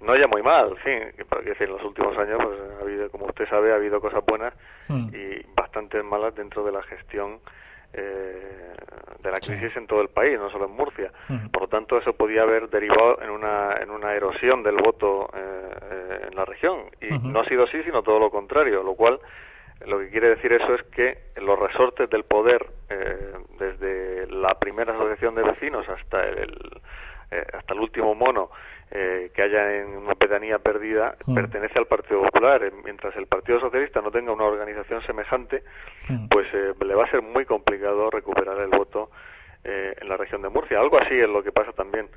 no 0.00 0.16
ya 0.16 0.26
muy 0.26 0.42
mal, 0.42 0.74
sí, 0.82 0.90
porque 1.28 1.52
en 1.58 1.70
los 1.70 1.84
últimos 1.84 2.16
años, 2.16 2.38
pues, 2.42 2.58
ha 2.78 2.82
habido, 2.82 3.10
como 3.10 3.26
usted 3.26 3.46
sabe, 3.46 3.72
ha 3.72 3.76
habido 3.76 4.00
cosas 4.00 4.24
buenas 4.24 4.54
y 4.88 5.42
bastantes 5.76 6.04
malas 6.04 6.34
dentro 6.34 6.64
de 6.64 6.72
la 6.72 6.82
gestión 6.84 7.38
eh, 7.92 8.74
de 9.22 9.30
la 9.30 9.38
crisis 9.38 9.76
en 9.76 9.86
todo 9.86 10.00
el 10.00 10.08
país, 10.08 10.38
no 10.38 10.50
solo 10.50 10.66
en 10.66 10.72
Murcia. 10.72 11.12
Por 11.52 11.62
lo 11.62 11.68
tanto, 11.68 11.98
eso 11.98 12.14
podía 12.14 12.42
haber 12.42 12.68
derivado 12.70 13.20
en 13.22 13.30
una, 13.30 13.76
en 13.80 13.90
una 13.90 14.14
erosión 14.14 14.62
del 14.62 14.76
voto 14.76 15.28
eh, 15.34 15.70
eh, 15.82 16.28
en 16.30 16.34
la 16.34 16.44
región. 16.44 16.84
Y 17.00 17.18
no 17.18 17.40
ha 17.40 17.44
sido 17.44 17.64
así, 17.64 17.82
sino 17.82 18.02
todo 18.02 18.18
lo 18.18 18.30
contrario, 18.30 18.82
lo 18.82 18.94
cual 18.94 19.18
lo 19.86 19.98
que 19.98 20.08
quiere 20.08 20.30
decir 20.30 20.52
eso 20.52 20.74
es 20.74 20.82
que 20.84 21.18
los 21.36 21.58
resortes 21.58 22.08
del 22.08 22.24
poder, 22.24 22.66
desde 23.58 24.26
la 24.28 24.54
primera 24.58 24.94
asociación 24.94 25.34
de 25.34 25.42
vecinos 25.42 25.86
hasta 25.88 26.22
el, 26.24 26.80
hasta 27.30 27.74
el 27.74 27.80
último 27.80 28.14
mono, 28.14 28.50
eh, 28.88 29.32
que 29.34 29.42
haya 29.42 29.78
en 29.78 29.96
una 29.96 30.14
pedanía 30.14 30.60
perdida 30.60 31.16
mm. 31.26 31.34
pertenece 31.34 31.76
al 31.76 31.86
Partido 31.86 32.22
Popular. 32.22 32.62
Eh, 32.62 32.70
mientras 32.84 33.16
el 33.16 33.26
Partido 33.26 33.58
Socialista 33.58 34.00
no 34.00 34.12
tenga 34.12 34.30
una 34.30 34.44
organización 34.44 35.02
semejante, 35.02 35.64
mm. 36.08 36.28
pues 36.28 36.46
eh, 36.54 36.72
le 36.84 36.94
va 36.94 37.04
a 37.04 37.10
ser 37.10 37.20
muy 37.20 37.44
complicado 37.44 38.10
recuperar 38.10 38.58
el 38.60 38.68
voto 38.68 39.10
en 39.64 40.08
la 40.08 40.16
región 40.16 40.42
de 40.42 40.48
Murcia. 40.48 40.78
Algo 40.78 40.96
así 40.96 41.18
es 41.18 41.28
lo 41.28 41.42
que 41.42 41.50
pasa 41.50 41.72
también, 41.72 42.08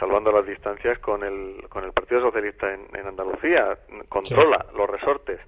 salvando 0.00 0.32
las 0.32 0.46
distancias, 0.46 0.98
con 1.00 1.22
el, 1.22 1.68
con 1.68 1.84
el 1.84 1.92
Partido 1.92 2.22
Socialista 2.22 2.72
en, 2.72 3.06
Andalucía. 3.06 3.76
Controla 4.08 4.64
los 4.74 4.88
resortes. 4.88 5.38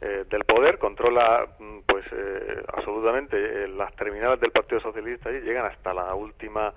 del 0.00 0.44
poder 0.44 0.78
controla 0.78 1.48
mm, 1.58 1.78
pues 1.84 2.04
absolutamente 2.72 3.66
las 3.66 3.92
terminales 3.96 4.38
del 4.38 4.52
Partido 4.52 4.80
Socialista 4.80 5.32
y 5.32 5.40
llegan 5.40 5.66
hasta 5.66 5.92
la 5.92 6.14
última 6.14 6.72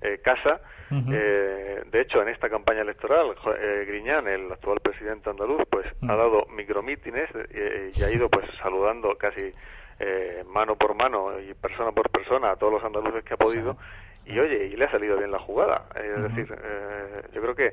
eh, 0.00 0.20
casa. 0.22 0.60
Eh, 0.90 1.82
de 1.90 2.00
hecho, 2.00 2.22
en 2.22 2.28
esta 2.28 2.48
campaña 2.48 2.82
electoral, 2.82 3.34
eh, 3.58 3.84
Griñán, 3.88 4.28
el 4.28 4.52
actual 4.52 4.78
presidente 4.80 5.30
andaluz, 5.30 5.62
pues 5.68 5.86
ha 6.02 6.14
dado 6.14 6.46
micromítines 6.54 7.28
y 7.94 8.02
ha 8.04 8.10
ido 8.10 8.28
pues 8.28 8.46
saludando 8.62 9.16
casi 9.16 9.52
mano 10.46 10.76
por 10.76 10.94
mano 10.94 11.40
y 11.40 11.54
persona 11.54 11.90
por 11.90 12.10
persona 12.10 12.50
a 12.52 12.56
todos 12.56 12.74
los 12.74 12.84
andaluces 12.84 13.24
que 13.24 13.34
ha 13.34 13.38
podido. 13.38 13.76
Y 14.26 14.38
oye, 14.38 14.66
y 14.66 14.76
le 14.76 14.84
ha 14.84 14.90
salido 14.90 15.16
bien 15.16 15.30
la 15.30 15.38
jugada. 15.38 15.86
Es 15.94 16.22
decir, 16.22 16.54
yo 17.32 17.42
creo 17.42 17.54
que, 17.54 17.72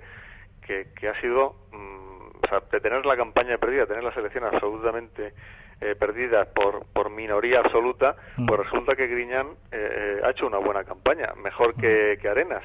que, 0.95 1.07
ha 1.07 1.19
sido, 1.21 1.55
mm, 1.71 2.43
o 2.43 2.47
sea, 2.47 2.61
de 2.71 2.79
tener 2.79 3.05
la 3.05 3.17
campaña 3.17 3.57
perdida, 3.57 3.85
tener 3.85 4.03
la 4.03 4.13
selección 4.13 4.45
absolutamente 4.45 5.33
eh, 5.81 5.95
perdidas 5.95 6.47
por, 6.49 6.85
por 6.93 7.09
minoría 7.09 7.59
absoluta, 7.59 8.15
mm. 8.37 8.45
pues 8.45 8.59
resulta 8.61 8.95
que 8.95 9.07
Griñán 9.07 9.47
eh, 9.71 10.21
ha 10.23 10.29
hecho 10.29 10.47
una 10.47 10.57
buena 10.57 10.83
campaña, 10.83 11.33
mejor 11.43 11.75
que, 11.75 12.15
mm. 12.17 12.21
que, 12.21 12.29
Arenas. 12.29 12.63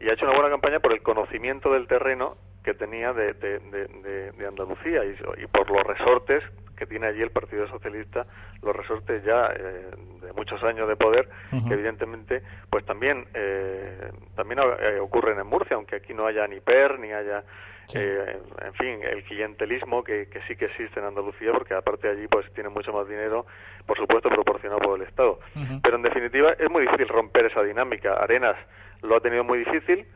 Y 0.00 0.08
ha 0.08 0.12
hecho 0.12 0.26
una 0.26 0.34
buena 0.34 0.50
campaña 0.50 0.80
por 0.80 0.92
el 0.92 1.02
conocimiento 1.02 1.72
del 1.72 1.86
terreno 1.86 2.36
que 2.62 2.74
tenía 2.74 3.12
de, 3.12 3.32
de, 3.32 4.46
Andalucía 4.46 5.02
y, 5.04 5.46
por 5.46 5.70
los 5.70 5.82
resortes 5.84 6.42
que 6.76 6.86
tiene 6.86 7.06
allí 7.06 7.22
el 7.22 7.30
Partido 7.30 7.66
Socialista, 7.68 8.26
los 8.62 8.74
resortes 8.74 9.24
ya 9.24 9.50
eh, 9.54 9.90
de 10.22 10.32
muchos 10.32 10.62
años 10.62 10.88
de 10.88 10.96
poder, 10.96 11.28
que 11.50 11.74
evidentemente 11.74 12.42
pues 12.70 12.84
también 12.84 13.26
eh, 13.34 14.10
también 14.36 14.60
ocurren 15.00 15.38
en 15.38 15.46
Murcia, 15.46 15.76
aunque 15.76 15.96
aquí 15.96 16.14
no 16.14 16.26
haya 16.26 16.46
ni 16.46 16.60
PER, 16.60 16.98
ni 16.98 17.12
haya 17.12 17.42
eh, 17.94 18.38
en 18.64 18.74
fin, 18.74 19.00
el 19.02 19.22
clientelismo 19.24 20.04
que, 20.04 20.28
sí 20.46 20.56
que 20.56 20.66
existe 20.66 21.00
en 21.00 21.06
Andalucía, 21.06 21.52
porque 21.52 21.74
aparte 21.74 22.08
allí 22.08 22.26
pues 22.28 22.50
tiene 22.52 22.68
mucho 22.68 22.92
más 22.92 23.08
dinero, 23.08 23.46
por 23.86 23.96
supuesto 23.96 24.28
proporcionado 24.28 24.80
por 24.80 25.00
el 25.00 25.06
Estado. 25.06 25.38
Pero 25.82 25.96
en 25.96 26.02
definitiva 26.02 26.52
es 26.52 26.70
muy 26.70 26.82
difícil 26.82 27.08
romper 27.08 27.46
esa 27.46 27.62
dinámica. 27.62 28.14
Arenas 28.14 28.56
lo 29.02 29.16
ha 29.16 29.20
tenido 29.20 29.44
muy 29.44 29.58
difícil, 29.58 30.06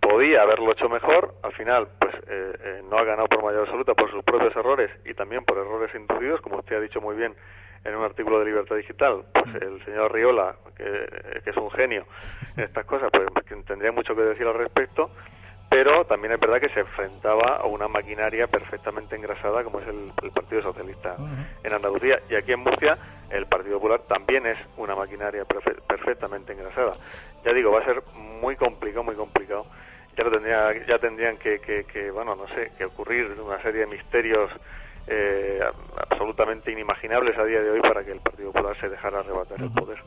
podía 0.00 0.42
haberlo 0.42 0.72
hecho 0.72 0.88
mejor, 0.88 1.34
al 1.42 1.52
final 1.52 1.88
pues 2.00 2.14
eh, 2.26 2.52
eh, 2.64 2.82
no 2.90 2.98
ha 2.98 3.04
ganado 3.04 3.28
por 3.28 3.44
mayor 3.44 3.62
absoluta 3.62 3.94
por 3.94 4.10
sus 4.10 4.24
propios 4.24 4.54
errores 4.56 4.90
y 5.04 5.14
también 5.14 5.44
por 5.44 5.58
errores 5.58 5.94
inducidos, 5.94 6.40
como 6.40 6.58
usted 6.58 6.76
ha 6.76 6.80
dicho 6.80 7.00
muy 7.00 7.16
bien 7.16 7.34
en 7.84 7.94
un 7.94 8.04
artículo 8.04 8.40
de 8.40 8.44
Libertad 8.46 8.76
Digital, 8.76 9.24
pues 9.32 9.54
el 9.62 9.82
señor 9.84 10.12
Riola, 10.12 10.56
que, 10.76 11.40
que 11.42 11.50
es 11.50 11.56
un 11.56 11.70
genio 11.70 12.04
en 12.56 12.64
estas 12.64 12.84
cosas, 12.84 13.10
pues 13.10 13.26
tendría 13.64 13.92
mucho 13.92 14.14
que 14.14 14.22
decir 14.22 14.46
al 14.46 14.54
respecto 14.54 15.10
pero 15.70 16.04
también 16.04 16.32
es 16.32 16.40
verdad 16.40 16.60
que 16.60 16.68
se 16.70 16.80
enfrentaba 16.80 17.58
a 17.58 17.66
una 17.66 17.86
maquinaria 17.86 18.48
perfectamente 18.48 19.14
engrasada 19.14 19.62
como 19.62 19.78
es 19.78 19.86
el, 19.86 20.10
Partido 20.32 20.62
Socialista 20.62 21.16
en 21.62 21.72
Andalucía 21.72 22.20
y 22.28 22.34
aquí 22.34 22.52
en 22.52 22.60
Murcia 22.60 22.98
el 23.30 23.46
Partido 23.46 23.76
Popular 23.76 24.00
también 24.08 24.44
es 24.46 24.58
una 24.76 24.96
maquinaria 24.96 25.44
perfectamente 25.44 26.52
engrasada. 26.52 26.94
Ya 27.44 27.52
digo, 27.52 27.70
va 27.70 27.80
a 27.80 27.84
ser 27.84 28.02
muy 28.14 28.56
complicado, 28.56 29.04
muy 29.04 29.14
complicado. 29.14 29.66
Ya 30.16 30.24
lo 30.24 30.30
tendría, 30.32 30.86
ya 30.86 30.98
tendrían 30.98 31.36
que, 31.38 31.60
que, 31.60 32.10
bueno, 32.10 32.34
no 32.34 32.48
sé, 32.48 32.72
que 32.76 32.84
ocurrir 32.84 33.26
una 33.40 33.62
serie 33.62 33.82
de 33.82 33.86
misterios 33.86 34.50
eh, 35.06 35.60
absolutamente 36.10 36.72
inimaginables 36.72 37.38
a 37.38 37.44
día 37.44 37.60
de 37.60 37.70
hoy 37.70 37.80
para 37.80 38.04
que 38.04 38.10
el 38.10 38.20
Partido 38.20 38.50
Popular 38.52 38.76
se 38.80 38.88
dejara 38.88 39.20
arrebatar 39.20 39.62
el 39.62 39.70
poder. 39.70 39.98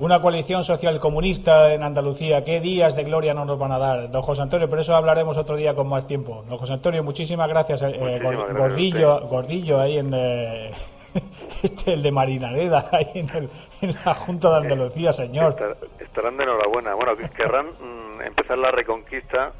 Una 0.00 0.20
coalición 0.20 0.62
social 0.62 1.00
comunista 1.00 1.74
en 1.74 1.82
Andalucía. 1.82 2.44
¿Qué 2.44 2.60
días 2.60 2.94
de 2.94 3.02
gloria 3.02 3.34
no 3.34 3.44
nos 3.44 3.58
van 3.58 3.72
a 3.72 3.78
dar, 3.78 4.08
don 4.12 4.22
José 4.22 4.42
Antonio? 4.42 4.68
Pero 4.68 4.82
eso 4.82 4.94
hablaremos 4.94 5.36
otro 5.36 5.56
día 5.56 5.74
con 5.74 5.88
más 5.88 6.06
tiempo. 6.06 6.44
Don 6.48 6.56
José 6.56 6.74
Antonio, 6.74 7.02
muchísimas 7.02 7.48
gracias. 7.48 7.82
Eh, 7.82 7.96
eh, 7.98 8.20
gordillo, 8.56 9.26
gordillo 9.26 9.80
ahí 9.80 9.98
en 9.98 10.14
eh, 10.14 10.70
este, 11.64 11.94
el 11.94 12.04
de 12.04 12.12
Marinareda, 12.12 12.88
ahí 12.92 13.10
en, 13.14 13.94
la 14.04 14.14
Junta 14.14 14.50
de 14.50 14.56
Andalucía, 14.58 15.12
señor. 15.12 15.56
estarán 15.98 16.36
de 16.36 16.44
enhorabuena. 16.44 16.94
Bueno, 16.94 17.16
querrán 17.36 17.66
mm, 17.66 18.20
empezar 18.20 18.56
la 18.56 18.70
reconquista 18.70 19.50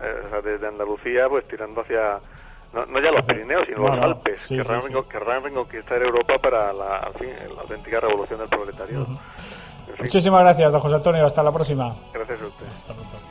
desde 0.45 0.68
Andalucía, 0.68 1.28
pues 1.28 1.49
tirando 1.49 1.80
hacia 1.80 2.20
no, 2.74 3.01
ya 3.01 3.11
los 3.11 3.24
Pirineos, 3.24 3.66
sino 3.66 3.89
los 3.89 3.99
Alpes. 3.99 4.47
querrán, 5.11 5.43
reconquistar 5.43 6.01
Europa 6.01 6.34
para 6.41 6.72
la, 6.72 7.11
la 7.55 7.61
auténtica 7.62 7.99
revolución 7.99 8.39
del 8.39 8.49
proletariado. 8.49 9.07
Muchísimas 9.99 10.41
gracias, 10.41 10.72
don 10.72 10.80
José 10.80 10.95
Antonio. 10.97 11.26
Hasta 11.26 11.43
la 11.43 11.53
próxima. 11.53 11.95
Gracias 12.12 12.41
a 12.41 12.47
usted. 12.47 12.66
Hasta 12.66 12.95
pronto. 12.95 13.28